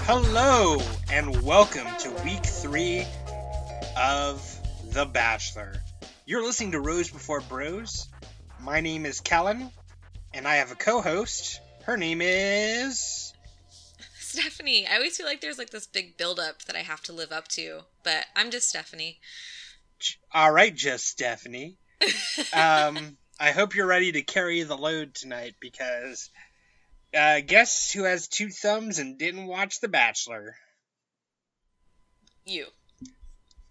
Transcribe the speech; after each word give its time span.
Hello, 0.00 0.78
and 1.12 1.42
welcome 1.44 1.86
to 2.00 2.10
week 2.24 2.44
three 2.44 3.06
of 3.96 4.42
The 4.90 5.04
Bachelor. 5.06 5.74
You're 6.26 6.42
listening 6.42 6.72
to 6.72 6.80
Rose 6.80 7.08
Before 7.08 7.40
Bros. 7.40 8.08
My 8.60 8.80
name 8.80 9.06
is 9.06 9.20
Kellen, 9.20 9.70
and 10.34 10.48
I 10.48 10.56
have 10.56 10.72
a 10.72 10.74
co 10.74 11.00
host. 11.00 11.60
Her 11.84 11.96
name 11.96 12.20
is. 12.20 13.07
Stephanie. 14.38 14.86
I 14.86 14.96
always 14.96 15.16
feel 15.16 15.26
like 15.26 15.40
there's 15.40 15.58
like 15.58 15.70
this 15.70 15.86
big 15.86 16.16
buildup 16.16 16.62
that 16.64 16.76
I 16.76 16.80
have 16.80 17.02
to 17.02 17.12
live 17.12 17.32
up 17.32 17.48
to, 17.48 17.80
but 18.04 18.26
I'm 18.36 18.50
just 18.50 18.68
Stephanie. 18.68 19.18
All 20.32 20.52
right, 20.52 20.74
just 20.74 21.06
Stephanie. 21.06 21.76
um, 22.52 23.16
I 23.40 23.50
hope 23.50 23.74
you're 23.74 23.86
ready 23.86 24.12
to 24.12 24.22
carry 24.22 24.62
the 24.62 24.76
load 24.76 25.14
tonight 25.14 25.56
because 25.60 26.30
uh, 27.16 27.40
guess 27.44 27.90
who 27.90 28.04
has 28.04 28.28
two 28.28 28.50
thumbs 28.50 29.00
and 29.00 29.18
didn't 29.18 29.46
watch 29.46 29.80
The 29.80 29.88
Bachelor? 29.88 30.54
You. 32.44 32.66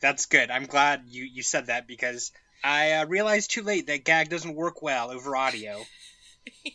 That's 0.01 0.25
good. 0.25 0.51
I'm 0.51 0.65
glad 0.65 1.03
you, 1.07 1.23
you 1.23 1.43
said 1.43 1.67
that 1.67 1.87
because 1.87 2.31
I 2.61 2.93
uh, 2.93 3.05
realized 3.05 3.51
too 3.51 3.63
late 3.63 3.87
that 3.87 4.03
gag 4.03 4.29
doesn't 4.29 4.55
work 4.55 4.81
well 4.81 5.11
over 5.11 5.35
audio. 5.35 5.81
yeah. 6.63 6.71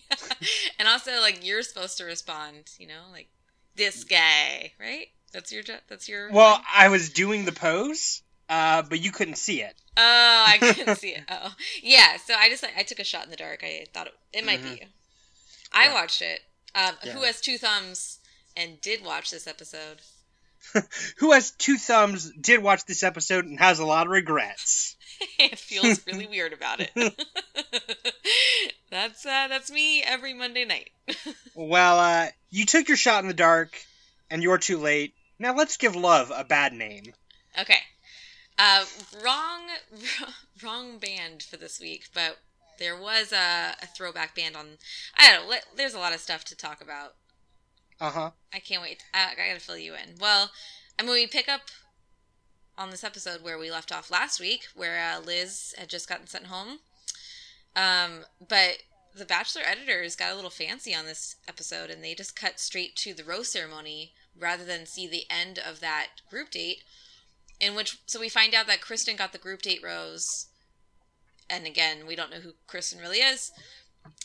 And 0.78 0.88
also, 0.88 1.20
like 1.20 1.46
you're 1.46 1.62
supposed 1.62 1.98
to 1.98 2.04
respond, 2.04 2.70
you 2.78 2.86
know, 2.86 3.02
like 3.12 3.28
this 3.76 4.04
guy, 4.04 4.72
right? 4.80 5.08
That's 5.32 5.52
your 5.52 5.62
that's 5.88 6.08
your. 6.08 6.30
Well, 6.30 6.60
I 6.72 6.88
was 6.88 7.10
doing 7.10 7.44
the 7.44 7.52
pose, 7.52 8.22
uh, 8.48 8.82
but 8.82 9.00
you 9.00 9.12
couldn't 9.12 9.36
see 9.36 9.62
it. 9.62 9.74
Oh, 9.96 10.44
I 10.46 10.58
couldn't 10.58 10.96
see 10.98 11.10
it. 11.10 11.24
Oh, 11.30 11.54
yeah. 11.82 12.16
So 12.24 12.34
I 12.34 12.48
just 12.48 12.64
I 12.76 12.82
took 12.82 12.98
a 12.98 13.04
shot 13.04 13.24
in 13.24 13.30
the 13.30 13.36
dark. 13.36 13.62
I 13.62 13.86
thought 13.92 14.08
it, 14.08 14.14
it 14.32 14.44
might 14.44 14.60
mm-hmm. 14.60 14.74
be 14.74 14.80
you. 14.80 14.86
I 15.72 15.86
yeah. 15.86 15.94
watched 15.94 16.22
it. 16.22 16.40
Um, 16.74 16.94
yeah. 17.04 17.12
Who 17.12 17.22
has 17.22 17.40
two 17.40 17.58
thumbs 17.58 18.18
and 18.56 18.80
did 18.80 19.04
watch 19.04 19.30
this 19.30 19.46
episode? 19.46 20.00
who 21.18 21.32
has 21.32 21.50
two 21.52 21.76
thumbs, 21.76 22.30
did 22.40 22.62
watch 22.62 22.84
this 22.86 23.02
episode, 23.02 23.44
and 23.44 23.58
has 23.58 23.78
a 23.78 23.84
lot 23.84 24.06
of 24.06 24.12
regrets. 24.12 24.96
it 25.38 25.58
feels 25.58 26.06
really 26.06 26.26
weird 26.26 26.52
about 26.52 26.80
it. 26.80 26.90
that's 28.90 29.24
uh, 29.24 29.48
that's 29.48 29.70
me 29.70 30.02
every 30.02 30.34
Monday 30.34 30.64
night. 30.64 30.90
well, 31.54 31.98
uh, 31.98 32.28
you 32.50 32.66
took 32.66 32.88
your 32.88 32.96
shot 32.96 33.22
in 33.22 33.28
the 33.28 33.34
dark, 33.34 33.80
and 34.30 34.42
you're 34.42 34.58
too 34.58 34.78
late. 34.78 35.14
Now 35.38 35.54
let's 35.54 35.76
give 35.76 35.96
love 35.96 36.32
a 36.34 36.44
bad 36.44 36.72
name. 36.72 37.12
Okay. 37.60 37.78
Uh, 38.58 38.84
wrong, 39.24 39.60
wrong 40.62 40.98
band 40.98 41.42
for 41.42 41.56
this 41.56 41.80
week, 41.80 42.04
but 42.14 42.38
there 42.78 42.96
was 42.96 43.32
a, 43.32 43.74
a 43.82 43.86
throwback 43.86 44.36
band 44.36 44.56
on. 44.56 44.66
I 45.16 45.32
don't 45.32 45.48
know. 45.48 45.56
There's 45.76 45.94
a 45.94 45.98
lot 45.98 46.14
of 46.14 46.20
stuff 46.20 46.44
to 46.46 46.56
talk 46.56 46.80
about. 46.80 47.14
Uh 48.00 48.10
huh. 48.10 48.30
I 48.52 48.58
can't 48.58 48.82
wait. 48.82 49.02
I, 49.14 49.32
I 49.32 49.48
gotta 49.48 49.60
fill 49.60 49.78
you 49.78 49.94
in. 49.94 50.16
Well, 50.20 50.50
I 50.98 51.02
mean, 51.02 51.12
we 51.12 51.26
pick 51.26 51.48
up 51.48 51.62
on 52.78 52.90
this 52.90 53.04
episode 53.04 53.42
where 53.42 53.58
we 53.58 53.70
left 53.70 53.92
off 53.92 54.10
last 54.10 54.40
week, 54.40 54.66
where 54.74 54.98
uh, 54.98 55.20
Liz 55.20 55.74
had 55.78 55.88
just 55.88 56.08
gotten 56.08 56.26
sent 56.26 56.46
home. 56.46 56.78
Um, 57.76 58.24
but 58.46 58.78
the 59.14 59.24
Bachelor 59.24 59.62
editors 59.64 60.16
got 60.16 60.32
a 60.32 60.34
little 60.34 60.50
fancy 60.50 60.94
on 60.94 61.04
this 61.04 61.36
episode, 61.46 61.90
and 61.90 62.02
they 62.02 62.14
just 62.14 62.36
cut 62.36 62.58
straight 62.58 62.96
to 62.96 63.14
the 63.14 63.24
rose 63.24 63.48
ceremony 63.48 64.12
rather 64.38 64.64
than 64.64 64.86
see 64.86 65.06
the 65.06 65.24
end 65.30 65.58
of 65.58 65.80
that 65.80 66.08
group 66.30 66.50
date. 66.50 66.82
In 67.60 67.74
which, 67.74 67.98
so 68.06 68.18
we 68.18 68.28
find 68.28 68.54
out 68.54 68.66
that 68.66 68.80
Kristen 68.80 69.16
got 69.16 69.32
the 69.32 69.38
group 69.38 69.62
date 69.62 69.80
rose, 69.84 70.46
and 71.48 71.66
again, 71.66 72.06
we 72.06 72.16
don't 72.16 72.30
know 72.30 72.40
who 72.40 72.54
Kristen 72.66 72.98
really 72.98 73.18
is. 73.18 73.52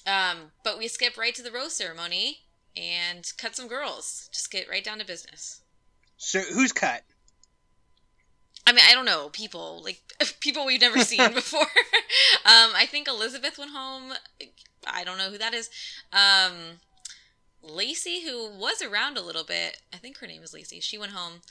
Um, 0.07 0.51
but 0.63 0.79
we 0.79 0.87
skip 0.87 1.17
right 1.17 1.35
to 1.35 1.43
the 1.43 1.51
rose 1.51 1.73
ceremony 1.73 2.39
and 2.75 3.31
cut 3.37 3.55
some 3.55 3.67
girls. 3.67 4.29
Just 4.33 4.49
get 4.49 4.69
right 4.69 4.83
down 4.83 4.99
to 4.99 5.05
business. 5.05 5.61
So 6.17 6.39
who's 6.39 6.71
cut? 6.71 7.03
I 8.67 8.73
mean, 8.73 8.83
I 8.87 8.93
don't 8.93 9.05
know. 9.05 9.29
People 9.29 9.81
like 9.81 10.01
people 10.41 10.65
we've 10.65 10.81
never 10.81 10.99
seen 10.99 11.19
before. 11.33 11.61
um, 12.45 12.71
I 12.75 12.85
think 12.85 13.07
Elizabeth 13.07 13.57
went 13.57 13.71
home. 13.71 14.13
I 14.85 15.03
don't 15.05 15.17
know 15.17 15.31
who 15.31 15.37
that 15.37 15.53
is. 15.53 15.69
Um, 16.11 16.81
Lacey, 17.63 18.21
who 18.21 18.49
was 18.49 18.81
around 18.81 19.17
a 19.17 19.21
little 19.21 19.45
bit, 19.45 19.81
I 19.93 19.97
think 19.97 20.17
her 20.19 20.27
name 20.27 20.43
is 20.43 20.53
Lacey. 20.53 20.81
She 20.81 20.97
went 20.97 21.13
home, 21.13 21.41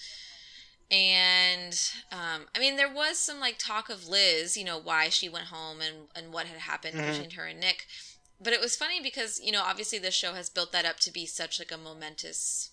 and 0.91 1.79
um, 2.13 2.47
I 2.55 2.59
mean, 2.61 2.77
there 2.77 2.93
was 2.93 3.19
some 3.19 3.41
like 3.41 3.57
talk 3.59 3.89
of 3.89 4.07
Liz, 4.07 4.57
you 4.57 4.65
know, 4.65 4.79
why 4.79 5.09
she 5.09 5.29
went 5.31 5.47
home 5.47 5.79
and 5.81 6.09
and 6.15 6.35
what 6.35 6.47
had 6.47 6.61
happened 6.61 6.99
mm-hmm. 6.99 7.13
between 7.13 7.31
her 7.31 7.47
and 7.47 7.61
Nick. 7.61 7.87
But 8.39 8.53
it 8.53 8.61
was 8.61 8.77
funny 8.77 9.01
because 9.03 9.41
you 9.43 9.53
know, 9.53 9.63
obviously, 9.63 9.99
this 9.99 10.15
show 10.15 10.35
has 10.35 10.51
built 10.51 10.71
that 10.73 10.85
up 10.85 11.01
to 11.01 11.11
be 11.11 11.25
such 11.25 11.59
like 11.59 11.73
a 11.73 11.79
momentous 11.79 12.71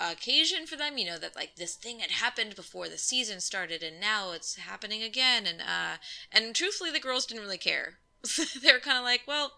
occasion 0.00 0.66
for 0.66 0.76
them 0.76 0.98
you 0.98 1.06
know 1.06 1.18
that 1.18 1.36
like 1.36 1.56
this 1.56 1.74
thing 1.74 2.00
had 2.00 2.10
happened 2.10 2.56
before 2.56 2.88
the 2.88 2.98
season 2.98 3.40
started 3.40 3.82
and 3.82 4.00
now 4.00 4.32
it's 4.32 4.56
happening 4.56 5.02
again. 5.02 5.46
And 5.46 5.60
uh 5.60 5.96
and 6.32 6.54
truthfully 6.54 6.90
the 6.90 7.00
girls 7.00 7.26
didn't 7.26 7.44
really 7.44 7.58
care. 7.58 7.98
They're 8.62 8.80
kind 8.80 8.98
of 8.98 9.04
like 9.04 9.22
well 9.26 9.52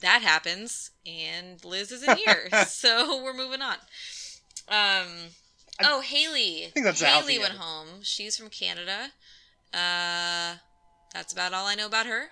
that 0.00 0.22
happens 0.22 0.90
and 1.06 1.64
liz 1.64 1.92
isn't 1.92 2.18
here. 2.18 2.48
So 2.66 3.22
we're 3.22 3.34
moving 3.34 3.62
on. 3.62 3.76
Um 4.68 5.30
oh 5.82 6.00
haley. 6.00 6.66
I 6.66 6.70
think 6.70 6.84
that's 6.84 7.00
haley 7.00 7.38
went 7.38 7.54
home. 7.54 8.02
She's 8.02 8.36
from 8.36 8.50
canada. 8.50 9.12
Uh 9.72 10.56
that's 11.14 11.32
about 11.32 11.54
all 11.54 11.66
i 11.66 11.74
know 11.74 11.86
about 11.86 12.06
her. 12.06 12.26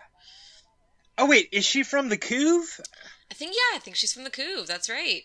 Oh 1.17 1.27
wait 1.27 1.49
is 1.51 1.65
she 1.65 1.83
from 1.83 2.11
the 2.11 2.19
couve? 2.19 2.81
I 3.31 3.35
think 3.35 3.55
yeah 3.55 3.77
i 3.77 3.79
think 3.79 3.97
she's 3.97 4.13
from 4.13 4.25
the 4.25 4.31
couve. 4.31 4.67
That's 4.67 4.91
right. 4.91 5.23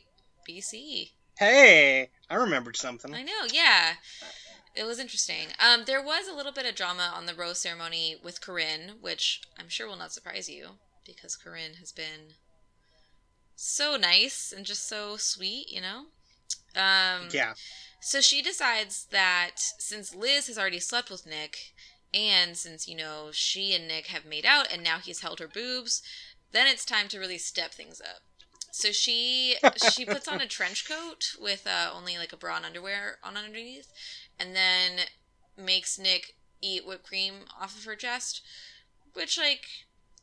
Bc 0.49 1.09
Hey, 1.39 2.09
I 2.29 2.35
remembered 2.35 2.77
something. 2.77 3.13
I 3.13 3.23
know, 3.23 3.45
yeah. 3.51 3.93
It 4.75 4.85
was 4.85 4.99
interesting. 4.99 5.47
Um, 5.59 5.83
there 5.85 6.03
was 6.03 6.27
a 6.27 6.35
little 6.35 6.51
bit 6.51 6.65
of 6.65 6.75
drama 6.75 7.11
on 7.15 7.25
the 7.25 7.33
rose 7.33 7.59
ceremony 7.59 8.15
with 8.23 8.41
Corinne, 8.41 8.93
which 9.01 9.41
I'm 9.57 9.69
sure 9.69 9.87
will 9.87 9.97
not 9.97 10.11
surprise 10.11 10.49
you 10.49 10.67
because 11.05 11.35
Corinne 11.35 11.75
has 11.79 11.91
been 11.91 12.35
so 13.55 13.97
nice 13.97 14.53
and 14.55 14.65
just 14.65 14.87
so 14.87 15.17
sweet, 15.17 15.71
you 15.71 15.81
know? 15.81 16.05
Um, 16.75 17.29
yeah. 17.31 17.53
So 17.99 18.21
she 18.21 18.41
decides 18.41 19.05
that 19.11 19.55
since 19.57 20.13
Liz 20.13 20.47
has 20.47 20.57
already 20.57 20.79
slept 20.79 21.09
with 21.09 21.25
Nick, 21.25 21.73
and 22.13 22.55
since, 22.55 22.87
you 22.87 22.95
know, 22.95 23.29
she 23.31 23.73
and 23.73 23.87
Nick 23.87 24.07
have 24.07 24.25
made 24.25 24.45
out 24.45 24.71
and 24.71 24.83
now 24.83 24.99
he's 24.99 25.21
held 25.21 25.39
her 25.39 25.47
boobs, 25.47 26.01
then 26.51 26.67
it's 26.67 26.85
time 26.85 27.07
to 27.09 27.19
really 27.19 27.37
step 27.37 27.73
things 27.73 27.99
up. 27.99 28.21
So 28.77 28.91
she 28.91 29.55
she 29.91 30.05
puts 30.05 30.27
on 30.27 30.39
a 30.39 30.45
trench 30.45 30.87
coat 30.87 31.35
with 31.41 31.65
uh, 31.65 31.89
only 31.91 32.15
like 32.19 32.31
a 32.31 32.37
bra 32.37 32.57
and 32.57 32.65
underwear 32.65 33.17
on 33.23 33.35
underneath, 33.35 33.91
and 34.39 34.55
then 34.55 35.07
makes 35.57 35.97
Nick 35.97 36.35
eat 36.61 36.85
whipped 36.85 37.07
cream 37.07 37.45
off 37.59 37.75
of 37.75 37.85
her 37.85 37.95
chest, 37.95 38.43
which 39.13 39.35
like 39.35 39.65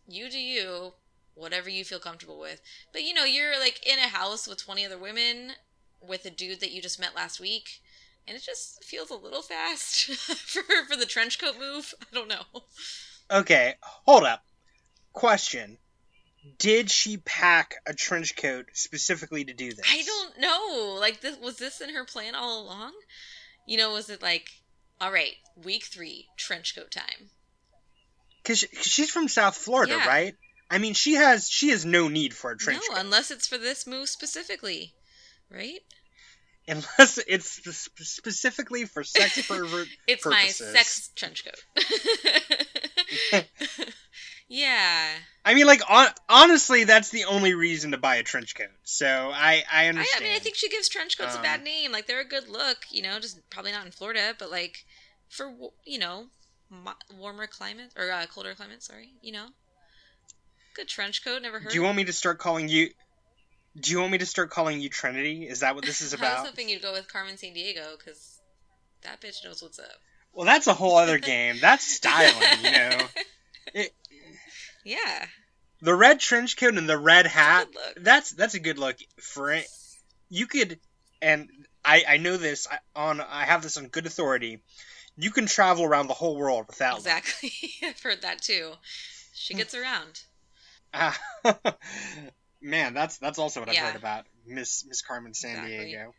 you 0.06 0.31
do 0.31 0.38
you, 0.38 0.92
whatever 1.34 1.69
you 1.69 1.84
feel 1.84 1.98
comfortable 1.98 2.38
with. 2.38 2.60
But 2.92 3.03
you 3.03 3.12
know 3.12 3.25
you're 3.25 3.59
like 3.59 3.84
in 3.84 3.98
a 3.98 4.06
house 4.06 4.47
with 4.47 4.65
twenty 4.65 4.86
other 4.86 4.98
women 4.98 5.54
with 6.00 6.25
a 6.25 6.31
dude 6.31 6.60
that 6.60 6.71
you 6.71 6.81
just 6.81 7.00
met 7.00 7.16
last 7.16 7.41
week. 7.41 7.82
And 8.28 8.36
it 8.36 8.44
just 8.44 8.84
feels 8.84 9.10
a 9.10 9.16
little 9.16 9.42
fast 9.42 10.04
for 10.15 10.62
for 10.88 10.94
the 10.94 11.06
trench 11.06 11.41
coat 11.41 11.56
move. 11.59 11.92
I 12.00 12.15
don't 12.15 12.28
know. 12.28 12.62
Okay, 13.32 13.75
hold 13.82 14.22
up. 14.22 14.44
Question 15.12 15.78
did 16.59 16.91
she 16.91 17.16
pack 17.19 17.77
a 17.87 17.94
trench 17.94 18.37
coat 18.37 18.66
specifically 18.72 19.44
to 19.44 19.55
do 19.55 19.72
this? 19.72 19.84
I 19.91 20.03
don't 20.03 20.41
know. 20.41 20.97
Like, 21.00 21.21
this, 21.21 21.38
was 21.38 21.56
this 21.56 21.81
in 21.81 21.94
her 21.94 22.05
plan 22.05 22.34
all 22.34 22.63
along? 22.63 22.92
You 23.66 23.78
know, 23.78 23.92
was 23.92 24.10
it 24.10 24.22
like, 24.22 24.48
all 25.01 25.13
right, 25.13 25.34
week 25.63 25.84
three, 25.84 26.28
trench 26.36 26.74
coat 26.74 26.91
time? 26.91 27.30
Because 28.42 28.59
she, 28.59 28.66
she's 28.66 29.10
from 29.10 29.28
South 29.28 29.57
Florida, 29.57 29.95
yeah. 29.95 30.07
right? 30.07 30.34
I 30.71 30.78
mean, 30.78 30.95
she 30.95 31.15
has 31.15 31.48
she 31.48 31.71
has 31.71 31.84
no 31.84 32.09
need 32.09 32.34
for 32.34 32.51
a 32.51 32.57
trench 32.57 32.83
no, 32.89 32.95
coat. 32.95 33.04
unless 33.04 33.30
it's 33.30 33.47
for 33.47 33.59
this 33.59 33.86
move 33.86 34.09
specifically, 34.09 34.95
right? 35.51 35.80
Unless 36.66 37.18
it's 37.27 37.60
specifically 38.01 38.86
for 38.86 39.04
sex 39.04 39.47
pervert. 39.48 39.89
it's 40.07 40.24
purposes. 40.24 40.72
my 40.72 40.78
sex 40.78 41.10
trench 41.15 41.45
coat. 41.45 41.63
Yeah. 44.54 45.09
I 45.45 45.54
mean, 45.54 45.66
like, 45.66 45.83
on, 45.91 46.06
honestly, 46.28 46.84
that's 46.84 47.10
the 47.10 47.24
only 47.24 47.54
reason 47.54 47.91
to 47.91 47.98
buy 47.98 48.16
a 48.16 48.22
trench 48.22 48.54
coat. 48.54 48.68
So 48.84 49.06
I, 49.06 49.65
I 49.71 49.89
understand. 49.89 50.22
I, 50.22 50.27
I 50.27 50.28
mean, 50.28 50.36
I 50.36 50.39
think 50.39 50.54
she 50.54 50.68
gives 50.68 50.89
trench 50.89 51.18
coats 51.18 51.34
um, 51.34 51.41
a 51.41 51.42
bad 51.42 51.59
um, 51.59 51.65
name. 51.65 51.91
Like, 51.91 52.06
they're 52.06 52.21
a 52.21 52.24
good 52.24 52.48
look, 52.48 52.78
you 52.91 53.03
know, 53.03 53.18
just 53.18 53.39
probably 53.51 53.72
not 53.72 53.84
in 53.84 53.91
Florida, 53.91 54.34
but 54.39 54.51
like 54.51 54.84
for 55.28 55.53
you 55.84 55.98
know 55.98 56.27
warmer 57.18 57.47
climate 57.47 57.91
or 57.97 58.10
uh, 58.10 58.27
colder 58.33 58.54
climate. 58.54 58.83
Sorry, 58.83 59.10
you 59.22 59.33
know, 59.33 59.47
good 60.77 60.89
trench 60.89 61.24
coat. 61.24 61.42
Never 61.42 61.59
heard. 61.59 61.71
Do 61.71 61.74
you 61.77 61.83
want 61.83 61.97
me 61.97 62.04
to 62.04 62.12
start 62.12 62.39
calling 62.39 62.68
you? 62.68 62.91
Do 63.78 63.91
you 63.91 63.98
want 63.98 64.12
me 64.12 64.18
to 64.18 64.27
start 64.27 64.51
calling 64.51 64.80
you 64.80 64.89
Trinity? 64.89 65.48
Is 65.48 65.60
that 65.60 65.74
what 65.74 65.84
this 65.84 66.01
is 66.01 66.12
about? 66.12 66.33
I 66.39 66.41
was 66.42 66.51
hoping 66.51 66.68
you'd 66.68 66.83
go 66.83 66.92
with 66.92 67.12
Carmen 67.12 67.34
Sandiego 67.34 67.98
because 67.98 68.39
that 69.03 69.21
bitch 69.21 69.45
knows 69.45 69.62
what's 69.62 69.80
up. 69.80 69.98
Well, 70.33 70.47
that's 70.47 70.68
a 70.68 70.74
whole 70.74 70.97
other 70.97 71.18
game. 71.18 71.56
That's 71.60 71.84
styling, 71.97 72.65
you 72.65 72.71
know. 72.71 72.98
It, 73.72 73.92
yeah. 74.84 75.27
The 75.81 75.95
red 75.95 76.21
trench 76.21 76.57
coat 76.57 76.77
and 76.78 76.89
the 76.89 76.97
red 76.98 77.27
hat. 77.27 77.69
That's 77.97 78.31
that's 78.33 78.54
a 78.54 78.60
good 78.60 78.78
look 78.78 78.97
for 79.21 79.53
it. 79.53 79.66
You 80.31 80.47
could, 80.47 80.78
and 81.21 81.48
I 81.84 82.04
I 82.09 82.16
know 82.19 82.36
this 82.36 82.66
I- 82.71 82.78
on 82.98 83.21
I 83.21 83.45
have 83.45 83.63
this 83.63 83.77
on 83.77 83.89
good 83.89 84.07
authority. 84.07 84.60
You 85.16 85.31
can 85.31 85.47
travel 85.47 85.84
around 85.84 86.07
the 86.09 86.15
whole 86.15 86.36
world 86.36 86.66
with 86.69 86.78
that. 86.78 86.91
look. 86.95 86.98
Exactly. 87.01 87.53
I've 87.83 88.01
heard 88.01 88.22
that 88.22 88.41
too. 88.41 88.72
She 89.34 89.54
gets 89.54 89.75
around. 89.75 90.22
Ah, 90.95 91.19
man, 92.63 92.95
that's 92.95 93.19
that's 93.19 93.39
also 93.39 93.60
what 93.60 93.69
I've 93.69 93.75
Yeah. 93.75 93.87
heard 93.89 93.97
about 93.97 94.27
Miss 94.47 94.84
Miss 94.87 95.03
Carmen 95.03 95.34
San 95.34 95.53
Exactly. 95.65 95.87
Diego. 95.87 96.15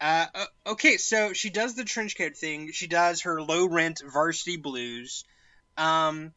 Uh, 0.00 0.26
okay, 0.66 0.96
so 0.96 1.32
she 1.32 1.50
does 1.50 1.74
the 1.74 1.84
trench 1.84 2.16
coat 2.16 2.36
thing. 2.36 2.70
She 2.72 2.86
does 2.86 3.22
her 3.22 3.42
low 3.42 3.66
rent 3.68 4.00
varsity 4.12 4.56
blues. 4.56 5.24
Um, 5.76 6.32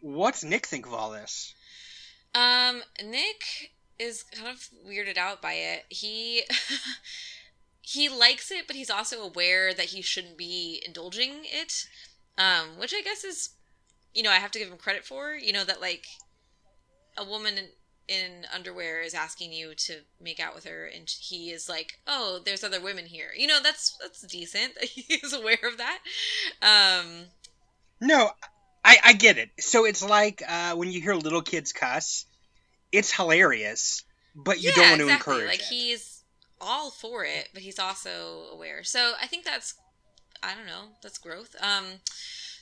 what's 0.00 0.44
Nick 0.44 0.66
think 0.66 0.86
of 0.86 0.94
all 0.94 1.10
this? 1.10 1.54
Um, 2.34 2.82
Nick 3.02 3.72
is 3.98 4.22
kind 4.22 4.48
of 4.48 4.68
weirded 4.86 5.16
out 5.16 5.40
by 5.40 5.54
it. 5.54 5.84
He 5.88 6.44
he 7.80 8.08
likes 8.08 8.50
it, 8.50 8.66
but 8.66 8.76
he's 8.76 8.90
also 8.90 9.22
aware 9.22 9.72
that 9.72 9.86
he 9.86 10.02
shouldn't 10.02 10.36
be 10.36 10.82
indulging 10.84 11.42
it. 11.44 11.86
Um, 12.38 12.78
which 12.78 12.92
I 12.94 13.00
guess 13.00 13.24
is, 13.24 13.50
you 14.12 14.22
know, 14.22 14.30
I 14.30 14.36
have 14.36 14.50
to 14.50 14.58
give 14.58 14.68
him 14.68 14.76
credit 14.76 15.04
for. 15.04 15.34
You 15.34 15.52
know 15.52 15.64
that 15.64 15.80
like 15.80 16.06
a 17.16 17.24
woman 17.24 17.54
in, 17.56 17.68
in 18.08 18.46
underwear 18.54 19.00
is 19.00 19.14
asking 19.14 19.52
you 19.52 19.74
to 19.74 20.00
make 20.20 20.38
out 20.38 20.54
with 20.54 20.64
her, 20.64 20.86
and 20.86 21.08
he 21.08 21.50
is 21.50 21.68
like, 21.68 22.00
"Oh, 22.06 22.40
there's 22.44 22.64
other 22.64 22.80
women 22.80 23.06
here." 23.06 23.30
You 23.36 23.46
know, 23.46 23.60
that's 23.62 23.96
that's 24.00 24.20
decent. 24.22 24.78
he 24.82 25.14
is 25.14 25.32
aware 25.32 25.58
of 25.64 25.78
that. 25.78 26.00
Um, 26.60 27.26
No, 28.00 28.32
I 28.86 28.98
I 29.04 29.14
get 29.14 29.38
it. 29.38 29.50
So 29.60 29.86
it's 29.86 30.02
like 30.02 30.42
uh, 30.48 30.74
when 30.76 30.90
you 30.92 31.02
hear 31.02 31.16
little 31.16 31.42
kids 31.42 31.72
cuss, 31.72 32.26
it's 32.92 33.12
hilarious, 33.12 34.04
but 34.34 34.62
you 34.62 34.72
don't 34.72 34.90
want 34.90 35.00
to 35.00 35.06
exactly. 35.06 35.34
encourage 35.34 35.50
Like 35.50 35.60
it. 35.60 35.66
he's 35.66 36.24
all 36.60 36.90
for 36.90 37.24
it, 37.24 37.50
but 37.54 37.62
he's 37.62 37.78
also 37.80 38.46
aware. 38.52 38.84
So 38.84 39.14
I 39.22 39.28
think 39.28 39.44
that's 39.44 39.74
I 40.42 40.54
don't 40.54 40.66
know, 40.66 40.90
that's 41.02 41.18
growth. 41.18 41.56
Um 41.62 42.00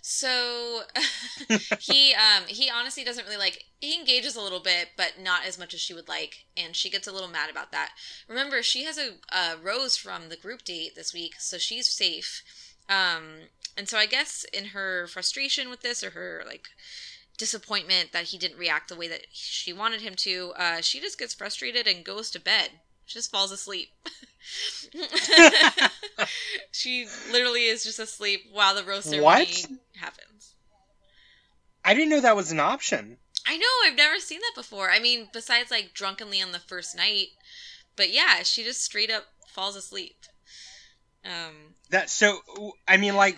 so 0.02 0.82
he 1.80 2.14
um 2.14 2.44
he 2.48 2.70
honestly 2.70 3.04
doesn't 3.04 3.24
really 3.26 3.38
like 3.38 3.64
he 3.80 3.98
engages 3.98 4.36
a 4.36 4.42
little 4.42 4.60
bit, 4.60 4.90
but 4.96 5.14
not 5.20 5.46
as 5.46 5.58
much 5.58 5.74
as 5.74 5.80
she 5.80 5.94
would 5.94 6.08
like, 6.08 6.46
and 6.56 6.76
she 6.76 6.90
gets 6.90 7.08
a 7.08 7.12
little 7.12 7.28
mad 7.28 7.50
about 7.50 7.72
that. 7.72 7.92
Remember, 8.28 8.62
she 8.62 8.84
has 8.84 8.98
a, 8.98 9.14
a 9.36 9.56
rose 9.62 9.96
from 9.96 10.28
the 10.30 10.36
group 10.36 10.64
date 10.64 10.94
this 10.96 11.14
week, 11.14 11.34
so 11.38 11.58
she's 11.58 11.88
safe. 11.88 12.42
Um 12.88 13.48
and 13.76 13.88
so 13.88 13.98
I 13.98 14.06
guess 14.06 14.44
in 14.52 14.66
her 14.66 15.06
frustration 15.06 15.68
with 15.70 15.80
this 15.80 16.02
or 16.04 16.10
her 16.10 16.42
like 16.46 16.68
disappointment 17.38 18.12
that 18.12 18.24
he 18.26 18.38
didn't 18.38 18.58
react 18.58 18.88
the 18.88 18.96
way 18.96 19.08
that 19.08 19.26
she 19.32 19.72
wanted 19.72 20.00
him 20.00 20.14
to, 20.14 20.52
uh, 20.56 20.80
she 20.80 21.00
just 21.00 21.18
gets 21.18 21.34
frustrated 21.34 21.86
and 21.86 22.04
goes 22.04 22.30
to 22.30 22.40
bed. 22.40 22.70
She 23.06 23.18
just 23.18 23.32
falls 23.32 23.50
asleep. 23.50 23.88
she 26.72 27.06
literally 27.32 27.64
is 27.64 27.84
just 27.84 27.98
asleep 27.98 28.42
while 28.52 28.74
the 28.74 28.84
rose 28.84 29.04
ceremony 29.04 29.24
What? 29.24 29.66
happens. 29.96 30.54
I 31.84 31.94
didn't 31.94 32.10
know 32.10 32.20
that 32.20 32.36
was 32.36 32.52
an 32.52 32.60
option. 32.60 33.18
I 33.46 33.56
know, 33.58 33.66
I've 33.84 33.96
never 33.96 34.18
seen 34.20 34.40
that 34.40 34.52
before. 34.54 34.90
I 34.90 35.00
mean, 35.00 35.28
besides 35.32 35.70
like 35.70 35.92
drunkenly 35.92 36.40
on 36.40 36.52
the 36.52 36.58
first 36.58 36.96
night. 36.96 37.28
But 37.96 38.10
yeah, 38.10 38.42
she 38.42 38.64
just 38.64 38.82
straight 38.82 39.10
up 39.10 39.24
falls 39.48 39.76
asleep. 39.76 40.16
Um, 41.24 41.74
That 41.94 42.10
so 42.10 42.40
I 42.88 42.96
mean 42.96 43.14
like 43.14 43.36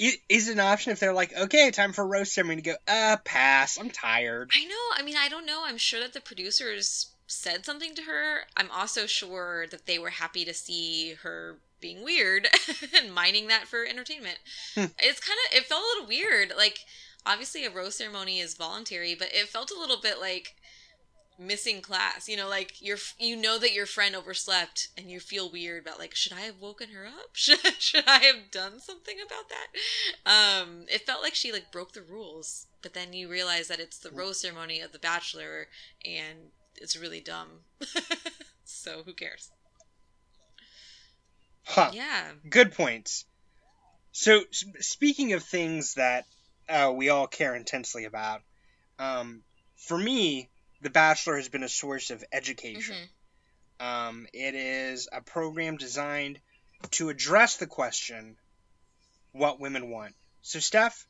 is 0.00 0.48
it 0.48 0.52
an 0.52 0.58
option 0.58 0.90
if 0.90 0.98
they're 0.98 1.12
like 1.12 1.32
okay 1.32 1.70
time 1.70 1.92
for 1.92 2.04
rose 2.04 2.32
ceremony 2.32 2.60
to 2.60 2.70
go 2.70 2.76
uh 2.88 3.18
pass 3.24 3.78
I'm 3.78 3.88
tired. 3.88 4.50
I 4.52 4.64
know. 4.64 4.74
I 4.96 5.02
mean, 5.04 5.14
I 5.16 5.28
don't 5.28 5.46
know. 5.46 5.62
I'm 5.64 5.78
sure 5.78 6.00
that 6.00 6.12
the 6.12 6.20
producers 6.20 7.12
said 7.28 7.64
something 7.64 7.94
to 7.94 8.02
her. 8.02 8.40
I'm 8.56 8.68
also 8.72 9.06
sure 9.06 9.68
that 9.70 9.86
they 9.86 9.96
were 9.96 10.10
happy 10.10 10.44
to 10.44 10.52
see 10.52 11.14
her 11.22 11.58
being 11.80 12.02
weird 12.02 12.48
and 13.00 13.14
mining 13.14 13.46
that 13.46 13.68
for 13.68 13.86
entertainment. 13.86 14.38
Hmm. 14.74 14.86
it's 14.98 15.20
kind 15.20 15.38
of 15.46 15.56
it 15.56 15.66
felt 15.66 15.84
a 15.84 15.86
little 15.86 16.08
weird. 16.08 16.52
Like 16.56 16.80
obviously 17.24 17.64
a 17.64 17.70
rose 17.70 17.94
ceremony 17.94 18.40
is 18.40 18.54
voluntary, 18.54 19.14
but 19.14 19.28
it 19.32 19.46
felt 19.46 19.70
a 19.70 19.78
little 19.78 20.00
bit 20.00 20.18
like 20.20 20.56
missing 21.40 21.80
class. 21.80 22.28
You 22.28 22.36
know, 22.36 22.48
like 22.48 22.80
you're 22.80 22.98
you 23.18 23.34
know 23.34 23.58
that 23.58 23.72
your 23.72 23.86
friend 23.86 24.14
overslept 24.14 24.88
and 24.96 25.10
you 25.10 25.18
feel 25.18 25.50
weird 25.50 25.82
about 25.82 25.98
like 25.98 26.14
should 26.14 26.32
I 26.32 26.42
have 26.42 26.60
woken 26.60 26.90
her 26.90 27.06
up? 27.06 27.30
Should 27.32 27.60
should 27.78 28.04
I 28.06 28.18
have 28.18 28.50
done 28.50 28.78
something 28.78 29.16
about 29.24 29.48
that? 29.48 30.60
Um, 30.62 30.84
it 30.88 31.06
felt 31.06 31.22
like 31.22 31.34
she 31.34 31.52
like 31.52 31.72
broke 31.72 31.92
the 31.92 32.02
rules, 32.02 32.66
but 32.82 32.94
then 32.94 33.12
you 33.12 33.28
realize 33.28 33.68
that 33.68 33.80
it's 33.80 33.98
the 33.98 34.10
rose 34.10 34.40
ceremony 34.40 34.80
of 34.80 34.92
the 34.92 34.98
bachelor 34.98 35.68
and 36.04 36.50
it's 36.76 36.96
really 36.96 37.20
dumb. 37.20 37.48
so 38.64 39.02
who 39.04 39.14
cares? 39.14 39.50
Huh. 41.64 41.90
Yeah. 41.94 42.32
Good 42.48 42.72
points. 42.72 43.24
So 44.12 44.42
speaking 44.80 45.32
of 45.34 45.42
things 45.42 45.94
that 45.94 46.26
uh, 46.68 46.92
we 46.94 47.08
all 47.08 47.26
care 47.26 47.54
intensely 47.54 48.04
about, 48.04 48.42
um, 48.98 49.42
for 49.76 49.96
me, 49.96 50.50
The 50.80 50.90
Bachelor 50.90 51.36
has 51.36 51.48
been 51.48 51.62
a 51.62 51.68
source 51.68 52.10
of 52.10 52.24
education. 52.32 52.96
Mhm. 53.80 53.84
Um, 53.84 54.28
it 54.32 54.54
is 54.54 55.08
a 55.12 55.20
program 55.20 55.76
designed 55.76 56.40
to 56.92 57.08
address 57.10 57.56
the 57.56 57.66
question, 57.66 58.38
what 59.32 59.60
women 59.60 59.90
want. 59.90 60.14
So, 60.42 60.58
Steph, 60.60 61.06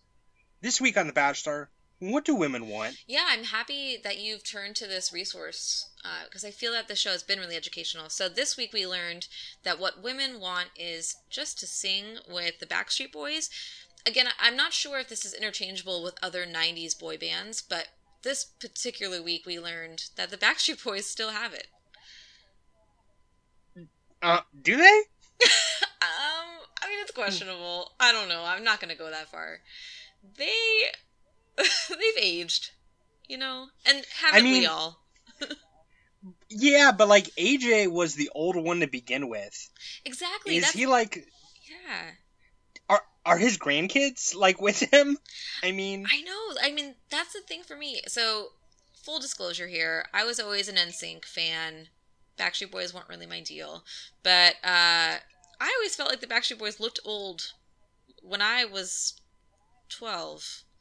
this 0.61 0.81
week 0.81 0.97
on 0.97 1.07
The 1.07 1.13
Bachelor, 1.13 1.71
what 2.01 2.25
do 2.25 2.35
women 2.35 2.69
want? 2.69 2.97
Yeah, 3.07 3.27
I'm 3.29 3.45
happy 3.45 3.99
that 3.99 4.19
you've 4.19 4.43
turned 4.43 4.75
to 4.77 4.87
this 4.87 5.13
resource 5.13 5.91
because 6.25 6.45
I 6.45 6.51
feel 6.51 6.73
that 6.73 6.89
the 6.89 6.97
show 6.97 7.13
has 7.13 7.23
been 7.23 7.39
really 7.39 7.57
educational. 7.57 8.09
So 8.09 8.29
this 8.29 8.57
week 8.57 8.73
we 8.73 8.87
learned 8.87 9.29
that 9.65 9.79
what 9.79 10.03
women 10.03 10.41
want 10.41 10.71
is 10.75 11.17
just 11.29 11.59
to 11.61 11.67
sing 11.67 12.19
with 12.27 12.59
the 12.59 12.67
Backstreet 12.67 13.13
Boys. 13.13 13.51
Again, 14.07 14.29
I'm 14.39 14.57
not 14.57 14.73
sure 14.73 14.99
if 14.99 15.09
this 15.09 15.27
is 15.27 15.35
interchangeable 15.35 16.03
with 16.03 16.15
other 16.23 16.47
90s 16.47 16.95
boy 16.95 17.19
bands, 17.19 17.61
but 17.61 17.89
this 18.23 18.45
particular 18.45 19.23
week 19.23 19.47
we 19.47 19.59
learned 19.59 20.05
that 20.17 20.31
the 20.31 20.37
Backstreet 20.37 20.83
Boys 20.83 21.07
still 21.07 21.31
have 21.31 21.55
it. 21.55 21.69
Uh, 24.23 24.41
do 24.63 24.77
they? 24.77 25.03
Um, 26.03 26.67
I 26.83 26.89
mean, 26.89 26.99
it's 27.03 27.11
questionable. 27.11 27.93
I 28.01 28.11
don't 28.11 28.31
know. 28.31 28.43
I'm 28.43 28.65
not 28.65 28.81
going 28.81 28.91
to 28.91 28.97
go 28.97 29.11
that 29.11 29.29
far. 29.31 29.59
They, 30.39 30.49
they've 31.59 32.23
aged, 32.23 32.71
you 33.29 33.37
know, 33.37 33.67
and 33.85 34.03
haven't 34.23 34.45
we 34.45 34.61
mean, 34.61 34.67
all? 34.67 34.99
Yeah, 36.51 36.93
but 36.93 37.09
like 37.09 37.27
AJ 37.37 37.91
was 37.91 38.15
the 38.15 38.31
old 38.35 38.57
one 38.57 38.81
to 38.81 38.87
begin 38.87 39.29
with. 39.29 39.71
Exactly. 40.05 40.57
Is 40.57 40.71
he 40.71 40.87
like 40.87 41.27
yeah. 41.67 42.11
Are 43.31 43.39
his 43.39 43.57
grandkids 43.57 44.35
like 44.35 44.61
with 44.61 44.81
him? 44.93 45.17
I 45.63 45.73
mean, 45.73 46.07
I 46.11 46.21
know. 46.23 46.57
I 46.63 46.73
mean, 46.73 46.97
that's 47.11 47.33
the 47.33 47.41
thing 47.41 47.63
for 47.63 47.77
me. 47.77 48.01
So, 48.09 48.49
full 49.05 49.21
disclosure 49.21 49.69
here, 49.69 50.05
I 50.13 50.25
was 50.25 50.41
always 50.41 50.69
an 50.69 50.77
NSYNC 50.77 51.25
fan. 51.25 51.89
Backstreet 52.39 52.71
Boys 52.71 52.93
weren't 52.93 53.09
really 53.09 53.27
my 53.27 53.41
deal, 53.41 53.85
but 54.23 54.55
uh, 54.65 55.17
I 55.61 55.75
always 55.79 55.95
felt 55.95 56.09
like 56.11 56.21
the 56.21 56.27
Backstreet 56.27 56.59
Boys 56.59 56.81
looked 56.81 56.99
old 57.05 57.53
when 58.23 58.43
I 58.43 58.65
was 58.65 59.15
twelve. 59.89 60.63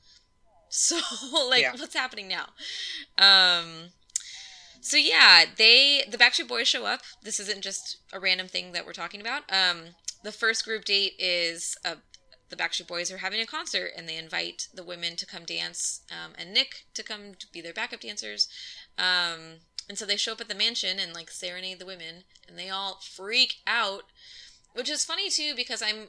So, 0.71 0.99
like, 1.49 1.61
Yeah. 1.63 1.71
what's 1.73 1.95
happening 1.95 2.27
now? 2.27 2.45
Um. 3.17 3.89
So 4.81 4.97
yeah, 4.97 5.45
they 5.57 6.03
the 6.09 6.17
Backstreet 6.17 6.47
Boys 6.47 6.67
show 6.67 6.85
up. 6.85 7.01
This 7.23 7.39
isn't 7.39 7.61
just 7.61 7.97
a 8.13 8.19
random 8.19 8.47
thing 8.47 8.71
that 8.73 8.85
we're 8.85 8.93
talking 8.93 9.19
about. 9.19 9.43
Um, 9.51 9.95
the 10.23 10.31
first 10.31 10.63
group 10.65 10.85
date 10.85 11.13
is 11.19 11.75
a 11.83 11.97
the 12.49 12.55
Backstreet 12.55 12.87
Boys 12.87 13.11
are 13.11 13.17
having 13.19 13.39
a 13.41 13.45
concert 13.45 13.91
and 13.95 14.07
they 14.07 14.17
invite 14.17 14.67
the 14.73 14.83
women 14.83 15.15
to 15.17 15.25
come 15.25 15.45
dance 15.45 16.01
um, 16.11 16.33
and 16.37 16.53
Nick 16.53 16.85
to 16.95 17.03
come 17.03 17.33
to 17.39 17.47
be 17.51 17.61
their 17.61 17.73
backup 17.73 18.01
dancers. 18.01 18.47
Um, 18.97 19.59
and 19.87 19.97
so 19.97 20.05
they 20.05 20.17
show 20.17 20.33
up 20.33 20.41
at 20.41 20.47
the 20.47 20.55
mansion 20.55 20.99
and 20.99 21.13
like 21.13 21.31
serenade 21.31 21.79
the 21.79 21.85
women 21.85 22.23
and 22.47 22.57
they 22.57 22.69
all 22.69 22.99
freak 23.01 23.55
out, 23.67 24.03
which 24.73 24.89
is 24.89 25.05
funny 25.05 25.29
too 25.29 25.53
because 25.55 25.81
I'm 25.81 26.07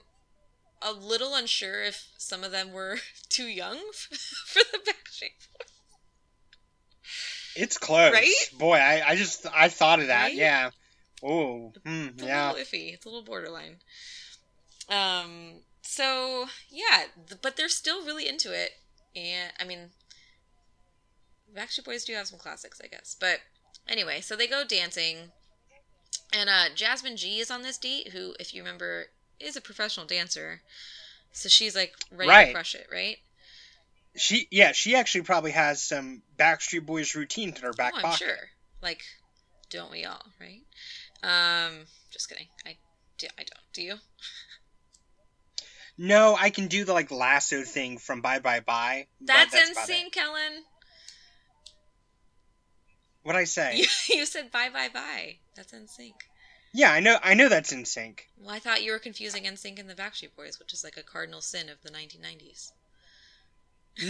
a 0.82 0.92
little 0.92 1.35
unsure 1.35 1.82
if 1.82 2.09
some 2.16 2.42
of 2.42 2.52
them 2.52 2.73
were 2.73 2.99
too 3.28 3.47
young 3.47 3.76
for 4.47 4.61
the 4.73 4.78
Backstreet 4.78 5.37
Boys. 5.59 5.68
it's 7.56 7.76
close. 7.78 8.12
Right? 8.12 8.35
Boy, 8.59 8.76
I, 8.76 9.02
I 9.09 9.16
just 9.16 9.47
I 9.54 9.68
thought 9.68 10.00
of 10.00 10.06
that. 10.06 10.25
Right? 10.28 10.35
Yeah. 10.35 10.70
Oh, 11.23 11.73
hmm, 11.85 12.06
It's 12.14 12.23
a 12.23 12.26
yeah. 12.26 12.50
little 12.52 12.64
iffy. 12.64 12.94
It's 12.94 13.04
a 13.04 13.09
little 13.09 13.25
borderline. 13.25 13.76
Um. 14.88 15.61
So 15.82 16.46
yeah, 16.70 17.04
th- 17.28 17.40
but 17.42 17.56
they're 17.56 17.68
still 17.68 18.04
really 18.04 18.28
into 18.28 18.52
it, 18.52 18.72
and 19.16 19.52
I 19.60 19.64
mean, 19.64 19.90
Backstreet 21.56 21.84
Boys 21.84 22.04
do 22.04 22.14
have 22.14 22.26
some 22.28 22.38
classics, 22.38 22.80
I 22.82 22.87
guess. 22.88 23.16
But 23.18 23.40
anyway, 23.88 24.20
so 24.20 24.37
they 24.37 24.46
go 24.46 24.64
dancing, 24.64 25.32
and 26.32 26.49
uh, 26.50 26.66
Jasmine 26.75 27.16
G 27.16 27.40
is 27.40 27.50
on 27.50 27.62
this 27.62 27.78
date, 27.78 28.08
who, 28.08 28.34
if 28.38 28.54
you 28.54 28.62
remember, 28.62 29.06
is 29.40 29.56
a 29.56 29.60
professional 29.60 30.06
dancer. 30.06 30.60
So 31.32 31.49
she's 31.49 31.75
like 31.75 31.94
ready 32.10 32.28
Right. 32.30 32.46
to 32.46 32.52
crush 32.52 32.75
it, 32.75 32.87
right? 32.92 33.16
She 34.16 34.49
yeah, 34.50 34.72
she 34.72 34.96
actually 34.96 35.22
probably 35.22 35.52
has 35.52 35.82
some 35.82 36.22
Backstreet 36.37 36.84
Boys 36.84 37.14
routines 37.14 37.56
in 37.58 37.62
her 37.62 37.72
back 37.72 37.92
oh, 37.94 37.99
I'm 37.99 38.02
pocket. 38.02 38.18
sure. 38.18 38.49
Like, 38.82 39.02
don't 39.70 39.90
we 39.90 40.04
all, 40.04 40.22
right? 40.40 40.62
Um, 41.22 41.87
just 42.10 42.28
kidding. 42.28 42.49
I, 42.66 42.76
do, 43.18 43.28
I 43.38 43.42
don't. 43.42 43.72
Do 43.72 43.82
you? 43.82 43.94
No, 46.02 46.35
I 46.35 46.49
can 46.49 46.69
do 46.69 46.87
the 46.87 46.95
like 46.95 47.11
lasso 47.11 47.62
thing 47.62 47.99
from 47.99 48.23
Bye 48.23 48.38
Bye 48.38 48.61
Bye. 48.61 49.09
That's, 49.21 49.52
about 49.52 49.64
it. 49.64 49.69
insane, 49.69 50.11
Kellen. 50.11 50.64
What'd 53.23 53.38
I 53.38 53.45
say? 53.45 53.76
You, 53.76 53.87
you 54.16 54.25
said 54.25 54.50
bye 54.50 54.71
bye 54.71 54.88
bye. 54.88 55.37
That's 55.54 55.75
NSYNC. 55.75 56.14
Yeah, 56.73 56.90
I 56.90 57.00
know. 57.00 57.19
I 57.23 57.35
know 57.35 57.50
that's 57.50 57.71
NSYNC. 57.71 58.21
Well, 58.38 58.54
I 58.54 58.61
thought 58.61 58.83
you 58.83 58.92
were 58.92 58.99
confusing 58.99 59.45
NSYNC 59.45 59.78
and 59.78 59.90
the 59.90 59.95
Backstreet 59.95 60.35
Boys, 60.35 60.59
which 60.59 60.73
is 60.73 60.83
like 60.83 60.97
a 60.97 61.02
cardinal 61.02 61.42
sin 61.42 61.69
of 61.69 61.83
the 61.83 61.90
1990s. 61.90 62.73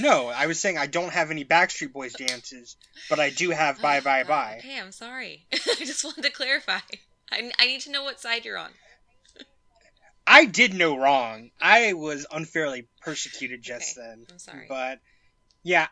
No, 0.00 0.28
I 0.28 0.46
was 0.46 0.60
saying 0.60 0.78
I 0.78 0.86
don't 0.86 1.12
have 1.12 1.32
any 1.32 1.44
Backstreet 1.44 1.92
Boys 1.92 2.12
dances, 2.12 2.76
but 3.08 3.18
I 3.18 3.30
do 3.30 3.50
have 3.50 3.82
Bye 3.82 3.98
ah, 3.98 4.02
Bye 4.02 4.22
Oh, 4.22 4.28
Bye. 4.28 4.56
Okay, 4.60 4.78
I'm 4.78 4.92
sorry. 4.92 5.46
I 5.52 5.74
just 5.80 6.04
wanted 6.04 6.22
to 6.22 6.30
clarify. 6.30 6.78
I, 7.32 7.50
I 7.58 7.66
need 7.66 7.80
to 7.80 7.90
know 7.90 8.04
what 8.04 8.20
side 8.20 8.44
you're 8.44 8.58
on. 8.58 8.70
I 10.30 10.44
did 10.44 10.74
no 10.74 10.96
wrong. 10.96 11.50
I 11.60 11.94
was 11.94 12.24
unfairly 12.30 12.86
persecuted 13.00 13.62
just 13.62 13.98
Okay, 13.98 14.06
then. 14.06 14.26
I'm 14.30 14.38
sorry. 14.38 14.66
But 14.68 15.00
yeah, 15.64 15.88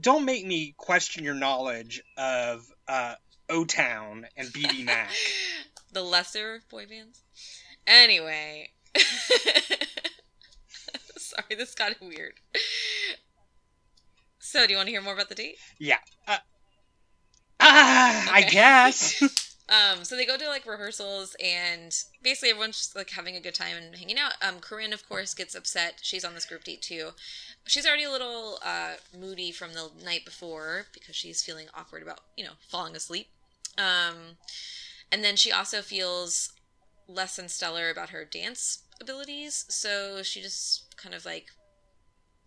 don't 0.00 0.24
make 0.24 0.46
me 0.46 0.74
question 0.78 1.22
your 1.22 1.34
knowledge 1.34 2.02
of 2.16 2.64
uh, 2.88 3.16
O 3.50 3.66
Town 3.66 4.26
and 4.38 4.48
BD 4.48 4.84
Mac. 4.86 5.10
the 5.92 6.02
lesser 6.02 6.62
boy 6.70 6.86
bands. 6.86 7.22
Anyway. 7.86 8.70
Sorry, 11.18 11.54
this 11.56 11.74
got 11.74 12.00
weird. 12.00 12.34
So, 14.38 14.66
do 14.66 14.72
you 14.72 14.78
want 14.78 14.86
to 14.86 14.92
hear 14.92 15.02
more 15.02 15.12
about 15.14 15.28
the 15.28 15.34
date? 15.34 15.56
yeah. 15.78 15.98
Uh, 16.26 16.38
ah, 17.60 18.30
I 18.32 18.42
guess. 18.42 19.22
Um, 19.68 20.04
so 20.04 20.14
they 20.14 20.26
go 20.26 20.36
to 20.36 20.46
like 20.46 20.66
rehearsals, 20.66 21.34
and 21.42 21.96
basically 22.22 22.50
everyone's 22.50 22.76
just 22.76 22.96
like 22.96 23.10
having 23.10 23.34
a 23.34 23.40
good 23.40 23.54
time 23.54 23.76
and 23.76 23.96
hanging 23.96 24.18
out. 24.18 24.34
Um, 24.46 24.60
Corinne, 24.60 24.92
of 24.92 25.08
course, 25.08 25.32
gets 25.32 25.54
upset. 25.54 26.00
She's 26.02 26.24
on 26.24 26.34
this 26.34 26.44
group 26.44 26.64
date 26.64 26.82
too. 26.82 27.10
She's 27.66 27.86
already 27.86 28.04
a 28.04 28.10
little 28.10 28.58
uh, 28.62 28.94
moody 29.18 29.52
from 29.52 29.72
the 29.72 29.90
night 30.04 30.26
before 30.26 30.86
because 30.92 31.16
she's 31.16 31.42
feeling 31.42 31.66
awkward 31.74 32.02
about 32.02 32.20
you 32.36 32.44
know 32.44 32.52
falling 32.68 32.94
asleep. 32.94 33.28
Um, 33.78 34.36
and 35.10 35.24
then 35.24 35.36
she 35.36 35.50
also 35.50 35.80
feels 35.80 36.52
less 37.08 37.36
than 37.36 37.48
stellar 37.48 37.90
about 37.90 38.10
her 38.10 38.24
dance 38.24 38.82
abilities, 39.00 39.64
so 39.68 40.22
she 40.22 40.42
just 40.42 40.94
kind 40.96 41.14
of 41.14 41.24
like 41.24 41.46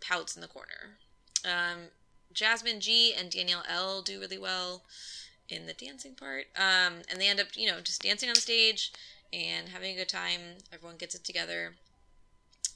pouts 0.02 0.36
in 0.36 0.42
the 0.42 0.48
corner. 0.48 0.98
Um, 1.44 1.90
Jasmine 2.32 2.80
G 2.80 3.14
and 3.18 3.32
Danielle 3.32 3.64
L 3.68 4.04
do 4.04 4.20
really 4.20 4.38
well 4.38 4.84
in 5.50 5.66
the 5.66 5.74
dancing 5.74 6.16
part. 6.16 6.46
Um, 6.56 7.02
and 7.10 7.20
they 7.20 7.28
end 7.28 7.40
up, 7.40 7.48
you 7.56 7.68
know, 7.68 7.80
just 7.82 8.02
dancing 8.02 8.30
on 8.30 8.36
stage 8.36 8.92
and 9.32 9.70
having 9.70 9.94
a 9.94 9.98
good 10.00 10.10
time. 10.10 10.42
Everyone 10.72 10.98
gets 10.98 11.16
it 11.16 11.24
together. 11.24 11.76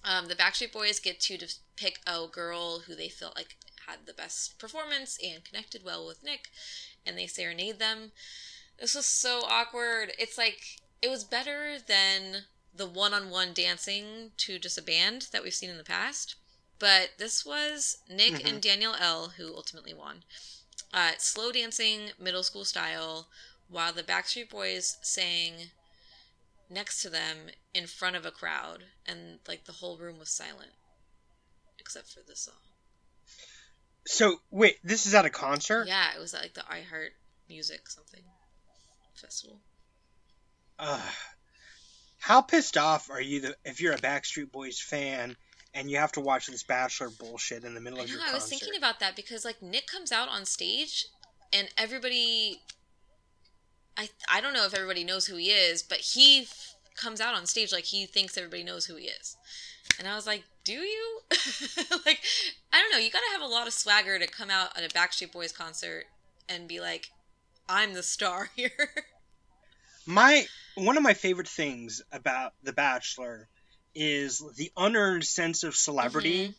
Um, 0.04 0.28
the 0.28 0.36
Backstreet 0.36 0.72
Boys 0.72 1.00
get 1.00 1.20
to 1.22 1.38
just 1.38 1.60
pick 1.76 2.00
a 2.08 2.26
girl 2.32 2.80
who 2.80 2.96
they 2.96 3.10
felt 3.10 3.36
like 3.36 3.56
had 3.88 4.06
the 4.06 4.14
best 4.14 4.58
performance 4.58 5.18
and 5.24 5.44
connected 5.44 5.84
well 5.84 6.08
with 6.08 6.24
Nick, 6.24 6.50
and 7.06 7.18
they 7.18 7.28
serenade 7.28 7.80
them. 7.80 8.12
This 8.80 8.96
was 8.96 9.06
so 9.06 9.42
awkward. 9.48 10.14
It's 10.18 10.38
like 10.38 10.80
it 11.02 11.10
was 11.10 11.24
better 11.24 11.78
than 11.80 12.46
the 12.74 12.88
one-on-one 12.88 13.54
dancing 13.54 14.32
to 14.38 14.58
just 14.58 14.78
a 14.78 14.82
band 14.82 15.28
that 15.32 15.44
we've 15.44 15.54
seen 15.54 15.70
in 15.70 15.78
the 15.78 15.84
past. 15.84 16.36
But 16.80 17.12
this 17.18 17.46
was 17.46 17.98
Nick 18.10 18.34
Mhm. 18.34 18.46
and 18.50 18.62
Danielle 18.62 18.96
L 18.96 19.30
who 19.30 19.56
ultimately 19.56 19.94
won. 19.94 20.24
Uh, 20.94 21.12
slow 21.18 21.52
dancing, 21.52 22.12
middle 22.20 22.44
school 22.44 22.66
style, 22.66 23.28
while 23.70 23.94
the 23.94 24.04
Backstreet 24.04 24.50
Boys 24.50 24.98
sang 25.02 25.54
next 26.70 27.02
to 27.02 27.10
them 27.10 27.38
in 27.74 27.88
front 27.88 28.16
of 28.16 28.26
a 28.26 28.32
crowd, 28.32 28.84
and 29.06 29.40
like 29.48 29.66
the 29.66 29.72
whole 29.72 29.98
room 29.98 30.20
was 30.20 30.30
silent, 30.30 30.72
except 31.80 32.10
for 32.10 32.20
the 32.28 32.36
song. 32.36 32.54
so 34.06 34.38
wait, 34.52 34.78
this 34.84 35.06
is 35.06 35.14
at 35.14 35.26
a 35.26 35.30
concert. 35.30 35.88
Yeah, 35.88 36.08
it 36.16 36.20
was 36.20 36.34
at 36.34 36.42
like 36.42 36.54
the 36.54 36.62
iHeart 36.62 37.12
Music 37.48 37.90
something 37.90 38.24
festival. 39.16 39.60
Ugh. 40.80 41.14
how 42.20 42.42
pissed 42.42 42.78
off 42.78 43.10
are 43.10 43.22
you 43.22 43.42
the, 43.42 43.56
if 43.66 43.82
you're 43.82 43.94
a 43.94 43.98
Backstreet 43.98 44.52
Boys 44.52 44.80
fan 44.80 45.36
and 45.74 45.90
you 45.90 45.98
have 45.98 46.12
to 46.14 46.20
watch 46.22 46.48
this 46.48 46.64
Bachelor 46.64 47.10
bullshit 47.10 47.64
in 47.64 47.74
the 47.74 47.82
middle 47.82 48.00
I 48.00 48.04
of 48.04 48.08
know. 48.10 48.14
your 48.16 48.22
I 48.22 48.32
concert? 48.32 48.36
was 48.42 48.50
thinking 48.50 48.78
about 48.78 49.00
that 49.00 49.16
because 49.16 49.46
like 49.46 49.62
Nick 49.62 49.88
comes 49.88 50.12
out 50.12 50.28
on 50.30 50.46
stage, 50.46 51.08
and 51.54 51.70
everybody. 51.78 52.62
I 53.98 54.10
I 54.30 54.42
don't 54.42 54.54
know 54.54 54.66
if 54.66 54.74
everybody 54.74 55.04
knows 55.04 55.26
who 55.28 55.36
he 55.36 55.48
is, 55.50 55.84
but 55.84 56.00
he 56.00 56.42
f- 56.44 56.76
comes 56.96 57.20
out 57.22 57.34
on 57.36 57.46
stage 57.46 57.72
like 57.72 57.86
he 57.86 58.06
thinks 58.06 58.38
everybody 58.38 58.64
knows 58.64 58.86
who 58.86 58.96
he 58.96 59.06
is, 59.06 59.36
and 60.00 60.08
I 60.08 60.16
was 60.16 60.26
like, 60.26 60.44
"Do 60.64 60.74
you?" 60.74 61.20
like, 62.06 62.22
I 62.72 62.82
don't 62.82 62.92
know. 62.92 62.98
You 62.98 63.12
got 63.12 63.20
to 63.20 63.32
have 63.34 63.42
a 63.42 63.54
lot 63.54 63.68
of 63.68 63.74
swagger 63.74 64.18
to 64.18 64.28
come 64.28 64.50
out 64.50 64.78
at 64.78 64.84
a 64.84 64.94
Backstreet 64.94 65.32
Boys 65.32 65.52
concert 65.52 66.06
and 66.48 66.68
be 66.68 66.80
like, 66.80 67.12
"I'm 67.68 67.94
the 67.94 68.04
star 68.04 68.50
here." 68.56 68.72
My 70.06 70.46
one 70.76 70.98
of 70.98 71.04
my 71.04 71.14
favorite 71.14 71.48
things 71.48 72.02
about 72.12 72.54
The 72.64 72.74
Bachelor 72.74 73.50
is 73.96 74.42
the 74.56 74.72
unearned 74.78 75.26
sense 75.26 75.64
of 75.64 75.76
celebrity 75.76 76.50
Mhm. 76.50 76.56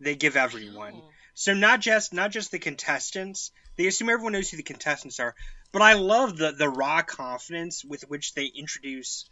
they 0.00 0.16
give 0.16 0.36
everyone. 0.36 0.94
Oh. 0.96 1.10
So 1.34 1.54
not 1.54 1.80
just 1.80 2.12
not 2.12 2.30
just 2.30 2.50
the 2.50 2.58
contestants. 2.58 3.52
They 3.76 3.86
assume 3.86 4.08
everyone 4.08 4.32
knows 4.32 4.50
who 4.50 4.56
the 4.56 4.62
contestants 4.62 5.18
are, 5.20 5.34
but 5.72 5.82
I 5.82 5.94
love 5.94 6.36
the 6.36 6.52
the 6.52 6.68
raw 6.68 7.02
confidence 7.02 7.84
with 7.84 8.02
which 8.08 8.34
they 8.34 8.46
introduce, 8.46 9.28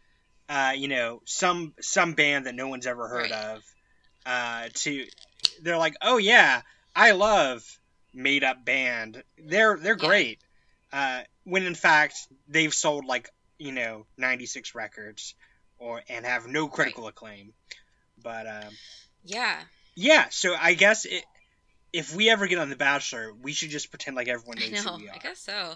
uh, 0.49 0.73
you 0.77 0.89
know, 0.89 1.21
some 1.27 1.75
some 1.81 2.15
band 2.15 2.47
that 2.47 2.55
no 2.55 2.69
one's 2.69 2.87
ever 2.87 3.09
heard 3.09 3.31
Right. 3.31 3.57
of. 3.57 3.65
Uh, 4.25 4.69
to 4.75 5.07
they're 5.61 5.79
like, 5.79 5.95
oh 6.01 6.17
yeah, 6.19 6.63
I 6.95 7.11
love 7.13 7.63
made 8.15 8.45
up 8.45 8.65
band. 8.65 9.23
They're 9.39 9.77
they're 9.77 9.95
Yeah. 10.01 10.09
great. 10.09 10.41
Uh, 10.93 11.23
when 11.45 11.65
in 11.65 11.75
fact 11.75 12.17
they've 12.49 12.75
sold 12.75 13.05
like 13.05 13.29
you 13.59 13.73
know 13.73 14.07
96 14.17 14.75
records 14.75 15.35
or 15.83 16.03
and 16.09 16.25
have 16.25 16.47
no 16.47 16.69
critical 16.69 17.09
acclaim. 17.09 17.53
But 18.23 18.47
um, 18.47 18.75
Yeah. 19.25 19.63
yeah, 19.97 20.27
so 20.31 20.55
I 20.59 20.75
guess 20.75 21.05
it, 21.05 21.25
if 21.93 22.15
we 22.15 22.31
ever 22.31 22.47
get 22.47 22.59
on 22.59 22.71
The 22.71 22.77
Bachelor, 22.77 23.33
we 23.35 23.53
should 23.53 23.71
just 23.71 23.91
pretend 23.91 24.17
like 24.17 24.29
everyone 24.29 24.59
knows 24.59 24.85
know. 24.85 24.93
who 24.93 25.03
we 25.03 25.09
are. 25.09 25.15
I 25.15 25.19
guess 25.19 25.41
so. 25.41 25.75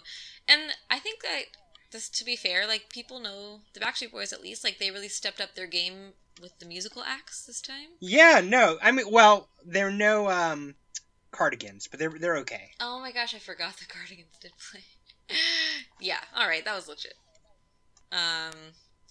And 0.48 0.62
I 0.88 0.98
think 0.98 1.22
that 1.22 1.42
this, 1.90 2.08
to 2.10 2.24
be 2.24 2.36
fair, 2.36 2.66
like 2.66 2.88
people 2.90 3.18
know 3.18 3.60
the 3.74 3.80
Backstreet 3.80 4.12
Boys 4.12 4.32
at 4.32 4.42
least. 4.42 4.64
Like 4.64 4.78
they 4.78 4.90
really 4.90 5.08
stepped 5.08 5.40
up 5.40 5.54
their 5.54 5.66
game 5.66 6.12
with 6.40 6.58
the 6.60 6.66
musical 6.66 7.02
acts 7.02 7.44
this 7.44 7.60
time. 7.60 7.88
Yeah, 8.00 8.40
no, 8.44 8.78
I 8.82 8.92
mean, 8.92 9.10
well, 9.10 9.48
there 9.64 9.88
are 9.88 9.92
no 9.92 10.30
um, 10.30 10.74
cardigans, 11.32 11.88
but 11.88 11.98
they're 11.98 12.10
they're 12.18 12.38
okay. 12.38 12.70
Oh 12.80 13.00
my 13.00 13.10
gosh, 13.12 13.34
I 13.34 13.38
forgot 13.38 13.76
the 13.76 13.86
Cardigans 13.86 14.36
did 14.40 14.52
play. 14.70 14.84
yeah. 16.00 16.20
All 16.36 16.46
right, 16.46 16.64
that 16.64 16.76
was 16.76 16.88
legit. 16.88 17.14
Um. 18.12 18.52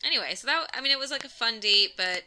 Anyway, 0.03 0.35
so 0.35 0.47
that 0.47 0.67
I 0.73 0.81
mean, 0.81 0.91
it 0.91 0.99
was 0.99 1.11
like 1.11 1.23
a 1.23 1.29
fun 1.29 1.59
date, 1.59 1.91
but 1.97 2.23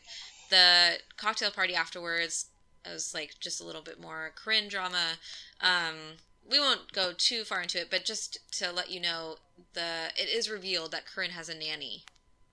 the 0.50 0.98
cocktail 1.16 1.50
party 1.50 1.74
afterwards 1.74 2.46
was 2.84 3.12
like 3.14 3.34
just 3.40 3.60
a 3.60 3.64
little 3.64 3.82
bit 3.82 4.00
more 4.00 4.32
Corinne 4.34 4.68
drama. 4.68 5.18
Um, 5.60 6.16
we 6.48 6.58
won't 6.58 6.92
go 6.92 7.12
too 7.16 7.44
far 7.44 7.60
into 7.60 7.80
it, 7.80 7.90
but 7.90 8.04
just 8.04 8.38
to 8.58 8.72
let 8.72 8.90
you 8.90 9.00
know, 9.00 9.36
the 9.74 10.10
it 10.16 10.28
is 10.28 10.50
revealed 10.50 10.92
that 10.92 11.06
Corinne 11.06 11.30
has 11.30 11.48
a 11.48 11.54
nanny 11.54 12.04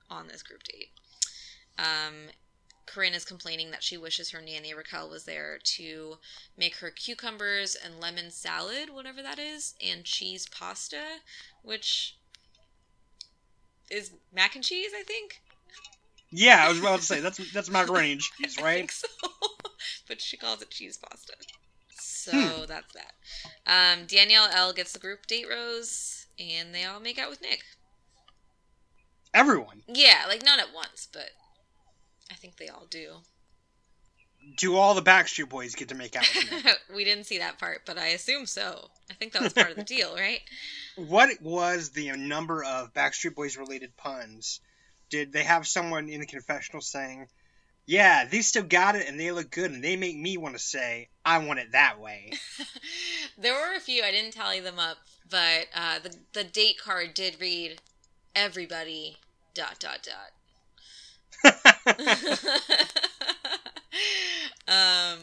on 0.09 0.27
this 0.27 0.43
group 0.43 0.63
date. 0.63 0.89
Um, 1.77 2.29
Corinne 2.85 3.13
is 3.13 3.25
complaining 3.25 3.71
that 3.71 3.83
she 3.83 3.97
wishes 3.97 4.29
her 4.31 4.41
nanny 4.41 4.73
Raquel 4.73 5.09
was 5.09 5.25
there 5.25 5.57
to 5.63 6.17
make 6.57 6.77
her 6.77 6.91
cucumbers 6.91 7.75
and 7.75 7.99
lemon 7.99 8.29
salad, 8.31 8.89
whatever 8.89 9.21
that 9.21 9.39
is, 9.39 9.73
and 9.85 10.03
cheese 10.03 10.47
pasta, 10.47 11.19
which 11.63 12.15
is 13.89 14.11
mac 14.33 14.55
and 14.55 14.63
cheese, 14.63 14.91
I 14.97 15.03
think. 15.03 15.41
Yeah, 16.31 16.65
I 16.65 16.69
was 16.69 16.79
about 16.79 16.99
to 16.99 17.05
say 17.05 17.19
that's 17.21 17.39
that's 17.51 17.69
macaroni 17.69 18.13
and 18.13 18.21
cheese, 18.21 18.57
I 18.57 18.61
right? 18.61 18.79
think 18.79 18.91
so. 18.91 19.07
but 20.07 20.21
she 20.21 20.37
calls 20.37 20.61
it 20.61 20.71
cheese 20.71 20.97
pasta. 20.97 21.33
So 21.89 22.31
Hmm. 22.31 22.65
that's 22.67 22.93
that. 22.93 23.13
Um, 23.65 24.05
Danielle 24.05 24.49
L 24.51 24.73
gets 24.73 24.93
the 24.93 24.99
group 24.99 25.27
date 25.27 25.47
rose, 25.49 26.27
and 26.39 26.73
they 26.73 26.83
all 26.83 26.99
make 26.99 27.17
out 27.19 27.29
with 27.29 27.41
Nick. 27.41 27.63
Everyone. 29.33 29.83
Yeah, 29.87 30.25
like 30.27 30.43
not 30.43 30.59
at 30.59 30.73
once, 30.73 31.07
but 31.11 31.31
I 32.31 32.35
think 32.35 32.57
they 32.57 32.67
all 32.69 32.85
do. 32.85 33.23
Do 34.57 34.75
all 34.75 34.93
the 34.93 35.01
Backstreet 35.01 35.49
Boys 35.49 35.75
get 35.75 35.89
to 35.89 35.95
make 35.95 36.15
out 36.15 36.25
we 36.95 37.03
didn't 37.03 37.25
see 37.25 37.39
that 37.39 37.59
part, 37.59 37.81
but 37.85 37.97
I 37.97 38.07
assume 38.07 38.45
so. 38.45 38.89
I 39.09 39.13
think 39.13 39.33
that 39.33 39.41
was 39.41 39.53
part 39.53 39.71
of 39.71 39.77
the 39.77 39.83
deal, 39.83 40.13
right? 40.15 40.41
what 40.95 41.29
was 41.41 41.89
the 41.89 42.11
number 42.11 42.63
of 42.63 42.93
Backstreet 42.93 43.35
Boys 43.35 43.57
related 43.57 43.95
puns? 43.97 44.59
Did 45.09 45.33
they 45.33 45.43
have 45.43 45.67
someone 45.67 46.09
in 46.09 46.19
the 46.19 46.25
confessional 46.25 46.81
saying, 46.81 47.27
Yeah, 47.85 48.25
they 48.25 48.41
still 48.41 48.63
got 48.63 48.95
it 48.95 49.07
and 49.07 49.19
they 49.19 49.31
look 49.31 49.51
good 49.51 49.71
and 49.71 49.83
they 49.83 49.95
make 49.95 50.17
me 50.17 50.37
want 50.37 50.55
to 50.55 50.59
say, 50.59 51.09
I 51.23 51.39
want 51.39 51.59
it 51.59 51.71
that 51.73 51.99
way. 51.99 52.31
there 53.37 53.53
were 53.53 53.75
a 53.75 53.79
few, 53.79 54.03
I 54.03 54.11
didn't 54.11 54.33
tally 54.33 54.59
them 54.59 54.79
up, 54.79 54.97
but 55.29 55.67
uh, 55.75 55.99
the, 55.99 56.15
the 56.33 56.43
date 56.43 56.77
card 56.83 57.13
did 57.13 57.39
read 57.39 57.81
everybody 58.35 59.17
dot 59.53 59.79
dot 59.79 60.01
dot. 60.03 60.31
um, 64.67 65.19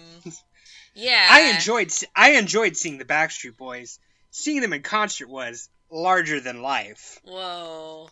yeah. 0.95 1.27
I 1.31 1.53
enjoyed 1.55 1.93
I 2.15 2.33
enjoyed 2.33 2.77
seeing 2.77 2.99
the 2.99 3.05
Backstreet 3.05 3.57
Boys. 3.57 3.99
Seeing 4.31 4.63
them 4.63 4.73
in 4.73 4.83
concert 4.83 5.29
was 5.29 5.69
larger 5.91 6.41
than 6.41 6.63
life. 6.63 7.21
Whoa. 7.25 8.09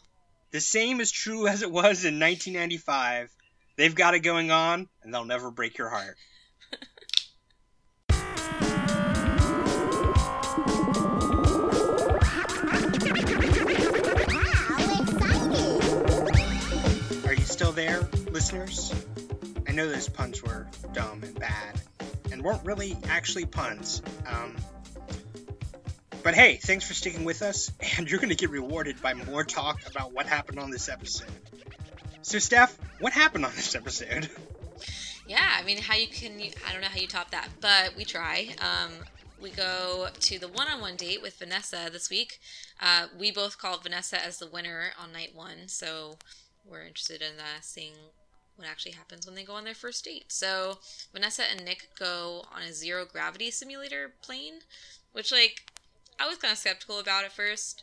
The 0.52 0.60
same 0.60 1.00
is 1.00 1.10
true 1.10 1.46
as 1.46 1.62
it 1.62 1.70
was 1.70 2.04
in 2.04 2.18
1995. 2.18 3.30
They've 3.76 3.94
got 3.94 4.14
it 4.14 4.20
going 4.20 4.50
on, 4.50 4.88
and 5.02 5.14
they'll 5.14 5.24
never 5.24 5.50
break 5.50 5.78
your 5.78 5.88
heart. 5.88 6.16
Are 17.26 17.34
you 17.34 17.44
still 17.44 17.72
there, 17.72 18.00
listeners? 18.30 18.92
I 19.70 19.72
know 19.72 19.88
those 19.88 20.08
puns 20.08 20.42
were 20.42 20.66
dumb 20.92 21.22
and 21.22 21.38
bad, 21.38 21.80
and 22.32 22.42
weren't 22.42 22.64
really 22.64 22.96
actually 23.08 23.44
puns. 23.44 24.02
Um, 24.26 24.56
but 26.24 26.34
hey, 26.34 26.56
thanks 26.56 26.84
for 26.84 26.92
sticking 26.92 27.24
with 27.24 27.40
us, 27.40 27.70
and 27.96 28.10
you're 28.10 28.18
going 28.18 28.30
to 28.30 28.34
get 28.34 28.50
rewarded 28.50 29.00
by 29.00 29.14
more 29.14 29.44
talk 29.44 29.86
about 29.86 30.12
what 30.12 30.26
happened 30.26 30.58
on 30.58 30.72
this 30.72 30.88
episode. 30.88 31.30
So, 32.22 32.40
Steph, 32.40 32.76
what 32.98 33.12
happened 33.12 33.46
on 33.46 33.52
this 33.54 33.76
episode? 33.76 34.28
Yeah, 35.28 35.48
I 35.56 35.62
mean, 35.62 35.78
how 35.78 35.94
you 35.94 36.08
can, 36.08 36.32
I 36.68 36.72
don't 36.72 36.80
know 36.80 36.88
how 36.88 36.98
you 36.98 37.06
top 37.06 37.30
that, 37.30 37.50
but 37.60 37.94
we 37.96 38.04
try. 38.04 38.48
Um, 38.60 38.90
we 39.40 39.50
go 39.50 40.08
to 40.12 40.38
the 40.40 40.48
one 40.48 40.66
on 40.66 40.80
one 40.80 40.96
date 40.96 41.22
with 41.22 41.38
Vanessa 41.38 41.88
this 41.92 42.10
week. 42.10 42.40
Uh, 42.80 43.06
we 43.16 43.30
both 43.30 43.56
called 43.56 43.84
Vanessa 43.84 44.20
as 44.20 44.38
the 44.38 44.48
winner 44.48 44.86
on 45.00 45.12
night 45.12 45.30
one, 45.32 45.68
so 45.68 46.16
we're 46.68 46.82
interested 46.82 47.22
in 47.22 47.38
uh, 47.38 47.60
seeing 47.60 47.94
what 48.60 48.70
actually 48.70 48.92
happens 48.92 49.26
when 49.26 49.34
they 49.34 49.44
go 49.44 49.54
on 49.54 49.64
their 49.64 49.74
first 49.74 50.04
date. 50.04 50.30
So, 50.32 50.78
Vanessa 51.12 51.42
and 51.50 51.64
Nick 51.64 51.88
go 51.98 52.44
on 52.54 52.62
a 52.62 52.72
zero 52.72 53.04
gravity 53.04 53.50
simulator 53.50 54.12
plane, 54.22 54.60
which, 55.12 55.32
like, 55.32 55.62
I 56.18 56.28
was 56.28 56.38
kind 56.38 56.52
of 56.52 56.58
skeptical 56.58 56.98
about 56.98 57.24
at 57.24 57.32
first, 57.32 57.82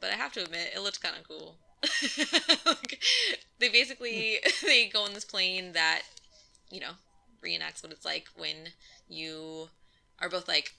but 0.00 0.10
I 0.10 0.14
have 0.14 0.32
to 0.34 0.44
admit, 0.44 0.72
it 0.74 0.80
looked 0.80 1.02
kind 1.02 1.16
of 1.18 1.28
cool. 1.28 1.56
like, 2.66 3.02
they 3.58 3.68
basically 3.68 4.38
hmm. 4.44 4.66
they 4.66 4.88
go 4.88 5.02
on 5.02 5.14
this 5.14 5.24
plane 5.24 5.72
that 5.72 6.02
you 6.70 6.80
know 6.80 6.92
reenacts 7.44 7.82
what 7.82 7.92
it's 7.92 8.04
like 8.04 8.26
when 8.36 8.68
you 9.08 9.68
are 10.20 10.28
both 10.28 10.46
like 10.46 10.74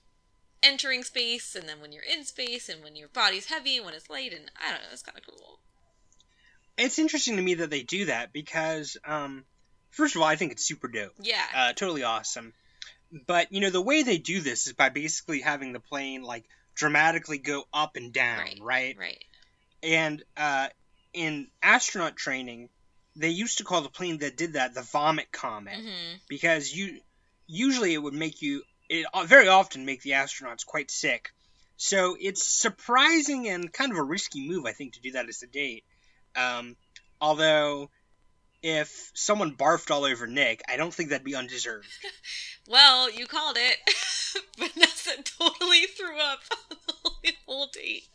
entering 0.62 1.04
space 1.04 1.56
and 1.56 1.68
then 1.68 1.82
when 1.82 1.92
you're 1.92 2.04
in 2.04 2.24
space 2.24 2.70
and 2.70 2.82
when 2.84 2.96
your 2.96 3.10
body's 3.10 3.48
heavy 3.48 3.78
and 3.78 3.86
when 3.86 3.94
it's 3.94 4.10
light 4.10 4.34
and 4.34 4.50
I 4.58 4.72
don't 4.72 4.82
know, 4.82 4.88
it's 4.94 5.02
kind 5.02 5.18
of 5.18 5.26
cool. 5.26 5.60
It's 6.78 7.00
interesting 7.00 7.36
to 7.38 7.42
me 7.42 7.56
that 7.56 7.70
they 7.70 7.84
do 7.84 8.06
that 8.06 8.34
because, 8.34 8.98
um, 9.06 9.46
first 9.92 10.16
of 10.16 10.22
all, 10.22 10.28
I 10.28 10.36
think 10.36 10.52
it's 10.52 10.66
super 10.66 10.88
dope. 10.88 11.14
Yeah. 11.20 11.44
Uh, 11.56 11.74
totally 11.74 12.04
awesome. 12.04 12.54
But 13.28 13.52
you 13.52 13.62
know 13.62 13.70
the 13.70 13.82
way 13.82 14.02
they 14.02 14.18
do 14.18 14.42
this 14.42 14.66
is 14.66 14.74
by 14.74 14.90
basically 14.90 15.42
having 15.42 15.72
the 15.72 15.80
plane 15.80 16.24
like 16.24 16.46
dramatically 16.74 17.38
go 17.38 17.64
up 17.72 17.96
and 17.96 18.12
down, 18.12 18.40
right? 18.40 18.60
Right. 18.62 18.98
right. 18.98 19.24
And 19.84 20.24
uh, 20.36 20.70
in 21.14 21.48
astronaut 21.62 22.16
training, 22.16 22.70
they 23.16 23.30
used 23.30 23.60
to 23.60 23.64
call 23.64 23.82
the 23.82 23.90
plane 23.90 24.18
that 24.20 24.36
did 24.36 24.54
that 24.54 24.74
the 24.74 24.82
vomit 24.82 25.32
comet 25.32 25.78
mm-hmm. 25.78 26.16
because 26.28 26.74
you 26.74 27.00
usually 27.46 27.94
it 27.94 28.02
would 28.02 28.14
make 28.14 28.42
you 28.42 28.64
it 28.90 29.06
very 29.26 29.48
often 29.48 29.86
make 29.86 30.02
the 30.02 30.12
astronauts 30.12 30.66
quite 30.66 30.90
sick. 30.92 31.32
So 31.78 32.16
it's 32.20 32.48
surprising 32.48 33.48
and 33.48 33.72
kind 33.72 33.92
of 33.92 33.98
a 33.98 34.04
risky 34.04 34.48
move, 34.48 34.66
I 34.66 34.74
think, 34.74 34.94
to 34.94 35.02
do 35.02 35.12
that 35.14 35.28
as 35.28 35.42
a 35.44 35.48
date. 35.48 35.84
Um, 36.36 36.76
although, 37.22 37.90
if 38.62 39.12
someone 39.14 39.56
barfed 39.56 39.92
all 39.92 40.06
over 40.06 40.26
Nick, 40.26 40.62
I 40.70 40.78
don't 40.78 40.94
think 40.94 41.10
that'd 41.10 41.26
be 41.26 41.36
undeserved. 41.36 41.88
well, 42.68 43.12
you 43.12 43.28
called 43.28 43.58
it. 43.60 43.78
Vanessa 44.58 45.22
totally 45.24 45.82
threw 45.82 46.18
up 46.20 46.40
on 47.06 47.12
the 47.24 47.34
whole 47.46 47.68
date. 47.68 48.08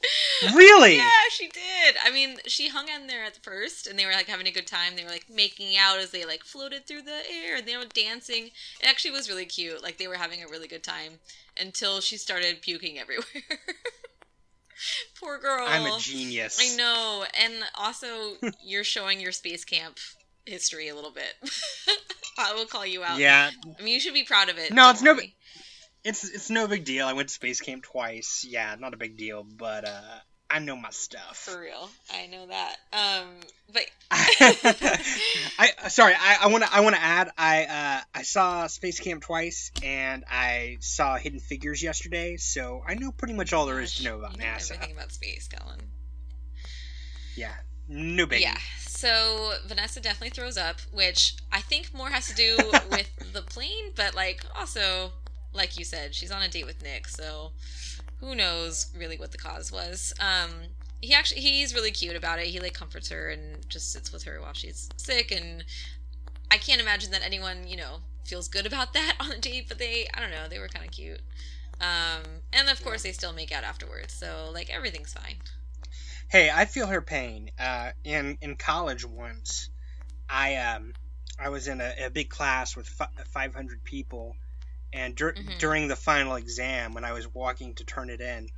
Really? 0.54 0.96
Yeah, 0.96 1.10
she 1.30 1.48
did. 1.48 1.96
I 2.04 2.10
mean, 2.10 2.38
she 2.46 2.68
hung 2.68 2.88
in 2.88 3.06
there 3.06 3.24
at 3.24 3.42
first, 3.42 3.86
and 3.86 3.98
they 3.98 4.06
were 4.06 4.12
like 4.12 4.26
having 4.26 4.46
a 4.46 4.52
good 4.52 4.66
time. 4.66 4.96
They 4.96 5.04
were 5.04 5.10
like 5.10 5.26
making 5.28 5.76
out 5.76 5.98
as 5.98 6.10
they 6.10 6.24
like 6.24 6.44
floated 6.44 6.86
through 6.86 7.02
the 7.02 7.20
air, 7.30 7.56
and 7.58 7.66
they 7.66 7.76
were 7.76 7.84
dancing. 7.92 8.46
It 8.80 8.86
actually 8.86 9.12
was 9.12 9.28
really 9.28 9.46
cute. 9.46 9.82
Like 9.82 9.98
they 9.98 10.08
were 10.08 10.14
having 10.14 10.42
a 10.42 10.48
really 10.48 10.68
good 10.68 10.82
time 10.82 11.14
until 11.60 12.00
she 12.00 12.16
started 12.16 12.62
puking 12.62 12.98
everywhere. 12.98 13.58
Poor 15.20 15.38
girl. 15.38 15.64
I'm 15.66 15.86
a 15.86 15.98
genius. 15.98 16.58
I 16.60 16.76
know, 16.76 17.24
and 17.40 17.54
also 17.74 18.34
you're 18.64 18.84
showing 18.84 19.20
your 19.20 19.32
space 19.32 19.64
camp 19.64 19.98
history 20.44 20.88
a 20.88 20.94
little 20.94 21.12
bit. 21.12 21.34
I 22.38 22.54
will 22.54 22.66
call 22.66 22.86
you 22.86 23.02
out. 23.02 23.18
Yeah. 23.18 23.50
I 23.78 23.82
mean, 23.82 23.94
you 23.94 24.00
should 24.00 24.14
be 24.14 24.24
proud 24.24 24.48
of 24.48 24.58
it. 24.58 24.72
No, 24.72 24.90
it's 24.90 25.02
worry. 25.02 25.14
no. 25.16 25.22
It's 26.04 26.24
it's 26.24 26.48
no 26.48 26.68
big 26.68 26.84
deal. 26.84 27.06
I 27.06 27.12
went 27.12 27.28
to 27.28 27.34
space 27.34 27.60
camp 27.60 27.82
twice. 27.82 28.46
Yeah, 28.48 28.76
not 28.78 28.94
a 28.94 28.96
big 28.96 29.16
deal, 29.16 29.44
but 29.44 29.84
uh, 29.84 30.18
I 30.50 30.60
know 30.60 30.76
my 30.76 30.90
stuff. 30.90 31.36
For 31.36 31.60
real, 31.60 31.90
I 32.10 32.26
know 32.26 32.46
that. 32.46 32.76
Um, 32.92 33.28
but 33.72 33.84
I 34.10 35.72
sorry, 35.88 36.14
I 36.18 36.38
I 36.42 36.46
want 36.48 36.64
to 36.64 36.74
I 36.74 36.80
want 36.80 36.96
to 36.96 37.02
add. 37.02 37.30
I 37.36 37.64
uh, 37.64 38.00
I 38.14 38.22
saw 38.22 38.66
Space 38.66 38.98
Camp 38.98 39.22
twice, 39.22 39.70
and 39.82 40.24
I 40.30 40.78
saw 40.80 41.16
Hidden 41.16 41.40
Figures 41.40 41.82
yesterday, 41.82 42.38
so 42.38 42.82
I 42.86 42.94
know 42.94 43.12
pretty 43.12 43.34
much 43.34 43.52
all 43.52 43.66
there 43.66 43.80
is 43.80 43.96
to 43.96 44.04
know 44.04 44.18
about 44.18 44.32
you 44.32 44.38
know 44.38 44.44
NASA. 44.44 44.72
Everything 44.72 44.96
about 44.96 45.12
space, 45.12 45.48
Kellen. 45.48 45.80
Yeah, 47.36 47.52
no. 47.86 48.26
Yeah. 48.30 48.56
So 48.86 49.52
Vanessa 49.66 50.00
definitely 50.00 50.30
throws 50.30 50.56
up, 50.56 50.80
which 50.92 51.36
I 51.52 51.60
think 51.60 51.94
more 51.94 52.08
has 52.08 52.26
to 52.28 52.34
do 52.34 52.56
with 52.90 53.32
the 53.34 53.42
plane, 53.42 53.92
but 53.94 54.14
like 54.14 54.44
also, 54.56 55.12
like 55.52 55.78
you 55.78 55.84
said, 55.84 56.14
she's 56.14 56.30
on 56.30 56.42
a 56.42 56.48
date 56.48 56.64
with 56.66 56.82
Nick, 56.82 57.06
so 57.06 57.52
who 58.20 58.34
knows 58.34 58.90
really 58.96 59.18
what 59.18 59.32
the 59.32 59.38
cause 59.38 59.70
was. 59.70 60.12
Um, 60.20 60.50
he 61.00 61.14
actually 61.14 61.40
he's 61.40 61.74
really 61.74 61.90
cute 61.90 62.16
about 62.16 62.38
it. 62.38 62.46
He 62.46 62.60
like 62.60 62.74
comforts 62.74 63.08
her 63.10 63.28
and 63.28 63.68
just 63.68 63.92
sits 63.92 64.12
with 64.12 64.24
her 64.24 64.40
while 64.40 64.54
she's 64.54 64.88
sick, 64.96 65.30
and 65.30 65.64
I 66.50 66.58
can't 66.58 66.80
imagine 66.80 67.10
that 67.12 67.22
anyone 67.24 67.66
you 67.66 67.76
know 67.76 68.00
feels 68.24 68.48
good 68.48 68.66
about 68.66 68.92
that 68.94 69.16
on 69.20 69.32
a 69.32 69.38
date, 69.38 69.66
but 69.68 69.78
they 69.78 70.06
I 70.14 70.20
don't 70.20 70.30
know 70.30 70.48
they 70.48 70.58
were 70.58 70.68
kind 70.68 70.84
of 70.84 70.90
cute. 70.90 71.20
Um, 71.80 72.22
and 72.52 72.68
of 72.68 72.82
course 72.82 73.02
they 73.02 73.12
still 73.12 73.32
make 73.32 73.52
out 73.52 73.62
afterwards, 73.62 74.12
so 74.12 74.50
like 74.52 74.68
everything's 74.70 75.12
fine. 75.12 75.36
Hey, 76.28 76.50
I 76.54 76.66
feel 76.66 76.86
her 76.88 77.00
pain. 77.00 77.50
Uh, 77.58 77.90
in 78.04 78.36
in 78.42 78.56
college 78.56 79.04
once, 79.04 79.70
I 80.28 80.56
um, 80.56 80.92
I 81.38 81.50
was 81.50 81.68
in 81.68 81.80
a, 81.80 82.06
a 82.06 82.10
big 82.10 82.28
class 82.28 82.76
with 82.76 82.90
f- 83.00 83.26
500 83.28 83.84
people, 83.84 84.34
and 84.92 85.14
dur- 85.14 85.32
mm-hmm. 85.32 85.58
during 85.58 85.88
the 85.88 85.96
final 85.96 86.34
exam, 86.36 86.94
when 86.94 87.04
I 87.04 87.12
was 87.12 87.32
walking 87.32 87.74
to 87.74 87.84
turn 87.84 88.10
it 88.10 88.20
in, 88.20 88.48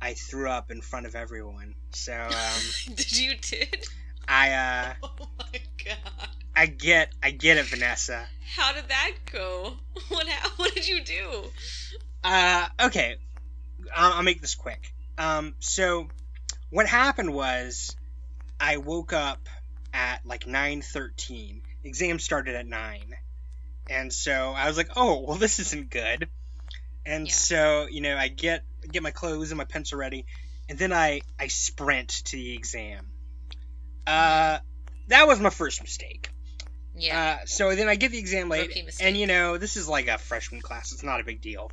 I 0.00 0.14
threw 0.14 0.48
up 0.48 0.70
in 0.70 0.80
front 0.80 1.06
of 1.06 1.14
everyone. 1.14 1.74
So 1.90 2.14
um, 2.14 2.62
did 2.94 3.18
you 3.18 3.34
did? 3.36 3.86
I 4.26 4.50
uh, 4.52 4.94
oh 5.02 5.28
my 5.38 5.60
god. 5.84 6.28
I 6.54 6.66
get 6.66 7.12
I 7.22 7.30
get 7.30 7.56
it, 7.56 7.66
Vanessa. 7.66 8.26
How 8.56 8.72
did 8.72 8.88
that 8.88 9.12
go? 9.32 9.74
What 10.08 10.26
what 10.56 10.74
did 10.74 10.88
you 10.88 11.02
do? 11.02 11.44
Uh, 12.24 12.66
okay, 12.80 13.16
I'll, 13.94 14.14
I'll 14.14 14.22
make 14.22 14.40
this 14.40 14.54
quick. 14.54 14.92
Um, 15.18 15.54
so 15.58 16.08
what 16.70 16.86
happened 16.86 17.32
was 17.32 17.96
I 18.60 18.78
woke 18.78 19.12
up 19.12 19.48
at 19.92 20.24
like 20.24 20.44
9:13. 20.44 21.62
Exam 21.84 22.18
started 22.18 22.54
at 22.54 22.66
9. 22.66 23.14
And 23.88 24.12
so 24.12 24.52
I 24.56 24.68
was 24.68 24.76
like, 24.76 24.90
"Oh, 24.96 25.24
well 25.26 25.36
this 25.36 25.58
isn't 25.58 25.90
good." 25.90 26.28
And 27.06 27.26
yeah. 27.26 27.32
so, 27.32 27.86
you 27.90 28.00
know, 28.00 28.16
I 28.16 28.28
get 28.28 28.64
get 28.90 29.02
my 29.02 29.10
clothes 29.10 29.50
and 29.50 29.58
my 29.58 29.64
pencil 29.64 29.98
ready, 29.98 30.26
and 30.68 30.78
then 30.78 30.92
I 30.92 31.22
I 31.38 31.48
sprint 31.48 32.08
to 32.26 32.36
the 32.36 32.54
exam. 32.54 33.06
Uh 34.06 34.58
that 35.08 35.26
was 35.26 35.40
my 35.40 35.50
first 35.50 35.82
mistake. 35.82 36.30
Yeah. 36.94 37.38
Uh, 37.40 37.46
so 37.46 37.74
then 37.74 37.88
I 37.88 37.94
get 37.94 38.10
the 38.10 38.18
exam 38.18 38.48
late, 38.48 38.76
and 39.00 39.16
you 39.16 39.26
know, 39.26 39.56
this 39.56 39.76
is 39.76 39.88
like 39.88 40.08
a 40.08 40.18
freshman 40.18 40.60
class. 40.60 40.92
It's 40.92 41.04
not 41.04 41.20
a 41.20 41.24
big 41.24 41.40
deal. 41.40 41.70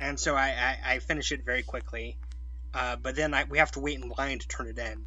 And 0.00 0.18
so 0.18 0.36
I, 0.36 0.76
I, 0.84 0.94
I 0.94 0.98
finish 1.00 1.32
it 1.32 1.44
very 1.44 1.62
quickly. 1.62 2.16
Uh, 2.72 2.96
but 2.96 3.16
then 3.16 3.34
I, 3.34 3.44
we 3.44 3.58
have 3.58 3.72
to 3.72 3.80
wait 3.80 3.98
in 3.98 4.12
line 4.16 4.38
to 4.38 4.48
turn 4.48 4.68
it 4.68 4.78
in 4.78 5.06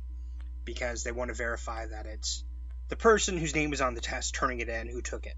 because 0.65 1.03
they 1.03 1.11
want 1.11 1.29
to 1.29 1.33
verify 1.33 1.85
that 1.85 2.05
it's 2.05 2.43
the 2.89 2.95
person 2.95 3.37
whose 3.37 3.55
name 3.55 3.71
is 3.71 3.81
on 3.81 3.93
the 3.93 4.01
test 4.01 4.35
turning 4.35 4.59
it 4.59 4.67
in 4.67 4.87
who 4.87 5.01
took 5.01 5.25
it. 5.25 5.35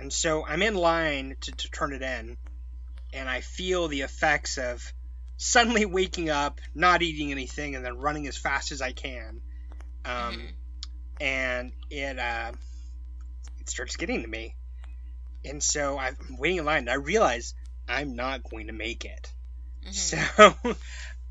And 0.00 0.12
so 0.12 0.44
I'm 0.46 0.62
in 0.62 0.74
line 0.74 1.36
to, 1.42 1.52
to 1.52 1.70
turn 1.70 1.92
it 1.92 2.02
in, 2.02 2.36
and 3.12 3.28
I 3.28 3.40
feel 3.40 3.88
the 3.88 4.02
effects 4.02 4.58
of 4.58 4.82
suddenly 5.36 5.86
waking 5.86 6.30
up, 6.30 6.60
not 6.74 7.02
eating 7.02 7.30
anything, 7.32 7.74
and 7.76 7.84
then 7.84 7.98
running 7.98 8.26
as 8.28 8.36
fast 8.36 8.72
as 8.72 8.80
I 8.82 8.92
can. 8.92 9.42
Um, 10.04 10.12
mm-hmm. 10.34 10.46
And 11.20 11.72
it 11.90 12.18
uh, 12.18 12.52
it 13.60 13.68
starts 13.70 13.96
getting 13.96 14.22
to 14.22 14.28
me. 14.28 14.56
and 15.44 15.62
so 15.62 15.98
I'm 15.98 16.16
waiting 16.38 16.58
in 16.58 16.64
line. 16.64 16.78
And 16.80 16.90
I 16.90 16.94
realize 16.94 17.54
I'm 17.88 18.14
not 18.16 18.42
going 18.48 18.68
to 18.68 18.72
make 18.72 19.04
it. 19.04 19.32
Mhm. 19.86 19.94
So 20.72 20.76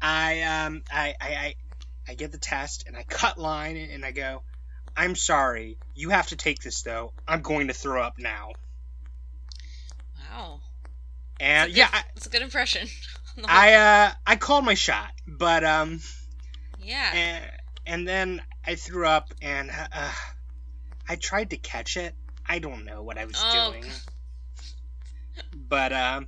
I 0.01 0.41
um 0.43 0.83
I, 0.91 1.15
I 1.21 1.27
I 1.35 1.55
I 2.09 2.15
get 2.15 2.31
the 2.31 2.37
test 2.39 2.85
and 2.87 2.95
I 2.97 3.03
cut 3.03 3.37
line 3.37 3.77
and 3.77 4.05
I 4.05 4.11
go, 4.11 4.43
I'm 4.97 5.15
sorry, 5.15 5.77
you 5.93 6.09
have 6.09 6.27
to 6.27 6.35
take 6.35 6.59
this 6.61 6.81
though. 6.81 7.13
I'm 7.27 7.41
going 7.43 7.67
to 7.67 7.73
throw 7.73 8.01
up 8.01 8.17
now. 8.17 8.53
Wow. 10.31 10.59
And 11.39 11.71
yeah, 11.71 11.87
I, 11.93 12.03
it's 12.15 12.25
a 12.25 12.29
good 12.29 12.41
impression. 12.41 12.87
on 13.37 13.43
the 13.43 13.47
whole- 13.47 13.57
I 13.57 13.73
uh 13.73 14.11
I 14.25 14.35
called 14.37 14.65
my 14.65 14.73
shot, 14.73 15.11
but 15.27 15.63
um 15.63 15.99
yeah. 16.79 17.11
and, 17.13 17.51
and 17.85 18.07
then 18.07 18.41
I 18.65 18.73
threw 18.75 19.05
up 19.05 19.31
and 19.41 19.69
uh, 19.71 20.11
I 21.07 21.15
tried 21.15 21.51
to 21.51 21.57
catch 21.57 21.95
it. 21.95 22.15
I 22.45 22.59
don't 22.59 22.83
know 22.85 23.03
what 23.03 23.17
I 23.17 23.25
was 23.25 23.35
Oh, 23.37 23.71
doing. 23.71 23.85
But 25.53 25.93
um 25.93 26.27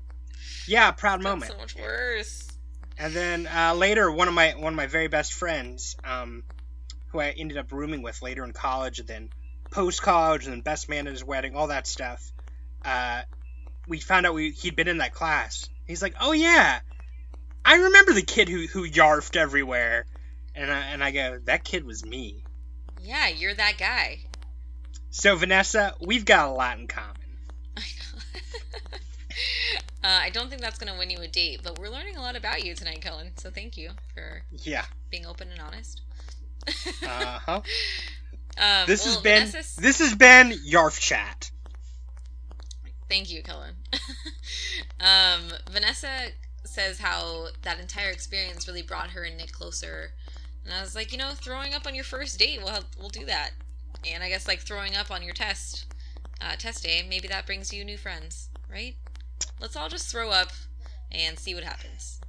yeah, 0.67 0.91
proud 0.91 1.21
That's 1.21 1.23
moment. 1.23 1.51
so 1.51 1.57
much 1.57 1.75
worse. 1.75 2.45
And 2.99 3.13
then 3.13 3.47
uh, 3.47 3.73
later, 3.75 4.11
one 4.11 4.27
of 4.27 4.33
my 4.33 4.51
one 4.51 4.73
of 4.73 4.77
my 4.77 4.85
very 4.87 5.07
best 5.07 5.33
friends, 5.33 5.95
um, 6.03 6.43
who 7.11 7.19
I 7.19 7.29
ended 7.29 7.57
up 7.57 7.71
rooming 7.71 8.01
with 8.01 8.21
later 8.21 8.43
in 8.43 8.53
college, 8.53 8.99
and 8.99 9.07
then 9.07 9.29
post 9.71 10.01
college, 10.01 10.45
and 10.45 10.53
then 10.53 10.61
best 10.61 10.89
man 10.89 11.07
at 11.07 11.13
his 11.13 11.23
wedding, 11.23 11.55
all 11.55 11.67
that 11.67 11.87
stuff. 11.87 12.31
Uh, 12.83 13.21
we 13.87 13.99
found 13.99 14.25
out 14.25 14.33
we, 14.33 14.51
he'd 14.51 14.75
been 14.75 14.87
in 14.87 14.99
that 14.99 15.13
class. 15.13 15.69
He's 15.87 16.01
like, 16.01 16.15
"Oh 16.19 16.31
yeah, 16.31 16.79
I 17.65 17.75
remember 17.75 18.13
the 18.13 18.21
kid 18.21 18.47
who 18.49 18.67
who 18.67 18.87
yarfed 18.87 19.35
everywhere." 19.35 20.05
And 20.55 20.71
I, 20.71 20.79
and 20.87 21.03
I 21.03 21.11
go, 21.11 21.39
"That 21.45 21.63
kid 21.63 21.85
was 21.85 22.03
me." 22.03 22.43
Yeah, 23.01 23.27
you're 23.27 23.53
that 23.53 23.77
guy. 23.77 24.19
So 25.11 25.35
Vanessa, 25.35 25.95
we've 25.99 26.25
got 26.25 26.49
a 26.49 26.51
lot 26.51 26.77
in 26.77 26.87
common. 26.87 27.15
I 27.77 27.81
know. 28.13 28.19
uh, 30.03 30.19
I 30.23 30.29
don't 30.29 30.49
think 30.49 30.61
that's 30.61 30.77
going 30.77 30.91
to 30.91 30.99
win 30.99 31.09
you 31.09 31.19
a 31.21 31.27
date, 31.27 31.61
but 31.63 31.79
we're 31.79 31.89
learning 31.89 32.17
a 32.17 32.21
lot 32.21 32.35
about 32.35 32.63
you 32.63 32.75
tonight, 32.75 33.01
Kellen. 33.01 33.31
So 33.37 33.49
thank 33.49 33.77
you 33.77 33.91
for 34.13 34.43
Yeah. 34.51 34.85
being 35.09 35.25
open 35.25 35.49
and 35.51 35.59
honest. 35.61 36.01
Uh 36.67 37.39
huh. 37.45 37.61
um, 38.57 38.87
This 38.87 39.05
well, 39.05 39.13
has 39.13 39.21
been 39.21 39.47
Vanessa's- 39.47 39.75
this 39.75 39.99
has 39.99 40.15
been 40.15 40.51
Yarf 40.51 40.99
Chat. 40.99 41.51
Thank 43.09 43.31
you, 43.31 43.41
Kellen. 43.41 43.75
um, 44.99 45.41
Vanessa 45.71 46.29
says 46.63 46.99
how 46.99 47.47
that 47.63 47.79
entire 47.79 48.09
experience 48.11 48.67
really 48.67 48.83
brought 48.83 49.09
her 49.11 49.23
and 49.23 49.37
Nick 49.37 49.51
closer. 49.51 50.11
And 50.63 50.73
I 50.73 50.81
was 50.81 50.93
like, 50.95 51.11
you 51.11 51.17
know, 51.17 51.31
throwing 51.33 51.73
up 51.73 51.87
on 51.87 51.95
your 51.95 52.03
first 52.03 52.37
date, 52.37 52.59
we'll 52.63 52.83
we'll 52.99 53.09
do 53.09 53.25
that. 53.25 53.51
And 54.07 54.23
I 54.23 54.29
guess 54.29 54.47
like 54.47 54.59
throwing 54.59 54.95
up 54.95 55.09
on 55.09 55.23
your 55.23 55.33
test, 55.33 55.91
uh, 56.41 56.55
test 56.57 56.83
day, 56.83 57.03
maybe 57.09 57.27
that 57.27 57.45
brings 57.47 57.73
you 57.73 57.83
new 57.83 57.97
friends, 57.97 58.49
right? 58.71 58.95
Let's 59.59 59.75
all 59.75 59.89
just 59.89 60.11
throw 60.11 60.29
up 60.29 60.51
and 61.11 61.39
see 61.39 61.55
what 61.55 61.63
happens. 61.63 62.19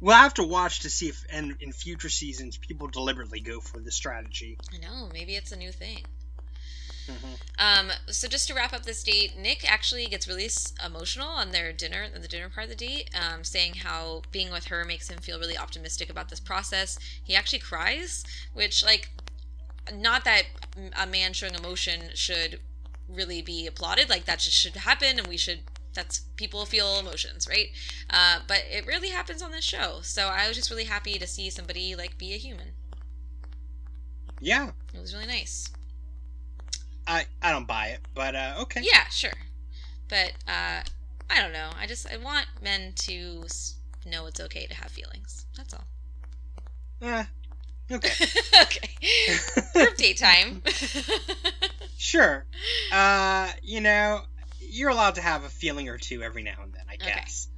We'll 0.00 0.16
have 0.16 0.34
to 0.34 0.42
watch 0.44 0.80
to 0.80 0.90
see 0.90 1.08
if 1.08 1.24
in, 1.32 1.56
in 1.60 1.72
future 1.72 2.08
seasons 2.08 2.56
people 2.56 2.88
deliberately 2.88 3.40
go 3.40 3.60
for 3.60 3.80
the 3.80 3.90
strategy. 3.90 4.56
I 4.72 4.78
know, 4.78 5.08
maybe 5.12 5.36
it's 5.36 5.52
a 5.52 5.56
new 5.56 5.72
thing. 5.72 6.04
Mhm. 7.06 7.38
Um, 7.58 7.92
so 8.06 8.28
just 8.28 8.46
to 8.48 8.54
wrap 8.54 8.72
up 8.72 8.84
this 8.84 9.02
date, 9.02 9.36
Nick 9.36 9.70
actually 9.70 10.06
gets 10.06 10.28
really 10.28 10.48
emotional 10.84 11.28
on 11.28 11.50
their 11.50 11.72
dinner, 11.72 12.08
the 12.08 12.28
dinner 12.28 12.48
part 12.48 12.64
of 12.64 12.70
the 12.70 12.76
date, 12.76 13.10
um, 13.14 13.42
saying 13.44 13.74
how 13.74 14.22
being 14.30 14.50
with 14.50 14.66
her 14.66 14.84
makes 14.84 15.08
him 15.08 15.18
feel 15.18 15.38
really 15.38 15.58
optimistic 15.58 16.08
about 16.08 16.28
this 16.28 16.40
process. 16.40 16.98
He 17.22 17.34
actually 17.34 17.58
cries, 17.58 18.24
which 18.52 18.84
like, 18.84 19.10
not 19.92 20.24
that 20.24 20.44
a 20.96 21.06
man 21.06 21.32
showing 21.32 21.54
emotion 21.54 22.10
should 22.14 22.60
really 23.08 23.42
be 23.42 23.66
applauded. 23.66 24.08
Like 24.08 24.24
that 24.26 24.38
just 24.38 24.56
should 24.56 24.76
happen, 24.76 25.18
and 25.18 25.26
we 25.26 25.36
should. 25.36 25.60
That's 25.94 26.20
people 26.36 26.64
feel 26.66 26.98
emotions, 26.98 27.48
right? 27.48 27.68
Uh, 28.08 28.40
but 28.46 28.62
it 28.70 28.86
really 28.86 29.08
happens 29.08 29.42
on 29.42 29.50
this 29.50 29.64
show. 29.64 29.98
So 30.02 30.28
I 30.28 30.46
was 30.46 30.56
just 30.56 30.70
really 30.70 30.84
happy 30.84 31.18
to 31.18 31.26
see 31.26 31.50
somebody 31.50 31.96
like 31.96 32.16
be 32.16 32.32
a 32.32 32.36
human. 32.38 32.72
Yeah, 34.40 34.70
It 34.94 35.00
was 35.00 35.12
really 35.12 35.26
nice. 35.26 35.68
I 37.06 37.26
I 37.42 37.50
don't 37.50 37.66
buy 37.66 37.88
it, 37.88 38.00
but 38.14 38.34
uh, 38.34 38.54
okay. 38.60 38.82
Yeah, 38.82 39.04
sure. 39.10 39.32
But 40.08 40.32
uh, 40.48 40.82
I 41.28 41.40
don't 41.40 41.52
know. 41.52 41.70
I 41.78 41.86
just 41.86 42.10
I 42.10 42.16
want 42.16 42.46
men 42.62 42.92
to 42.96 43.44
know 44.06 44.26
it's 44.26 44.40
okay 44.40 44.66
to 44.66 44.74
have 44.74 44.90
feelings. 44.90 45.46
That's 45.56 45.74
all. 45.74 45.84
Eh, 47.02 47.24
okay, 47.92 48.26
okay. 48.62 48.90
Group 49.74 49.96
date 49.96 50.18
time. 50.18 50.62
sure. 51.98 52.44
Uh, 52.92 53.50
you 53.62 53.80
know, 53.80 54.22
you're 54.60 54.90
allowed 54.90 55.16
to 55.16 55.20
have 55.20 55.44
a 55.44 55.48
feeling 55.48 55.88
or 55.88 55.98
two 55.98 56.22
every 56.22 56.42
now 56.42 56.56
and 56.62 56.72
then, 56.72 56.82
I 56.88 56.94
Okay. 56.94 57.14
guess. 57.14 57.48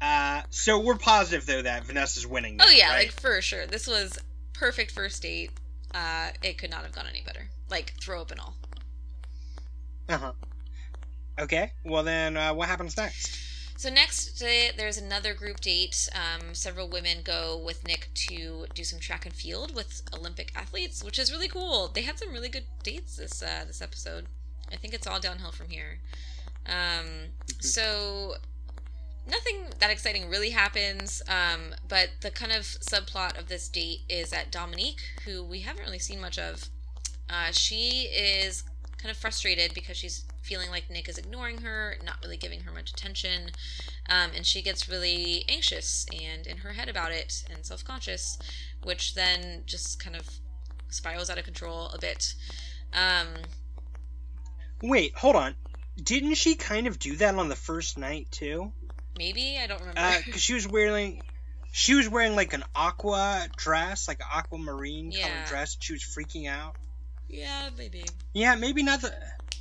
Uh, 0.00 0.42
so 0.50 0.80
we're 0.80 0.96
positive 0.96 1.46
though 1.46 1.62
that 1.62 1.84
Vanessa's 1.84 2.26
winning. 2.26 2.56
now, 2.56 2.64
oh 2.66 2.70
yeah, 2.70 2.90
right? 2.90 3.06
like 3.08 3.20
for 3.20 3.40
sure. 3.40 3.66
This 3.66 3.86
was 3.86 4.18
perfect 4.52 4.90
first 4.90 5.22
date. 5.22 5.50
Uh, 5.94 6.28
it 6.42 6.58
could 6.58 6.70
not 6.70 6.82
have 6.82 6.92
gone 6.92 7.06
any 7.08 7.22
better. 7.22 7.48
Like 7.70 7.92
throw 8.00 8.20
up 8.22 8.30
and 8.30 8.40
all. 8.40 8.54
uh 10.08 10.18
huh. 10.18 10.32
Okay, 11.38 11.72
well 11.84 12.02
then, 12.02 12.36
uh, 12.36 12.52
what 12.52 12.68
happens 12.68 12.96
next? 12.96 13.38
So 13.78 13.88
next, 13.90 14.40
uh, 14.42 14.72
there's 14.76 14.98
another 14.98 15.34
group 15.34 15.60
date. 15.60 16.08
Um, 16.14 16.54
several 16.54 16.88
women 16.88 17.18
go 17.24 17.56
with 17.64 17.84
Nick 17.86 18.10
to 18.28 18.66
do 18.74 18.84
some 18.84 19.00
track 19.00 19.24
and 19.26 19.34
field 19.34 19.74
with 19.74 20.02
Olympic 20.14 20.52
athletes, 20.54 21.02
which 21.02 21.18
is 21.18 21.32
really 21.32 21.48
cool. 21.48 21.88
They 21.88 22.02
had 22.02 22.18
some 22.18 22.30
really 22.32 22.48
good 22.48 22.64
dates 22.84 23.16
this 23.16 23.42
uh, 23.42 23.64
this 23.66 23.80
episode. 23.82 24.26
I 24.72 24.76
think 24.76 24.94
it's 24.94 25.06
all 25.06 25.20
downhill 25.20 25.50
from 25.52 25.68
here. 25.68 25.98
Um, 26.66 27.28
so 27.60 28.34
nothing 29.26 29.66
that 29.78 29.90
exciting 29.90 30.28
really 30.28 30.50
happens. 30.50 31.22
Um, 31.28 31.74
but 31.88 32.10
the 32.20 32.30
kind 32.30 32.52
of 32.52 32.62
subplot 32.62 33.38
of 33.38 33.48
this 33.48 33.68
date 33.68 34.00
is 34.08 34.30
that 34.30 34.50
Dominique, 34.50 35.00
who 35.24 35.44
we 35.44 35.60
haven't 35.60 35.84
really 35.84 35.98
seen 35.98 36.20
much 36.20 36.38
of, 36.38 36.68
uh, 37.30 37.50
she 37.52 38.08
is 38.14 38.64
kind 38.98 39.10
of 39.10 39.16
frustrated 39.16 39.74
because 39.74 39.96
she's 39.96 40.24
feeling 40.42 40.70
like 40.70 40.90
Nick 40.90 41.08
is 41.08 41.18
ignoring 41.18 41.58
her, 41.58 41.96
not 42.04 42.16
really 42.22 42.36
giving 42.36 42.60
her 42.60 42.72
much 42.72 42.90
attention, 42.90 43.50
um, 44.08 44.30
and 44.34 44.44
she 44.44 44.60
gets 44.60 44.88
really 44.88 45.44
anxious 45.48 46.06
and 46.12 46.46
in 46.46 46.58
her 46.58 46.72
head 46.72 46.88
about 46.88 47.12
it 47.12 47.44
and 47.52 47.64
self 47.64 47.84
conscious, 47.84 48.38
which 48.82 49.14
then 49.14 49.62
just 49.66 50.02
kind 50.02 50.16
of 50.16 50.28
spirals 50.88 51.30
out 51.30 51.38
of 51.38 51.44
control 51.44 51.88
a 51.88 51.98
bit. 51.98 52.34
Um, 52.92 53.28
Wait, 54.82 55.14
hold 55.16 55.36
on. 55.36 55.54
Didn't 56.02 56.34
she 56.34 56.54
kind 56.54 56.86
of 56.86 56.98
do 56.98 57.16
that 57.16 57.34
on 57.34 57.48
the 57.48 57.56
first 57.56 57.98
night 57.98 58.28
too? 58.30 58.72
maybe 59.18 59.58
I 59.62 59.66
don't 59.66 59.80
remember. 59.80 60.00
because 60.24 60.34
Uh, 60.36 60.38
she 60.38 60.54
was 60.54 60.66
wearing 60.66 61.22
she 61.70 61.94
was 61.94 62.08
wearing 62.08 62.34
like 62.34 62.54
an 62.54 62.64
aqua 62.74 63.46
dress 63.56 64.08
like 64.08 64.20
an 64.20 64.26
aquamarine 64.32 65.10
Yeah. 65.12 65.28
colored 65.28 65.44
dress 65.48 65.76
she 65.78 65.92
was 65.92 66.02
freaking 66.02 66.48
out 66.48 66.76
yeah, 67.28 67.68
maybe. 67.76 68.04
yeah 68.32 68.54
maybe 68.54 68.82
not 68.82 69.02
the 69.02 69.14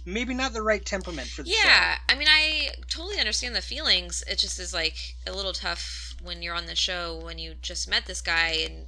maybe 0.05 0.33
not 0.33 0.53
the 0.53 0.61
right 0.61 0.83
temperament 0.85 1.27
for 1.27 1.43
the 1.43 1.49
Yeah, 1.49 1.97
I 2.09 2.15
mean, 2.15 2.27
I 2.29 2.69
totally 2.89 3.19
understand 3.19 3.55
the 3.55 3.61
feelings. 3.61 4.23
It 4.27 4.39
just 4.39 4.57
is 4.59 4.73
like 4.73 5.15
a 5.27 5.31
little 5.31 5.53
tough 5.53 6.15
when 6.23 6.41
you're 6.41 6.55
on 6.55 6.65
the 6.65 6.75
show 6.75 7.19
when 7.23 7.37
you 7.37 7.53
just 7.61 7.87
met 7.89 8.05
this 8.07 8.21
guy 8.21 8.49
and 8.65 8.87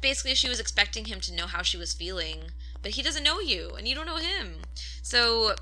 basically 0.00 0.34
she 0.34 0.48
was 0.48 0.60
expecting 0.60 1.04
him 1.06 1.20
to 1.20 1.34
know 1.34 1.46
how 1.46 1.62
she 1.62 1.76
was 1.76 1.92
feeling, 1.92 2.50
but 2.82 2.92
he 2.92 3.02
doesn't 3.02 3.22
know 3.22 3.38
you 3.40 3.70
and 3.76 3.86
you 3.86 3.94
don't 3.94 4.06
know 4.06 4.16
him. 4.16 4.62
So, 5.02 5.54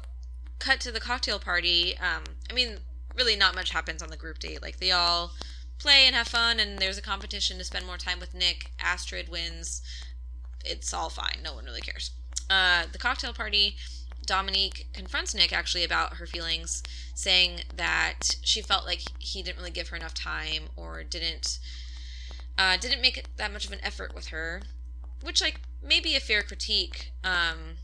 cut 0.58 0.80
to 0.80 0.92
the 0.92 1.00
cocktail 1.00 1.38
party. 1.38 1.96
Um, 1.98 2.24
I 2.50 2.54
mean, 2.54 2.78
really 3.16 3.36
not 3.36 3.54
much 3.54 3.70
happens 3.70 4.02
on 4.02 4.10
the 4.10 4.16
group 4.16 4.38
date. 4.38 4.62
Like 4.62 4.78
they 4.78 4.92
all 4.92 5.32
play 5.78 6.04
and 6.06 6.14
have 6.14 6.28
fun, 6.28 6.60
and 6.60 6.78
there's 6.78 6.98
a 6.98 7.02
competition 7.02 7.58
to 7.58 7.64
spend 7.64 7.86
more 7.86 7.98
time 7.98 8.20
with 8.20 8.34
Nick. 8.34 8.70
Astrid 8.80 9.28
wins. 9.28 9.82
It's 10.64 10.92
all 10.92 11.10
fine. 11.10 11.38
No 11.44 11.54
one 11.54 11.64
really 11.64 11.80
cares. 11.80 12.10
Uh, 12.48 12.84
the 12.90 12.98
cocktail 12.98 13.32
party. 13.32 13.76
Dominique 14.24 14.88
confronts 14.92 15.36
Nick 15.36 15.52
actually 15.52 15.84
about 15.84 16.14
her 16.14 16.26
feelings, 16.26 16.82
saying 17.14 17.60
that 17.76 18.36
she 18.42 18.60
felt 18.60 18.84
like 18.84 19.02
he 19.20 19.40
didn't 19.40 19.58
really 19.58 19.70
give 19.70 19.88
her 19.88 19.96
enough 19.96 20.14
time 20.14 20.64
or 20.74 21.04
didn't 21.04 21.60
uh, 22.58 22.76
didn't 22.76 23.00
make 23.00 23.24
that 23.36 23.52
much 23.52 23.66
of 23.66 23.72
an 23.72 23.78
effort 23.84 24.14
with 24.14 24.28
her, 24.28 24.62
which 25.22 25.40
like 25.40 25.60
may 25.82 26.00
be 26.00 26.16
a 26.16 26.20
fair 26.20 26.42
critique. 26.42 27.12
Um, 27.22 27.76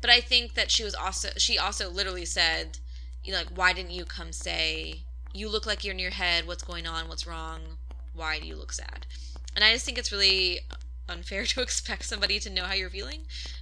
but 0.00 0.10
I 0.10 0.20
think 0.20 0.54
that 0.54 0.70
she 0.70 0.84
was 0.84 0.94
also 0.94 1.28
she 1.36 1.58
also 1.58 1.90
literally 1.90 2.24
said, 2.24 2.78
you 3.24 3.32
know, 3.32 3.38
like 3.38 3.50
why 3.54 3.72
didn't 3.72 3.92
you 3.92 4.04
come 4.04 4.32
say 4.32 5.02
you 5.32 5.48
look 5.48 5.66
like 5.66 5.84
you're 5.84 5.94
in 5.94 5.98
your 5.98 6.10
head? 6.10 6.46
What's 6.46 6.62
going 6.62 6.86
on? 6.86 7.08
What's 7.08 7.26
wrong? 7.26 7.60
Why 8.14 8.38
do 8.40 8.46
you 8.46 8.56
look 8.56 8.72
sad? 8.72 9.06
And 9.54 9.64
I 9.64 9.72
just 9.72 9.84
think 9.84 9.98
it's 9.98 10.12
really 10.12 10.60
unfair 11.08 11.44
to 11.46 11.62
expect 11.62 12.04
somebody 12.04 12.38
to 12.40 12.50
know 12.50 12.64
how 12.64 12.74
you're 12.74 12.90
feeling 12.90 13.20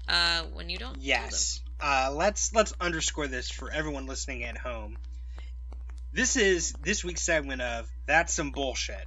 uh, 0.08 0.42
when 0.52 0.68
you 0.68 0.78
don't. 0.78 0.98
yes 1.00 1.60
uh, 1.80 2.10
let's 2.12 2.54
let's 2.54 2.74
underscore 2.80 3.26
this 3.26 3.50
for 3.50 3.70
everyone 3.70 4.06
listening 4.06 4.44
at 4.44 4.56
home 4.56 4.96
this 6.12 6.36
is 6.36 6.72
this 6.82 7.04
week's 7.04 7.22
segment 7.22 7.60
of 7.60 7.88
that's 8.06 8.32
some 8.32 8.50
bullshit 8.50 9.06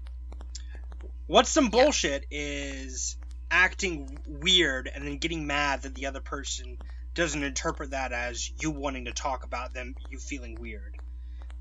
what's 1.27 1.49
some 1.49 1.69
bullshit 1.69 2.25
is 2.31 3.17
acting 3.51 4.19
weird 4.27 4.89
and 4.93 5.05
then 5.05 5.17
getting 5.17 5.47
mad 5.47 5.81
that 5.81 5.95
the 5.95 6.05
other 6.05 6.21
person 6.21 6.77
doesn't 7.13 7.43
interpret 7.43 7.91
that 7.91 8.11
as 8.11 8.51
you 8.61 8.71
wanting 8.71 9.05
to 9.05 9.11
talk 9.11 9.43
about 9.43 9.73
them, 9.73 9.95
you 10.09 10.19
feeling 10.19 10.57
weird. 10.59 10.95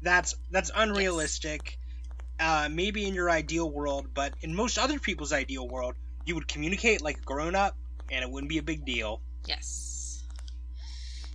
That's 0.02 0.36
that's 0.50 0.70
unrealistic. 0.74 1.78
Uh, 2.40 2.68
maybe 2.70 3.06
in 3.06 3.14
your 3.14 3.28
ideal 3.28 3.68
world, 3.68 4.08
but 4.14 4.32
in 4.42 4.54
most 4.54 4.78
other 4.78 5.00
people's 5.00 5.32
ideal 5.32 5.66
world, 5.66 5.96
you 6.24 6.36
would 6.36 6.46
communicate 6.46 7.02
like 7.02 7.18
a 7.18 7.22
grown 7.22 7.56
up, 7.56 7.76
and 8.10 8.22
it 8.22 8.30
wouldn't 8.30 8.48
be 8.48 8.58
a 8.58 8.62
big 8.62 8.84
deal. 8.84 9.20
Yes. 9.44 10.24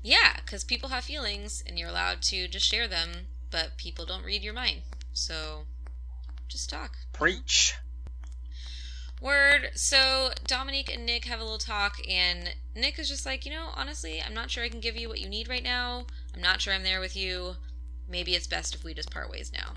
Yeah, 0.01 0.37
because 0.37 0.63
people 0.63 0.89
have 0.89 1.03
feelings, 1.03 1.63
and 1.67 1.77
you're 1.77 1.89
allowed 1.89 2.21
to 2.23 2.47
just 2.47 2.65
share 2.65 2.87
them, 2.87 3.09
but 3.51 3.77
people 3.77 4.05
don't 4.05 4.23
read 4.23 4.43
your 4.43 4.53
mind. 4.53 4.81
So, 5.13 5.65
just 6.47 6.69
talk. 6.69 6.95
Preach. 7.11 7.75
Word. 9.23 9.71
So 9.73 10.31
Dominique 10.45 10.93
and 10.93 11.05
Nick 11.05 11.25
have 11.25 11.39
a 11.39 11.43
little 11.43 11.57
talk, 11.57 11.95
and 12.07 12.53
Nick 12.75 12.99
is 12.99 13.07
just 13.07 13.25
like, 13.25 13.45
you 13.45 13.51
know, 13.51 13.69
honestly, 13.75 14.21
I'm 14.21 14.33
not 14.33 14.51
sure 14.51 14.63
I 14.63 14.69
can 14.69 14.81
give 14.81 14.97
you 14.97 15.07
what 15.07 15.21
you 15.21 15.29
need 15.29 15.47
right 15.47 15.63
now. 15.63 16.05
I'm 16.35 16.41
not 16.41 16.61
sure 16.61 16.73
I'm 16.73 16.83
there 16.83 16.99
with 16.99 17.15
you. 17.15 17.55
Maybe 18.09 18.35
it's 18.35 18.47
best 18.47 18.75
if 18.75 18.83
we 18.83 18.93
just 18.93 19.11
part 19.11 19.31
ways 19.31 19.51
now. 19.53 19.75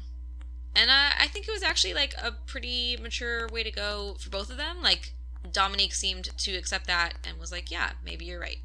And 0.74 0.90
uh, 0.90 1.10
I 1.18 1.28
think 1.28 1.48
it 1.48 1.52
was 1.52 1.62
actually 1.62 1.94
like 1.94 2.14
a 2.22 2.32
pretty 2.32 2.98
mature 3.00 3.48
way 3.48 3.62
to 3.62 3.70
go 3.70 4.16
for 4.20 4.28
both 4.30 4.50
of 4.50 4.56
them. 4.56 4.82
Like 4.82 5.14
Dominique 5.50 5.94
seemed 5.94 6.36
to 6.36 6.52
accept 6.56 6.86
that 6.88 7.14
and 7.24 7.38
was 7.38 7.52
like, 7.52 7.70
yeah, 7.70 7.90
maybe 8.04 8.24
you're 8.24 8.40
right. 8.40 8.58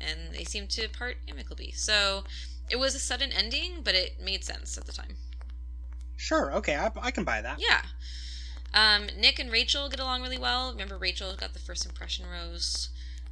And 0.00 0.32
they 0.32 0.44
seemed 0.44 0.70
to 0.70 0.88
part 0.88 1.16
amicably. 1.28 1.72
So 1.72 2.24
it 2.70 2.78
was 2.78 2.94
a 2.94 2.98
sudden 3.00 3.32
ending, 3.32 3.80
but 3.82 3.94
it 3.94 4.20
made 4.22 4.44
sense 4.44 4.78
at 4.78 4.86
the 4.86 4.92
time. 4.92 5.16
Sure. 6.16 6.52
Okay, 6.54 6.76
I, 6.76 6.90
I 7.00 7.10
can 7.10 7.24
buy 7.24 7.42
that. 7.42 7.60
Yeah. 7.60 7.82
Um, 8.74 9.08
Nick 9.18 9.38
and 9.38 9.50
Rachel 9.50 9.88
get 9.88 10.00
along 10.00 10.22
really 10.22 10.38
well. 10.38 10.72
Remember, 10.72 10.98
Rachel 10.98 11.34
got 11.36 11.52
the 11.52 11.58
first 11.58 11.86
impression 11.86 12.26
rose. 12.30 12.90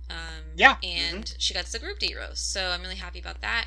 Um, 0.09 0.53
Yeah, 0.57 0.77
And 0.83 1.35
she 1.39 1.53
got 1.53 1.67
the 1.67 1.79
group 1.79 1.99
date 1.99 2.17
rose. 2.17 2.39
So 2.39 2.69
I'm 2.71 2.81
really 2.83 2.97
happy 2.97 3.19
about 3.19 3.41
that. 3.43 3.67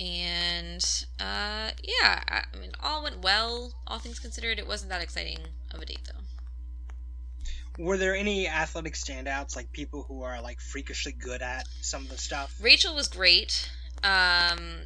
And 0.00 0.84
uh, 1.20 1.70
yeah, 1.82 2.22
I, 2.28 2.44
I 2.52 2.58
mean, 2.58 2.72
all 2.82 3.02
went 3.02 3.22
well. 3.22 3.74
All 3.86 3.98
things 3.98 4.18
considered, 4.18 4.58
it 4.58 4.66
wasn't 4.66 4.90
that 4.90 5.02
exciting 5.02 5.38
of 5.72 5.80
a 5.80 5.84
date 5.86 6.00
though. 6.06 7.84
Were 7.84 7.96
there 7.96 8.14
any 8.14 8.48
athletic 8.48 8.94
standouts, 8.94 9.56
like 9.56 9.70
people 9.72 10.04
who 10.04 10.22
are 10.22 10.40
like 10.40 10.60
freakishly 10.60 11.12
good 11.12 11.42
at 11.42 11.66
some 11.80 12.02
of 12.02 12.08
the 12.08 12.18
stuff? 12.18 12.56
Rachel 12.60 12.94
was 12.94 13.08
great. 13.08 13.70
Um, 14.02 14.82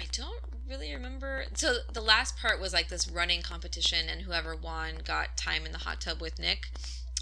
I 0.00 0.06
don't 0.12 0.42
really 0.68 0.94
remember. 0.94 1.44
So 1.54 1.78
the 1.92 2.00
last 2.00 2.38
part 2.38 2.60
was 2.60 2.72
like 2.72 2.88
this 2.88 3.08
running 3.08 3.42
competition, 3.42 4.08
and 4.10 4.22
whoever 4.22 4.56
won 4.56 4.94
got 5.04 5.36
time 5.36 5.66
in 5.66 5.72
the 5.72 5.78
hot 5.78 6.00
tub 6.00 6.20
with 6.20 6.38
Nick. 6.38 6.68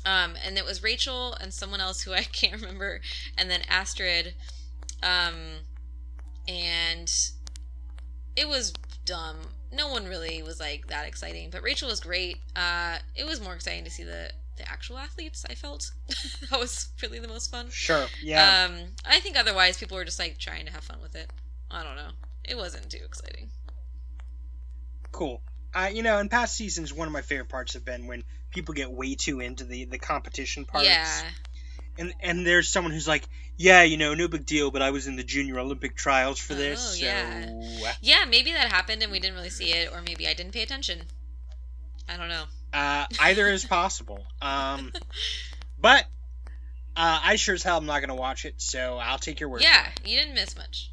Um, 0.07 0.37
and 0.45 0.57
it 0.57 0.65
was 0.65 0.83
Rachel 0.83 1.35
and 1.35 1.53
someone 1.53 1.81
else 1.81 2.03
who 2.03 2.13
I 2.15 2.23
can't 2.23 2.61
remember, 2.61 3.01
and 3.37 3.51
then 3.51 3.63
Astrid. 3.69 4.35
Um, 5.03 5.65
and 6.47 7.13
it 8.37 8.49
was 8.49 8.73
dumb. 9.05 9.37
No 9.73 9.89
one 9.89 10.07
really 10.07 10.43
was 10.43 10.61
like 10.61 10.87
that 10.87 11.07
exciting, 11.07 11.51
but 11.51 11.63
Rachel 11.63 11.89
was 11.89 12.01
great. 12.01 12.39
Uh, 12.55 12.99
it 13.17 13.27
was 13.27 13.41
more 13.41 13.55
exciting 13.55 13.85
to 13.85 13.91
see 13.91 14.05
the 14.05 14.31
the 14.57 14.69
actual 14.69 14.99
athletes. 14.99 15.45
I 15.49 15.55
felt 15.55 15.91
that 16.51 16.59
was 16.59 16.89
really 17.03 17.19
the 17.19 17.29
most 17.29 17.51
fun. 17.51 17.71
Sure. 17.71 18.07
Yeah. 18.23 18.67
Um, 18.69 18.79
I 19.05 19.21
think 19.21 19.37
otherwise 19.37 19.79
people 19.79 19.97
were 19.97 20.05
just 20.05 20.19
like 20.19 20.39
trying 20.39 20.67
to 20.67 20.73
have 20.73 20.85
fun 20.85 20.99
with 21.01 21.15
it. 21.15 21.31
I 21.71 21.85
don't 21.85 21.97
know. 21.97 22.11
It 22.49 22.57
wasn't 22.57 22.91
too 22.91 23.01
exciting. 23.05 23.51
cool. 25.13 25.43
Uh, 25.75 25.91
you 25.93 26.03
know, 26.03 26.19
in 26.19 26.29
past 26.29 26.57
seasons, 26.57 26.93
one 26.95 27.07
of 27.07 27.13
my 27.13 27.21
favorite 27.21 27.49
parts 27.49 27.75
have 27.75 27.85
been 27.85 28.07
when 28.07 28.25
people 28.51 28.75
get 28.75 28.91
way 28.91 29.15
too 29.15 29.41
into 29.41 29.65
the 29.65 29.85
the 29.85 29.99
competition 29.99 30.65
parts. 30.65 30.87
Yeah. 30.87 31.23
And 31.99 32.15
and 32.21 32.47
there's 32.47 32.69
someone 32.69 32.93
who's 32.93 33.07
like, 33.09 33.29
yeah, 33.57 33.83
you 33.83 33.97
know, 33.97 34.15
no 34.15 34.29
big 34.29 34.47
deal, 34.47 34.71
but 34.71 34.81
I 34.83 34.91
was 34.93 35.07
in 35.07 35.17
the 35.17 35.25
Junior 35.25 35.59
Olympic 35.59 35.95
trials 35.97 36.39
for 36.39 36.55
this. 36.55 36.81
Oh, 36.81 36.95
so 36.95 37.05
yeah. 37.05 37.93
Yeah, 38.01 38.25
maybe 38.27 38.53
that 38.53 38.73
happened 38.73 39.03
and 39.03 39.13
we 39.13 39.19
didn't 39.19 39.37
really 39.37 39.51
see 39.51 39.73
it, 39.73 39.93
or 39.93 40.01
maybe 40.01 40.27
I 40.27 40.35
didn't 40.35 40.53
pay 40.53 40.63
attention. 40.63 41.03
I 42.09 42.17
don't 42.17 42.29
know. 42.29 42.45
uh, 42.73 43.07
either 43.21 43.49
is 43.49 43.65
possible. 43.79 44.25
Um, 44.41 44.93
but 45.79 46.05
uh, 46.97 47.21
I 47.23 47.37
sure 47.37 47.55
as 47.55 47.63
hell 47.63 47.77
am 47.77 47.87
not 47.87 47.99
going 47.99 48.09
to 48.09 48.15
watch 48.15 48.45
it, 48.47 48.55
so 48.63 48.97
I'll 48.97 49.19
take 49.19 49.41
your 49.41 49.51
word. 49.51 49.63
Yeah, 49.63 49.87
you 50.05 50.17
didn't 50.17 50.35
miss 50.35 50.57
much. 50.57 50.91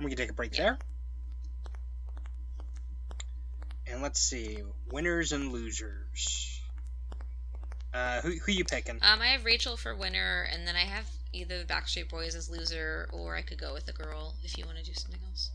And 0.00 0.06
we 0.06 0.12
can 0.12 0.16
take 0.16 0.30
a 0.30 0.32
break 0.32 0.52
there. 0.52 0.78
And 3.86 4.00
let's 4.00 4.18
see, 4.18 4.62
winners 4.90 5.32
and 5.32 5.52
losers. 5.52 6.62
Uh, 7.92 8.22
who 8.22 8.30
who 8.30 8.52
you 8.52 8.64
picking? 8.64 8.94
Um, 9.02 9.20
I 9.20 9.26
have 9.26 9.44
Rachel 9.44 9.76
for 9.76 9.94
winner, 9.94 10.48
and 10.50 10.66
then 10.66 10.74
I 10.74 10.84
have 10.86 11.04
either 11.34 11.58
the 11.58 11.66
Backstreet 11.66 12.08
Boys 12.08 12.34
as 12.34 12.48
loser, 12.48 13.10
or 13.12 13.36
I 13.36 13.42
could 13.42 13.60
go 13.60 13.74
with 13.74 13.84
the 13.84 13.92
girl 13.92 14.36
if 14.42 14.56
you 14.56 14.64
want 14.64 14.78
to 14.78 14.84
do 14.84 14.94
something 14.94 15.20
else. 15.28 15.50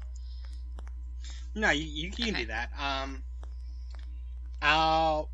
No, 1.55 1.71
you 1.71 1.83
you, 1.83 2.11
you 2.15 2.31
can 2.31 2.41
do 2.41 2.45
that. 2.45 2.69
Um, 2.79 3.23
I'll 4.61 5.31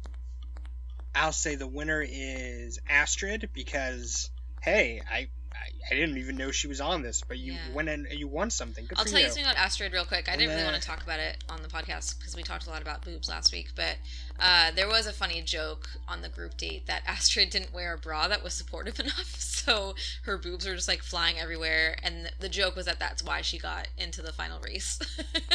I'll 1.14 1.34
say 1.34 1.56
the 1.56 1.68
winner 1.68 2.02
is 2.02 2.80
Astrid 2.88 3.50
because 3.52 4.30
hey, 4.62 5.02
I 5.12 5.28
I, 5.54 5.94
I 5.94 5.96
didn't 6.00 6.18
even 6.18 6.38
know 6.38 6.52
she 6.52 6.68
was 6.68 6.80
on 6.82 7.02
this, 7.02 7.22
but 7.28 7.38
you 7.38 7.54
Yeah. 7.54 7.60
went 7.74 7.90
and 7.90 8.08
you 8.12 8.28
won 8.28 8.50
something. 8.50 8.86
Good 8.86 8.98
I'll 8.98 9.06
tell 9.06 9.20
you. 9.20 9.26
you. 9.26 9.30
something 9.32 9.44
about 9.46 9.58
Astrid 9.58 9.92
real 9.94 10.06
quick. 10.06 10.30
I 10.30 10.36
didn't 10.38 10.52
really 10.56 10.64
want 10.70 10.82
to 10.82 10.88
talk 10.88 11.04
about 11.04 11.20
it 11.20 11.44
on 11.50 11.62
the 11.62 11.68
podcast 11.68 12.18
because 12.18 12.36
we 12.36 12.44
talked 12.44 12.68
a 12.68 12.70
lot 12.70 12.82
about 12.82 13.04
boobs 13.04 13.28
last 13.30 13.52
week, 13.52 13.70
but 13.76 13.98
uh, 14.40 14.72
there 14.72 14.88
was 14.88 15.06
a 15.08 15.14
funny 15.14 15.42
joke 15.42 15.90
on 16.08 16.22
the 16.22 16.30
group 16.30 16.58
date 16.58 16.86
that 16.88 17.02
Astrid 17.08 17.50
didn't 17.50 17.74
wear 17.74 17.94
a 17.94 17.98
bra 17.98 18.28
that 18.28 18.44
was 18.44 18.54
supportive 18.54 19.00
enough, 19.00 19.36
so 19.40 19.96
her 20.24 20.38
boobs 20.38 20.66
were 20.66 20.76
just 20.76 20.88
like 20.88 21.04
flying 21.04 21.38
everywhere, 21.40 21.98
and 22.04 22.32
the 22.40 22.50
joke 22.50 22.76
was 22.76 22.86
that 22.86 23.00
that's 23.00 23.24
why 23.24 23.42
she 23.42 23.58
got 23.58 23.88
into 23.98 24.22
the 24.22 24.32
final 24.34 24.60
race. 24.62 25.00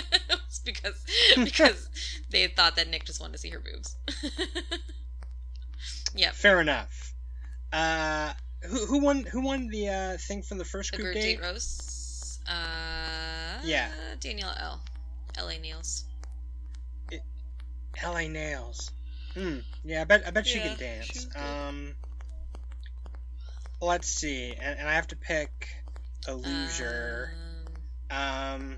because 0.64 1.04
because 1.36 1.88
they 2.30 2.46
thought 2.48 2.76
that 2.76 2.88
Nick 2.88 3.04
just 3.04 3.20
wanted 3.20 3.32
to 3.34 3.38
see 3.38 3.50
her 3.50 3.60
boobs. 3.60 3.96
yep, 6.14 6.34
Fair 6.34 6.60
enough. 6.60 7.14
Uh, 7.72 8.32
who, 8.66 8.86
who 8.86 8.98
won? 9.02 9.24
Who 9.24 9.40
won 9.42 9.68
the 9.68 9.88
uh, 9.88 10.16
thing 10.18 10.42
from 10.42 10.58
the 10.58 10.64
first 10.64 10.92
a 10.92 10.96
group, 10.96 11.12
group 11.12 11.14
date? 11.14 11.36
date 11.38 11.42
rose. 11.42 12.40
Uh, 12.46 13.60
Yeah. 13.64 13.90
Danielle 14.20 14.54
L. 14.58 14.80
L.A. 15.36 15.58
Nails. 15.58 16.04
L.A. 18.02 18.28
Nails. 18.28 18.92
Hmm. 19.34 19.58
Yeah, 19.84 20.02
I 20.02 20.04
bet 20.04 20.24
I 20.26 20.30
bet 20.30 20.46
she 20.46 20.60
can 20.60 20.76
dance. 20.78 21.24
good. 21.26 21.40
Um. 21.40 21.94
Let's 23.80 24.08
see, 24.08 24.54
and, 24.54 24.78
and 24.78 24.88
I 24.88 24.94
have 24.94 25.08
to 25.08 25.16
pick 25.16 25.50
a 26.26 26.34
loser. 26.34 27.30
Um, 28.10 28.18
Um. 28.18 28.76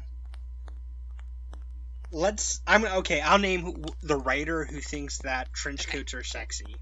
Let's. 2.10 2.60
I'm 2.66 2.84
okay. 2.84 3.20
I'll 3.20 3.38
name 3.38 3.60
who, 3.62 3.84
the 4.02 4.16
writer 4.16 4.64
who 4.64 4.80
thinks 4.80 5.18
that 5.20 5.52
trench 5.52 5.86
Okay. 5.86 5.98
coats 5.98 6.14
are 6.14 6.24
sexy. 6.24 6.80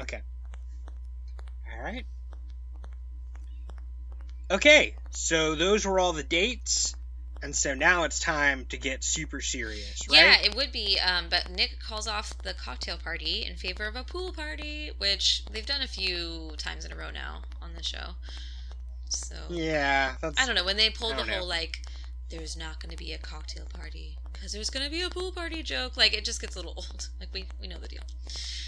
Okay. 0.00 0.20
All 1.76 1.84
right. 1.84 2.06
Okay, 4.50 4.94
so 5.10 5.56
those 5.56 5.84
were 5.84 5.98
all 5.98 6.12
the 6.12 6.22
dates, 6.22 6.94
and 7.42 7.54
so 7.54 7.74
now 7.74 8.04
it's 8.04 8.20
time 8.20 8.64
to 8.66 8.76
get 8.76 9.02
super 9.02 9.40
serious, 9.40 10.08
right? 10.08 10.18
Yeah, 10.18 10.36
it 10.44 10.54
would 10.54 10.70
be. 10.70 11.00
Um, 11.00 11.24
but 11.28 11.50
Nick 11.50 11.80
calls 11.80 12.06
off 12.06 12.36
the 12.38 12.54
cocktail 12.54 12.96
party 12.96 13.44
in 13.44 13.56
favor 13.56 13.86
of 13.86 13.96
a 13.96 14.04
pool 14.04 14.32
party, 14.32 14.92
which 14.98 15.44
they've 15.50 15.66
done 15.66 15.82
a 15.82 15.88
few 15.88 16.52
times 16.58 16.84
in 16.84 16.92
a 16.92 16.96
row 16.96 17.10
now 17.10 17.42
on 17.60 17.70
the 17.76 17.82
show. 17.82 18.14
So 19.08 19.34
Yeah, 19.50 20.14
that's. 20.20 20.40
I 20.40 20.46
don't 20.46 20.54
know 20.54 20.64
when 20.64 20.76
they 20.76 20.90
pulled 20.90 21.12
the 21.14 21.18
don't 21.18 21.26
know. 21.26 21.38
whole 21.38 21.48
"There's 22.30 22.56
not 22.56 22.80
going 22.80 22.90
to 22.90 22.96
be 22.96 23.12
a 23.12 23.18
cocktail 23.18 23.66
party 23.72 24.18
because 24.32 24.52
there's 24.52 24.70
going 24.70 24.84
to 24.84 24.90
be 24.90 25.02
a 25.02 25.10
pool 25.10 25.32
party" 25.32 25.62
joke. 25.62 25.96
Like 25.96 26.12
it 26.14 26.24
just 26.24 26.40
gets 26.40 26.54
a 26.56 26.58
little 26.58 26.74
old. 26.76 27.08
Like 27.20 27.28
we 27.32 27.46
we 27.60 27.66
know 27.68 27.78
the 27.78 27.88
deal. 27.88 28.02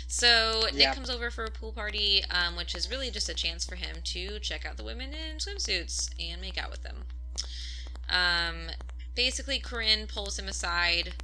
So 0.06 0.62
Nick 0.72 0.80
Yeah. 0.80 0.94
comes 0.94 1.10
over 1.10 1.30
for 1.30 1.44
a 1.44 1.50
pool 1.50 1.72
party, 1.72 2.24
um, 2.30 2.56
which 2.56 2.74
is 2.74 2.90
really 2.90 3.10
just 3.10 3.28
a 3.28 3.34
chance 3.34 3.64
for 3.66 3.74
him 3.76 3.96
to 4.04 4.38
check 4.40 4.64
out 4.64 4.76
the 4.78 4.84
women 4.84 5.12
in 5.12 5.36
swimsuits 5.36 6.08
and 6.18 6.40
make 6.40 6.56
out 6.56 6.70
with 6.70 6.82
them. 6.82 7.04
Um, 8.08 8.70
basically, 9.14 9.58
Corinne 9.58 10.06
pulls 10.06 10.38
him 10.38 10.48
aside 10.48 11.14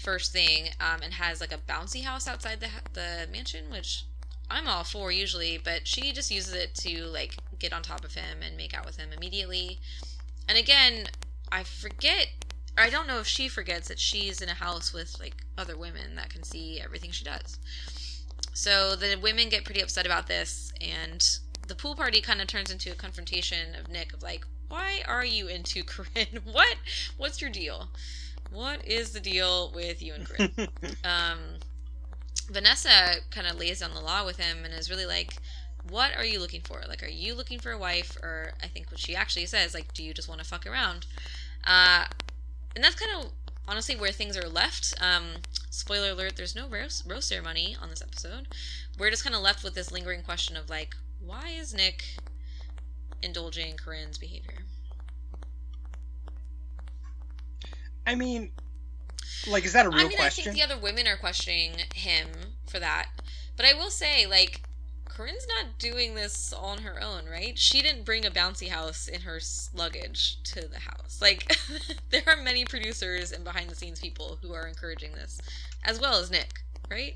first 0.00 0.32
thing 0.32 0.68
um, 0.80 1.00
and 1.02 1.14
has 1.14 1.40
like 1.40 1.52
a 1.52 1.58
bouncy 1.58 2.04
house 2.04 2.26
outside 2.28 2.60
the 2.60 2.68
the 2.94 3.26
mansion, 3.30 3.70
which 3.70 4.04
I'm 4.48 4.68
all 4.68 4.84
for 4.84 5.10
usually, 5.10 5.58
but 5.58 5.86
she 5.86 6.12
just 6.12 6.30
uses 6.30 6.54
it 6.54 6.74
to 6.76 7.04
like 7.06 7.36
get 7.58 7.72
on 7.72 7.82
top 7.82 8.04
of 8.04 8.14
him 8.14 8.38
and 8.42 8.56
make 8.56 8.72
out 8.74 8.86
with 8.86 8.96
him 8.96 9.10
immediately. 9.12 9.78
And 10.48 10.56
again, 10.56 11.06
I 11.50 11.62
forget, 11.62 12.28
or 12.76 12.84
I 12.84 12.90
don't 12.90 13.06
know 13.06 13.20
if 13.20 13.26
she 13.26 13.48
forgets 13.48 13.88
that 13.88 13.98
she's 13.98 14.40
in 14.40 14.48
a 14.48 14.54
house 14.54 14.92
with 14.92 15.18
like 15.20 15.44
other 15.56 15.76
women 15.76 16.16
that 16.16 16.30
can 16.30 16.42
see 16.42 16.80
everything 16.80 17.10
she 17.10 17.24
does. 17.24 17.58
So 18.52 18.96
the 18.96 19.16
women 19.20 19.48
get 19.48 19.64
pretty 19.64 19.80
upset 19.80 20.06
about 20.06 20.26
this, 20.26 20.72
and 20.80 21.22
the 21.68 21.74
pool 21.74 21.94
party 21.94 22.20
kind 22.20 22.40
of 22.40 22.46
turns 22.46 22.70
into 22.70 22.90
a 22.90 22.94
confrontation 22.94 23.74
of 23.74 23.88
Nick 23.88 24.12
of 24.12 24.22
like, 24.22 24.44
why 24.68 25.02
are 25.06 25.24
you 25.24 25.46
into 25.46 25.84
Corinne? 25.84 26.40
What? 26.44 26.76
What's 27.16 27.40
your 27.40 27.50
deal? 27.50 27.88
What 28.50 28.84
is 28.86 29.12
the 29.12 29.20
deal 29.20 29.72
with 29.74 30.02
you 30.02 30.14
and 30.14 30.26
Corinne? 30.26 30.68
um, 31.04 31.38
Vanessa 32.50 33.16
kind 33.30 33.46
of 33.46 33.58
lays 33.58 33.80
down 33.80 33.94
the 33.94 34.00
law 34.00 34.24
with 34.24 34.38
him 34.38 34.64
and 34.64 34.72
is 34.72 34.90
really 34.90 35.06
like, 35.06 35.36
what 35.90 36.16
are 36.16 36.24
you 36.24 36.40
looking 36.40 36.62
for? 36.62 36.82
Like, 36.88 37.02
are 37.02 37.08
you 37.08 37.34
looking 37.34 37.58
for 37.58 37.72
a 37.72 37.78
wife? 37.78 38.16
Or 38.22 38.52
I 38.62 38.66
think 38.66 38.90
what 38.90 39.00
she 39.00 39.14
actually 39.14 39.46
says, 39.46 39.74
like, 39.74 39.92
do 39.94 40.02
you 40.02 40.14
just 40.14 40.28
want 40.28 40.40
to 40.40 40.46
fuck 40.46 40.66
around? 40.66 41.06
Uh, 41.64 42.04
and 42.74 42.84
that's 42.84 42.94
kind 42.94 43.24
of 43.24 43.32
honestly 43.68 43.96
where 43.96 44.12
things 44.12 44.36
are 44.36 44.48
left. 44.48 44.94
Um, 45.00 45.42
spoiler 45.70 46.10
alert: 46.10 46.36
there's 46.36 46.54
no 46.54 46.68
rose, 46.68 47.02
rose 47.06 47.26
ceremony 47.26 47.76
on 47.80 47.90
this 47.90 48.02
episode. 48.02 48.48
We're 48.98 49.10
just 49.10 49.24
kind 49.24 49.34
of 49.34 49.42
left 49.42 49.64
with 49.64 49.74
this 49.74 49.90
lingering 49.90 50.22
question 50.22 50.56
of 50.56 50.70
like, 50.70 50.94
why 51.24 51.48
is 51.48 51.74
Nick 51.74 52.04
indulging 53.22 53.76
Corinne's 53.76 54.18
behavior? 54.18 54.58
I 58.06 58.14
mean, 58.14 58.52
like, 59.48 59.64
is 59.64 59.72
that 59.72 59.86
a 59.86 59.88
real 59.88 59.98
I 59.98 60.08
mean, 60.08 60.16
question? 60.16 60.42
I 60.42 60.54
think 60.54 60.56
the 60.56 60.74
other 60.74 60.80
women 60.80 61.08
are 61.08 61.16
questioning 61.16 61.72
him 61.94 62.28
for 62.66 62.78
that. 62.78 63.08
But 63.56 63.66
I 63.66 63.74
will 63.74 63.90
say, 63.90 64.26
like, 64.26 64.60
Corinne's 65.16 65.46
not 65.48 65.78
doing 65.78 66.14
this 66.14 66.52
on 66.52 66.82
her 66.82 67.02
own, 67.02 67.24
right? 67.24 67.56
She 67.56 67.80
didn't 67.80 68.04
bring 68.04 68.26
a 68.26 68.30
bouncy 68.30 68.68
house 68.68 69.08
in 69.08 69.22
her 69.22 69.40
luggage 69.74 70.42
to 70.42 70.68
the 70.68 70.78
house. 70.78 71.22
Like, 71.22 71.56
there 72.10 72.22
are 72.26 72.36
many 72.36 72.66
producers 72.66 73.32
and 73.32 73.42
behind 73.42 73.70
the 73.70 73.74
scenes 73.74 73.98
people 73.98 74.38
who 74.42 74.52
are 74.52 74.66
encouraging 74.66 75.14
this, 75.14 75.40
as 75.84 75.98
well 75.98 76.20
as 76.20 76.30
Nick, 76.30 76.60
right? 76.90 77.14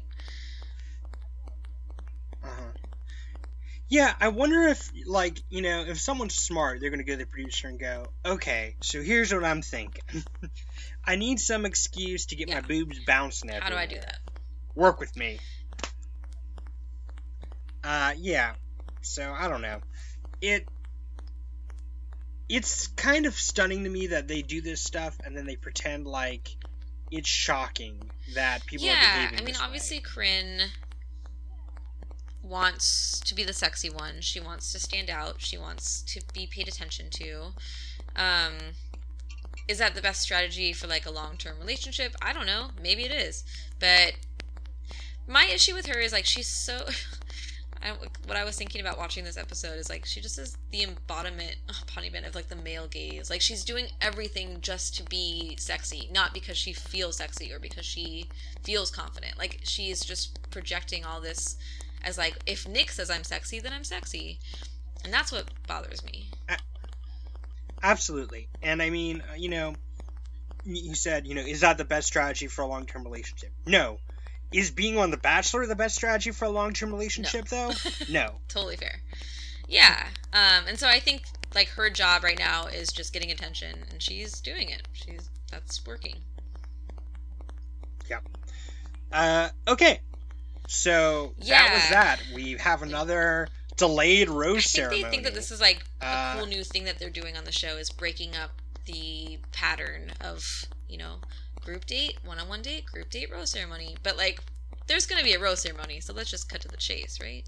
Uh-huh. 2.42 2.70
Yeah, 3.90 4.14
I 4.18 4.28
wonder 4.28 4.62
if, 4.62 4.90
like, 5.04 5.38
you 5.50 5.60
know, 5.60 5.84
if 5.86 6.00
someone's 6.00 6.34
smart, 6.34 6.80
they're 6.80 6.88
going 6.88 7.00
to 7.00 7.04
go 7.04 7.12
to 7.12 7.18
the 7.18 7.26
producer 7.26 7.68
and 7.68 7.78
go, 7.78 8.06
okay, 8.24 8.76
so 8.80 9.02
here's 9.02 9.34
what 9.34 9.44
I'm 9.44 9.60
thinking. 9.60 10.24
I 11.04 11.16
need 11.16 11.38
some 11.38 11.66
excuse 11.66 12.24
to 12.26 12.36
get 12.36 12.48
Yeah. 12.48 12.62
my 12.62 12.66
boobs 12.66 12.98
bouncing 13.00 13.50
How 13.50 13.68
do 13.68 13.76
I 13.76 13.84
do 13.84 13.96
that? 13.96 14.20
Work 14.74 15.00
with 15.00 15.14
me. 15.16 15.38
Uh, 17.90 18.12
yeah. 18.16 18.53
So, 19.03 19.35
I 19.37 19.48
don't 19.48 19.62
know. 19.62 19.81
It. 20.40 20.64
It's 22.48 22.87
kind 22.88 23.26
of 23.26 23.35
stunning 23.35 23.83
to 23.83 23.90
me 23.90 24.09
that 24.09 24.29
they 24.29 24.42
do 24.42 24.61
this 24.61 24.81
stuff 24.81 25.16
and 25.24 25.37
then 25.37 25.44
they 25.44 25.57
pretend 25.57 26.07
like 26.07 26.57
it's 27.11 27.29
shocking 27.29 28.11
that 28.35 28.64
people 28.66 28.87
are 28.87 28.90
yeah, 28.90 29.14
behaving 29.14 29.35
I 29.35 29.38
mean, 29.38 29.46
this 29.46 29.61
way. 29.61 29.66
obviously, 29.66 30.00
Corinne 30.00 30.61
wants 32.42 33.18
to 33.20 33.35
be 33.35 33.42
the 33.42 33.53
sexy 33.53 33.90
one. 33.90 34.20
She 34.20 34.38
wants 34.38 34.72
to 34.72 34.79
stand 34.79 35.11
out. 35.11 35.40
She 35.40 35.59
wants 35.59 36.03
to 36.03 36.20
be 36.33 36.46
paid 36.46 36.68
attention 36.68 37.11
to. 37.11 37.53
Um, 38.14 38.55
is 39.66 39.79
that 39.79 39.96
the 39.96 40.03
best 40.03 40.20
strategy 40.20 40.72
for 40.72 40.87
like 40.87 41.07
a 41.07 41.11
long 41.11 41.37
term 41.37 41.59
relationship? 41.59 42.14
I 42.22 42.33
don't 42.33 42.46
know. 42.46 42.68
Maybe 42.81 43.05
it 43.05 43.12
is. 43.12 43.42
But 43.81 44.14
my 45.26 45.46
issue 45.46 45.74
with 45.74 45.87
her 45.87 45.98
is 45.98 46.12
like 46.12 46.24
she's 46.24 46.46
so. 46.46 46.87
I, 47.83 47.93
what 48.27 48.37
I 48.37 48.45
was 48.45 48.57
thinking 48.57 48.81
about 48.81 48.99
watching 48.99 49.25
this 49.25 49.37
episode 49.37 49.79
is 49.79 49.88
like 49.88 50.05
she 50.05 50.21
just 50.21 50.38
is 50.38 50.57
the 50.71 50.83
embodiment, 50.83 51.57
embodiment 51.88 52.27
of 52.27 52.35
like 52.35 52.49
the 52.49 52.57
male 52.57 52.87
gaze. 52.88 53.31
Like 53.31 53.40
she's 53.40 53.64
doing 53.64 53.87
everything 54.01 54.59
just 54.61 54.97
to 54.97 55.05
be 55.05 55.57
sexy, 55.59 56.09
not 56.12 56.35
because 56.35 56.57
she 56.57 56.73
feels 56.73 57.16
sexy 57.16 57.53
or 57.53 57.59
because 57.59 57.87
she 57.87 58.29
feels 58.62 58.90
confident. 58.90 59.38
Like 59.38 59.61
she's 59.62 60.05
just 60.05 60.51
projecting 60.51 61.05
all 61.05 61.21
this 61.21 61.57
as 62.03 62.19
like 62.19 62.37
if 62.47 62.69
Nick 62.69 62.90
says 62.90 63.11
I'm 63.11 63.25
sexy, 63.25 63.61
then 63.61 63.73
I'm 63.73 63.85
sexy, 63.85 64.38
and 65.05 65.12
that's 65.12 65.33
what 65.33 65.47
bothers 65.66 66.05
me. 66.05 66.29
Absolutely. 67.83 68.49
And 68.62 68.83
I 68.83 68.90
mean, 68.90 69.23
uh, 69.31 69.35
you 69.35 69.49
know, 69.49 69.75
you 70.64 70.95
said, 70.95 71.27
you 71.27 71.35
know, 71.35 71.40
is 71.40 71.61
that 71.61 71.79
the 71.79 71.85
best 71.85 72.07
strategy 72.07 72.47
for 72.47 72.62
a 72.62 72.66
long 72.66 72.87
term 72.87 73.05
relationship? 73.05 73.53
No. 73.66 73.99
Is 74.52 74.70
being 74.70 74.98
on 74.98 75.10
The 75.10 75.16
Bachelor 75.16 75.66
the 75.66 75.76
best 75.76 75.94
strategy 75.94 76.30
for 76.32 76.44
a 76.46 76.50
long 76.50 76.72
term 76.72 76.90
relationship, 76.92 77.46
though? 77.48 77.70
No. 78.08 78.34
Totally 78.48 78.76
fair. 78.76 79.00
Yeah. 79.68 80.06
Um, 80.32 80.64
and 80.68 80.78
so 80.78 80.88
I 80.88 80.98
think 81.00 81.22
like 81.54 81.68
her 81.68 81.88
job 81.90 82.24
right 82.24 82.38
now 82.38 82.66
is 82.66 82.88
just 82.90 83.12
getting 83.12 83.30
attention, 83.30 83.84
and 83.90 84.02
she's 84.02 84.40
doing 84.40 84.68
it. 84.70 84.88
She's 84.92 85.28
that's 85.50 85.84
working. 85.86 86.16
Uh, 89.12 89.48
okay. 89.66 90.00
So 90.68 91.34
that 91.48 91.72
was 91.74 91.88
that. 91.90 92.20
We 92.34 92.52
have 92.54 92.82
another 92.82 93.48
delayed 93.76 94.28
I 94.28 94.32
rose 94.32 94.54
think 94.64 94.84
ceremony. 94.84 95.02
they 95.02 95.10
think 95.10 95.22
that 95.24 95.34
this 95.34 95.50
is 95.50 95.60
like 95.60 95.84
a 96.00 96.06
Uh, 96.06 96.34
cool 96.36 96.46
new 96.46 96.62
thing 96.62 96.84
that 96.84 96.98
they're 96.98 97.10
doing 97.10 97.36
on 97.36 97.44
the 97.44 97.50
show 97.52 97.76
is 97.76 97.90
breaking 97.90 98.36
up 98.36 98.50
the 98.86 99.38
pattern 99.52 100.12
of 100.20 100.64
you 100.88 100.96
know 100.98 101.16
group 101.61 101.87
date, 101.87 102.18
one-on-one 102.25 102.62
date, 102.62 102.87
group 102.87 103.11
date, 103.11 103.31
rose 103.31 103.51
ceremony. 103.51 103.96
But 104.03 104.16
like, 104.16 104.40
there's 104.87 105.07
gonna 105.07 105.23
be 105.23 105.35
a 105.35 105.40
rose 105.40 105.61
ceremony, 105.61 106.01
so 106.01 106.12
let's 106.12 106.31
just 106.31 106.49
cut 106.49 106.61
to 106.62 106.68
the 106.68 106.77
chase, 106.77 107.18
right. 107.20 107.46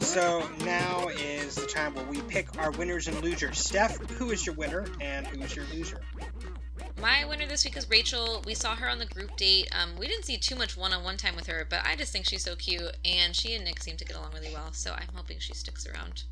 So 0.00 0.48
now 0.64 1.08
is 1.08 1.56
the 1.56 1.66
time 1.66 1.94
where 1.94 2.04
we 2.04 2.20
pick 2.22 2.56
our 2.58 2.70
winners 2.72 3.08
and 3.08 3.20
losers. 3.22 3.58
Steph, 3.58 3.98
who 4.12 4.30
is 4.30 4.46
your 4.46 4.54
winner 4.54 4.86
and 5.00 5.26
who 5.26 5.42
is 5.42 5.56
your 5.56 5.64
loser? 5.74 6.00
My 7.04 7.22
winner 7.26 7.44
this 7.44 7.66
week 7.66 7.76
is 7.76 7.90
Rachel. 7.90 8.42
We 8.46 8.54
saw 8.54 8.74
her 8.76 8.88
on 8.88 8.98
the 8.98 9.04
group 9.04 9.36
date. 9.36 9.68
Um, 9.78 9.94
we 9.98 10.06
didn't 10.08 10.24
see 10.24 10.38
too 10.38 10.56
much 10.56 10.74
one-on-one 10.74 11.18
time 11.18 11.36
with 11.36 11.46
her, 11.48 11.66
but 11.68 11.80
I 11.84 11.96
just 11.96 12.10
think 12.10 12.24
she's 12.24 12.42
so 12.42 12.56
cute, 12.56 12.96
and 13.04 13.36
she 13.36 13.54
and 13.54 13.62
Nick 13.62 13.82
seem 13.82 13.98
to 13.98 14.06
get 14.06 14.16
along 14.16 14.32
really 14.32 14.54
well. 14.54 14.72
So 14.72 14.94
I'm 14.94 15.14
hoping 15.14 15.36
she 15.38 15.52
sticks 15.52 15.86
around. 15.86 16.22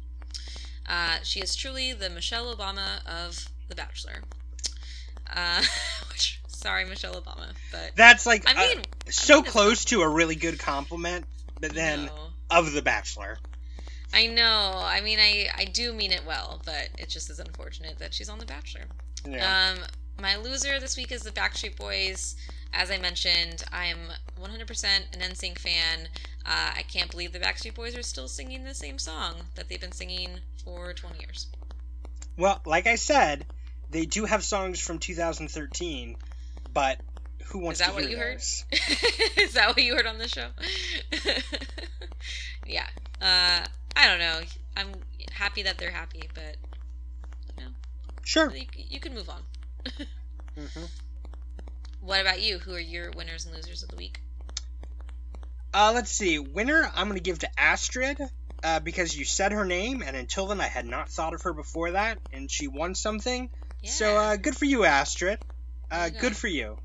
Uh, 0.89 1.19
she 1.25 1.41
is 1.41 1.55
truly 1.55 1.93
the 1.93 2.09
Michelle 2.09 2.57
Obama 2.57 3.07
of 3.07 3.51
The 3.69 3.75
Bachelor. 3.75 4.23
Uh, 5.31 5.63
which, 6.09 6.41
sorry, 6.47 6.87
Michelle 6.87 7.21
Obama, 7.21 7.53
but 7.71 7.91
That's 7.95 8.25
like 8.25 8.49
I 8.49 8.55
uh, 8.55 8.69
mean, 8.69 8.85
so 9.11 9.43
mean, 9.43 9.51
close 9.51 9.85
to 9.85 10.01
a 10.01 10.09
really 10.09 10.37
good 10.37 10.59
compliment, 10.59 11.27
but 11.61 11.75
then 11.75 12.07
no. 12.07 12.13
of 12.51 12.73
The 12.73 12.81
Bachelor. 12.81 13.37
I 14.15 14.27
know. 14.27 14.73
I 14.83 15.03
mean, 15.03 15.19
I 15.19 15.49
I 15.55 15.67
do 15.67 15.93
mean 15.93 16.13
it 16.13 16.23
well, 16.27 16.63
but 16.65 16.89
it 16.99 17.11
just 17.11 17.29
is 17.29 17.41
unfortunate 17.41 17.99
that 17.99 18.15
she's 18.15 18.31
on 18.31 18.39
The 18.39 18.47
Bachelor. 18.47 18.85
Yeah. 19.29 19.75
Um, 19.75 19.79
my 20.23 20.37
loser 20.37 20.79
this 20.79 20.97
week 20.97 21.11
is 21.11 21.25
the 21.25 21.33
Backstreet 21.33 21.77
Boys. 21.77 22.37
As 22.73 22.93
I 22.93 22.99
mentioned, 22.99 23.65
I'm 23.73 23.99
100% 24.41 24.85
an 24.85 25.21
NSYNC 25.21 25.59
fan. 25.59 26.09
Uh, 26.47 26.71
I 26.77 26.83
can't 26.83 27.11
believe 27.11 27.33
the 27.33 27.41
Backstreet 27.41 27.75
Boys 27.75 27.97
are 27.97 28.05
still 28.05 28.29
singing 28.29 28.63
the 28.63 28.73
same 28.73 29.01
song 29.01 29.35
that 29.57 29.69
they've 29.69 29.81
been 29.81 29.91
singing 29.91 30.39
for 30.65 30.93
20 30.93 31.19
years. 31.19 31.49
Well, 32.39 32.61
like 32.65 32.87
I 32.87 32.95
said, 32.95 33.45
they 33.91 34.07
do 34.07 34.25
have 34.25 34.45
songs 34.45 34.79
from 34.79 35.01
2013, 35.01 36.17
but 36.73 37.01
who 37.47 37.59
wants 37.59 37.81
to 37.81 37.91
hear 37.91 37.93
Is 37.93 37.97
that 37.97 38.03
what 38.03 38.11
you 38.11 38.17
heard? 38.17 38.37
is 39.39 39.53
that 39.55 39.69
what 39.71 39.83
you 39.83 39.97
heard 39.97 40.07
on 40.07 40.19
the 40.19 40.29
show? 40.29 40.47
yeah. 42.67 42.87
Uh, 43.21 43.67
I 43.97 44.07
don't 44.07 44.21
know. 44.21 44.41
I'm 44.77 44.93
happy 45.33 45.65
that 45.65 45.79
they're 45.79 45.91
happy, 45.91 46.31
but 46.33 46.57
you 47.59 47.65
know, 47.65 47.71
Sure. 48.23 48.55
you, 48.55 48.67
you 48.77 49.01
can 49.01 49.15
move 49.15 49.29
on. 49.29 49.43
Hmm 50.57 50.85
What 52.01 52.21
about 52.21 52.41
you? 52.41 52.59
Who 52.59 52.75
are 52.75 52.81
your 52.81 53.13
winners 53.13 53.45
and 53.47 53.55
losers 53.55 53.83
of 53.83 53.91
the 53.91 53.97
week? 53.97 54.21
Uh, 55.75 55.93
let's 55.95 56.11
see. 56.11 56.39
Winner, 56.39 56.91
I'm 56.95 57.07
going 57.07 57.17
to 57.17 57.23
give 57.23 57.39
to 57.41 57.61
Astrid 57.61 58.19
uh, 58.63 58.81
because 58.81 59.17
you 59.17 59.25
said 59.25 59.53
her 59.53 59.65
name, 59.65 60.03
and 60.03 60.17
until 60.17 60.47
then, 60.47 60.61
I 60.61 60.67
had 60.69 60.85
not 60.85 61.09
thought 61.09 61.35
of 61.35 61.43
her 61.43 61.53
before 61.53 61.93
that, 61.93 62.19
and 62.33 62.51
she 62.51 62.69
won 62.69 62.95
something. 62.95 63.51
Yeah. 63.81 63.91
So, 63.91 64.17
uh, 64.17 64.37
good 64.37 64.57
for 64.57 64.67
you, 64.67 64.85
Astrid. 64.85 65.39
Uh, 65.91 66.11
good 66.11 66.37
for 66.37 66.49
you. 66.49 66.79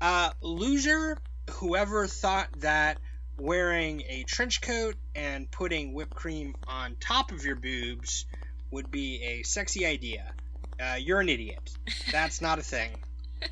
Uh, 0.00 0.30
loser, 0.42 1.18
whoever 1.50 2.06
thought 2.06 2.48
that 2.56 2.98
wearing 3.36 4.02
a 4.08 4.24
trench 4.24 4.60
coat 4.60 4.96
and 5.14 5.50
putting 5.50 5.94
whipped 5.94 6.14
cream 6.14 6.54
on 6.66 6.96
top 7.00 7.32
of 7.32 7.44
your 7.44 7.56
boobs 7.56 8.26
would 8.70 8.90
be 8.90 9.22
a 9.22 9.42
sexy 9.44 9.86
idea. 9.86 10.34
Uh, 10.82 10.96
you're 10.96 11.20
an 11.20 11.28
idiot. 11.28 11.70
That's 12.10 12.40
not 12.40 12.58
a 12.58 12.62
thing. 12.62 12.90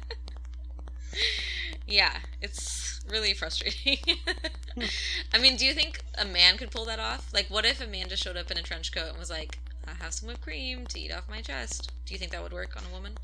Yeah, 1.87 2.17
it's 2.41 3.01
really 3.11 3.35
frustrating. 3.35 3.99
I 5.35 5.39
mean, 5.39 5.57
do 5.57 5.67
you 5.67 5.75
think 5.75 6.01
a 6.17 6.25
man 6.25 6.57
could 6.57 6.71
pull 6.71 6.85
that 6.85 7.01
off? 7.01 7.29
Like, 7.35 7.47
what 7.51 7.65
if 7.65 7.81
a 7.81 7.87
man 7.89 8.09
just 8.09 8.23
showed 8.23 8.37
up 8.37 8.49
in 8.53 8.59
a 8.59 8.63
trench 8.63 8.93
coat 8.93 9.09
and 9.09 9.19
was 9.19 9.29
like, 9.29 9.59
I 9.89 9.93
have 10.01 10.15
some 10.15 10.29
whipped 10.29 10.43
cream 10.43 10.87
to 10.87 11.01
eat 11.01 11.13
off 11.13 11.29
my 11.29 11.41
chest? 11.41 11.91
Do 12.07 12.15
you 12.15 12.19
think 12.21 12.31
that 12.31 12.45
would 12.45 12.53
work 12.53 12.77
on 12.77 12.85
a 12.89 12.95
woman? 12.95 13.19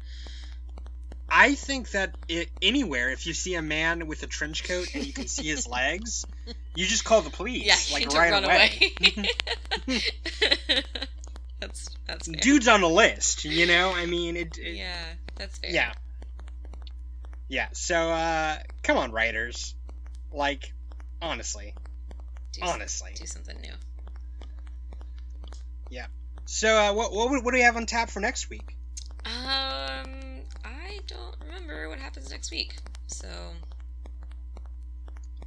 I 1.29 1.55
think 1.55 1.93
that 1.93 2.17
it, 2.29 2.49
anywhere, 2.61 3.11
if 3.11 3.25
you 3.25 3.35
see 3.35 3.55
a 3.55 3.63
man 3.63 4.09
with 4.09 4.25
a 4.25 4.27
trench 4.27 4.65
coat 4.65 4.89
and 4.95 5.07
you 5.07 5.13
can 5.13 5.29
see 5.29 5.47
his 5.47 5.69
legs, 5.69 6.27
you 6.75 6.87
just 6.87 7.05
call 7.05 7.21
the 7.23 7.31
police, 7.31 7.65
Yeah, 7.65 7.77
like 7.93 8.13
right 8.13 8.33
run 8.33 8.45
away. 8.45 8.93
away. 9.87 10.83
That's 12.07 12.27
fair. 12.29 12.41
Dude's 12.41 12.69
on 12.69 12.81
the 12.81 12.89
list, 12.89 13.45
you 13.45 13.67
know. 13.67 13.93
I 13.95 14.07
mean, 14.07 14.37
it. 14.37 14.59
it 14.59 14.77
Yeah, 14.77 15.05
that's 15.37 15.59
fair. 15.59 15.71
yeah. 15.71 15.93
Yeah. 17.49 17.69
So, 17.73 17.97
uh, 18.11 18.57
come 18.83 18.97
on, 18.99 19.13
writers. 19.13 19.75
Like, 20.33 20.73
honestly, 21.23 21.75
Do 22.53 22.61
Honestly. 22.63 23.13
do 23.15 23.27
something 23.27 23.61
new. 23.61 23.73
Yeah. 25.91 26.07
So, 26.45 26.77
uh, 26.77 26.93
what, 26.93 27.13
what 27.13 27.31
what 27.45 27.53
do 27.53 27.59
we 27.59 27.63
have 27.63 27.77
on 27.77 27.87
tap 27.87 28.11
for 28.11 28.21
next 28.21 28.51
week? 28.51 28.77
Um, 29.25 30.43
I 30.65 31.01
don't 31.07 31.37
remember 31.45 31.89
what 31.89 31.99
happens 31.99 32.31
next 32.31 32.51
week, 32.51 32.75
so 33.07 33.29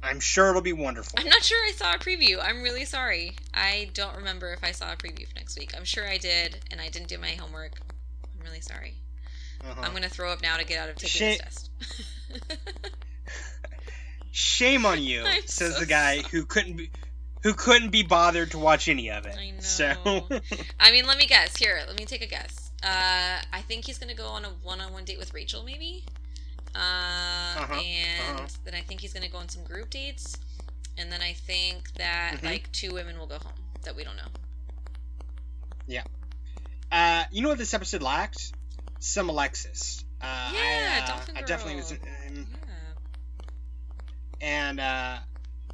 I'm 0.02 0.20
sure 0.20 0.50
it'll 0.50 0.62
be 0.62 0.72
wonderful. 0.72 1.12
I'm 1.18 1.26
not 1.28 1.42
sure 1.42 1.58
I 1.66 1.72
saw 1.72 1.92
a 1.92 1.98
preview. 1.98 2.38
I'm 2.42 2.62
really 2.62 2.84
sorry. 2.84 3.36
I 3.52 3.90
don't 3.92 4.16
remember 4.16 4.52
if 4.52 4.64
I 4.64 4.72
saw 4.72 4.92
a 4.92 4.96
preview 4.96 5.28
for 5.28 5.34
next 5.36 5.58
week. 5.58 5.72
I'm 5.76 5.84
sure 5.84 6.08
I 6.08 6.16
did, 6.16 6.56
and 6.70 6.80
I 6.80 6.88
didn't 6.88 7.08
do 7.08 7.18
my 7.18 7.30
homework. 7.32 7.72
I'm 8.24 8.44
really 8.44 8.60
sorry. 8.60 8.94
Uh-huh. 9.62 9.80
I'm 9.82 9.92
gonna 9.92 10.08
throw 10.08 10.32
up 10.32 10.42
now 10.42 10.56
to 10.56 10.64
get 10.64 10.78
out 10.78 10.88
of 10.88 10.96
taking 10.96 11.08
Shit. 11.08 11.42
this 11.44 11.70
test. 12.30 12.60
Shame 14.30 14.86
on 14.86 15.02
you, 15.02 15.22
I'm 15.26 15.42
says 15.42 15.74
so 15.74 15.80
the 15.80 15.86
guy 15.86 16.22
who 16.30 16.44
couldn't 16.44 16.76
be 16.76 16.90
who 17.42 17.54
couldn't 17.54 17.90
be 17.90 18.02
bothered 18.02 18.50
to 18.52 18.58
watch 18.58 18.88
any 18.88 19.10
of 19.10 19.26
it. 19.26 19.34
I 19.36 19.50
know. 19.50 19.60
So, 19.60 19.94
I 20.80 20.92
mean, 20.92 21.06
let 21.06 21.18
me 21.18 21.26
guess. 21.26 21.56
Here, 21.56 21.80
let 21.86 21.98
me 21.98 22.04
take 22.04 22.22
a 22.22 22.26
guess. 22.26 22.70
Uh, 22.82 23.40
I 23.52 23.60
think 23.66 23.84
he's 23.84 23.98
gonna 23.98 24.14
go 24.14 24.26
on 24.28 24.44
a 24.44 24.48
one-on-one 24.62 25.04
date 25.04 25.18
with 25.18 25.34
Rachel, 25.34 25.62
maybe. 25.62 26.04
Uh, 26.74 26.78
Uh-huh, 27.58 27.74
and 27.74 28.38
uh-huh. 28.38 28.46
then 28.64 28.74
I 28.74 28.80
think 28.80 29.00
he's 29.00 29.12
gonna 29.12 29.28
go 29.28 29.38
on 29.38 29.48
some 29.48 29.64
group 29.64 29.90
dates, 29.90 30.36
and 30.96 31.10
then 31.10 31.20
I 31.20 31.32
think 31.32 31.92
that 31.94 32.38
Mhm. 32.40 32.44
like 32.44 32.70
two 32.72 32.92
women 32.92 33.18
will 33.18 33.26
go 33.26 33.38
home 33.38 33.52
that 33.82 33.94
we 33.96 34.04
don't 34.04 34.16
know. 34.16 34.28
Yeah. 35.86 36.04
Uh, 36.92 37.24
you 37.30 37.42
know 37.42 37.48
what 37.48 37.58
this 37.58 37.74
episode 37.74 38.02
lacked? 38.02 38.52
Some 39.00 39.28
Alexis. 39.28 40.04
Uh, 40.20 40.52
Yeah, 40.54 40.98
I, 41.00 41.02
uh, 41.02 41.06
Dolphin 41.06 41.36
I 41.36 41.42
definitely 41.42 41.76
was, 41.76 41.92
um, 41.92 41.98
Yeah. 42.00 42.38
and 44.40 44.80
uh, 44.80 45.18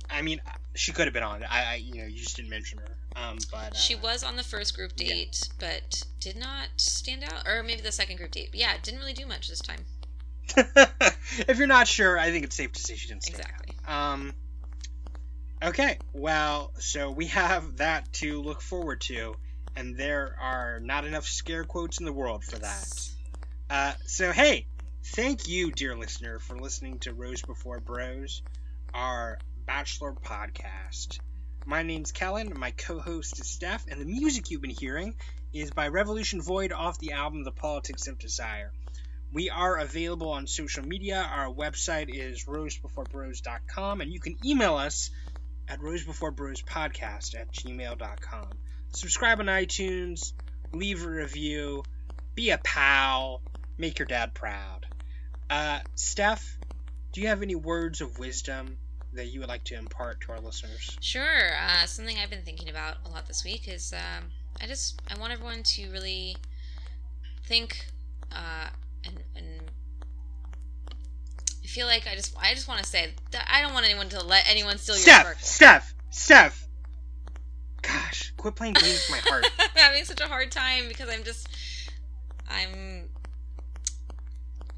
I 0.08 0.22
mean, 0.22 0.40
she 0.74 0.92
could 0.92 1.06
have 1.06 1.14
been 1.14 1.22
on. 1.22 1.42
I, 1.44 1.72
I, 1.72 1.74
you 1.76 1.94
know, 1.94 2.06
you 2.06 2.18
just 2.18 2.36
didn't 2.36 2.50
mention 2.50 2.78
her. 2.78 2.96
Um, 3.16 3.38
but 3.50 3.72
uh, 3.72 3.76
She 3.76 3.94
was 3.94 4.22
on 4.22 4.36
the 4.36 4.42
first 4.44 4.74
group 4.76 4.92
yeah. 4.96 5.08
date, 5.08 5.48
but 5.58 6.04
did 6.20 6.36
not 6.36 6.68
stand 6.76 7.24
out. 7.24 7.46
Or 7.46 7.62
maybe 7.62 7.80
the 7.80 7.92
second 7.92 8.16
group 8.16 8.30
date. 8.32 8.50
Yeah, 8.54 8.76
didn't 8.82 9.00
really 9.00 9.14
do 9.14 9.26
much 9.26 9.48
this 9.48 9.60
time. 9.60 9.84
If 10.56 11.58
you're 11.58 11.66
not 11.66 11.88
sure, 11.88 12.18
I 12.18 12.30
think 12.30 12.44
it's 12.44 12.56
safe 12.56 12.72
to 12.72 12.80
say 12.80 12.96
she 12.96 13.08
didn't 13.08 13.24
out. 13.24 13.40
Exactly. 13.40 13.76
Um. 13.86 14.34
Okay, 15.62 15.98
well, 16.12 16.70
so 16.78 17.10
we 17.10 17.26
have 17.28 17.78
that 17.78 18.12
to 18.14 18.42
look 18.42 18.60
forward 18.60 19.00
to, 19.02 19.34
and 19.74 19.96
there 19.96 20.36
are 20.40 20.80
not 20.80 21.06
enough 21.06 21.24
scare 21.24 21.64
quotes 21.64 21.98
in 21.98 22.04
the 22.06 22.12
world 22.12 22.44
for 22.44 22.58
that. 22.58 22.86
Uh, 23.70 23.92
so 24.04 24.32
hey, 24.32 24.66
thank 25.14 25.48
you, 25.48 25.72
dear 25.72 25.96
listener, 25.96 26.38
for 26.38 26.58
listening 26.58 26.98
to 27.00 27.14
Rose 27.14 27.42
Before 27.42 27.80
Bros, 27.80 28.42
our 28.94 29.38
Bachelor 29.66 30.12
podcast. 30.12 31.20
My 31.64 31.82
name's 31.82 32.12
Kellen, 32.12 32.52
my 32.56 32.70
co-host 32.72 33.40
is 33.40 33.48
Steph, 33.48 33.86
and 33.88 34.00
the 34.00 34.04
music 34.04 34.50
you've 34.50 34.62
been 34.62 34.70
hearing 34.70 35.14
is 35.52 35.70
by 35.72 35.88
Revolution 35.88 36.42
Void 36.42 36.70
off 36.70 36.98
the 36.98 37.12
album 37.12 37.42
The 37.44 37.50
Politics 37.50 38.06
of 38.06 38.18
Desire. 38.18 38.72
We 39.36 39.50
are 39.50 39.76
available 39.76 40.30
on 40.30 40.46
social 40.46 40.82
media. 40.82 41.20
Our 41.30 41.52
website 41.52 42.08
is 42.08 42.46
rosebeforebros.com, 42.46 44.00
and 44.00 44.10
you 44.10 44.18
can 44.18 44.38
email 44.42 44.76
us 44.76 45.10
at 45.68 45.78
rosebeforebrospodcast 45.80 47.38
at 47.38 47.52
gmail.com. 47.52 48.48
Subscribe 48.92 49.40
on 49.40 49.44
iTunes, 49.44 50.32
leave 50.72 51.04
a 51.04 51.10
review, 51.10 51.82
be 52.34 52.48
a 52.48 52.56
pal, 52.56 53.42
make 53.76 53.98
your 53.98 54.06
dad 54.06 54.32
proud. 54.32 54.86
Uh, 55.50 55.80
Steph, 55.96 56.56
do 57.12 57.20
you 57.20 57.28
have 57.28 57.42
any 57.42 57.56
words 57.56 58.00
of 58.00 58.18
wisdom 58.18 58.78
that 59.12 59.26
you 59.26 59.40
would 59.40 59.50
like 59.50 59.64
to 59.64 59.74
impart 59.74 60.22
to 60.22 60.32
our 60.32 60.40
listeners? 60.40 60.96
Sure. 61.02 61.54
Uh, 61.60 61.84
something 61.84 62.16
I've 62.16 62.30
been 62.30 62.44
thinking 62.46 62.70
about 62.70 62.96
a 63.04 63.10
lot 63.10 63.26
this 63.26 63.44
week 63.44 63.68
is 63.68 63.92
um, 63.92 64.30
I 64.62 64.66
just 64.66 64.98
I 65.14 65.20
want 65.20 65.34
everyone 65.34 65.62
to 65.62 65.90
really 65.90 66.38
think 67.44 67.88
uh, 68.32 68.68
and 69.06 69.16
and 69.36 69.70
I 71.62 71.66
feel 71.66 71.86
like 71.86 72.06
I 72.06 72.14
just 72.14 72.34
I 72.40 72.54
just 72.54 72.68
want 72.68 72.80
to 72.82 72.86
say 72.88 73.12
that 73.32 73.48
I 73.50 73.60
don't 73.62 73.72
want 73.74 73.86
anyone 73.86 74.08
to 74.10 74.22
let 74.24 74.44
anyone 74.48 74.78
steal 74.78 74.94
your 74.96 75.02
Steph, 75.02 75.20
sparkle. 75.22 75.42
Steph, 75.42 75.94
Steph. 76.10 76.62
Gosh, 77.82 78.32
quit 78.36 78.54
playing 78.56 78.74
games 78.74 79.08
with 79.10 79.22
my 79.24 79.30
heart. 79.30 79.46
I'm 79.58 79.68
having 79.74 80.04
such 80.04 80.20
a 80.20 80.26
hard 80.26 80.50
time 80.50 80.88
because 80.88 81.08
I'm 81.08 81.22
just 81.22 81.48
I'm 82.48 83.08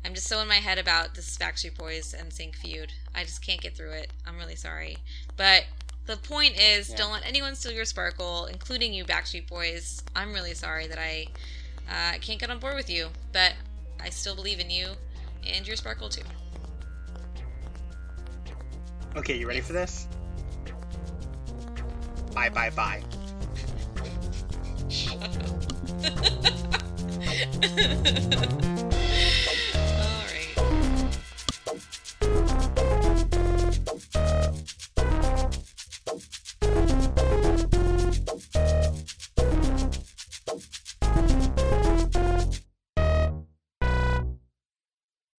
I'm 0.05 0.14
just 0.14 0.26
so 0.26 0.41
in 0.41 0.49
my 0.49 0.57
head 0.57 0.79
about 0.79 1.14
this 1.14 1.37
Backstreet 1.39 1.76
Boys 1.76 2.14
and 2.14 2.31
NSYNC 2.31 2.55
feud. 2.57 2.93
I 3.14 3.24
just 3.24 3.45
can't 3.45 3.61
get 3.61 3.76
through 3.76 3.93
it. 3.93 4.12
I'm 4.26 4.37
really 4.39 4.57
sorry. 4.57 4.99
But 5.37 5.64
the 6.07 6.16
point 6.16 6.59
is, 6.59 6.89
Yeah. 6.91 6.97
don't 6.97 7.12
let 7.12 7.26
anyone 7.26 7.55
steal 7.55 7.72
your 7.72 7.85
sparkle, 7.85 8.47
including 8.47 8.95
you, 8.95 9.05
Backstreet 9.05 9.49
Boys. 9.49 10.03
I'm 10.16 10.33
really 10.33 10.55
sorry 10.55 10.87
that 10.87 10.99
I 10.99 11.26
uh, 11.91 12.18
can't 12.20 12.39
get 12.41 12.49
on 12.51 12.59
board 12.59 12.74
with 12.76 12.89
you, 12.89 13.09
but 13.33 13.53
I 14.01 14.11
still 14.11 14.34
believe 14.34 14.61
in 14.61 14.70
you 14.70 14.88
and 15.46 15.66
your 15.66 15.76
sparkle 15.76 16.09
too. 16.09 16.22
Okay, 19.16 19.36
you 19.36 19.46
ready 19.49 19.61
for 19.61 19.72
this? 19.72 20.07
Bye, 22.34 22.51
bye, 22.51 22.70
bye. 22.70 23.03
Shut 24.88 25.22
up. 25.22 25.32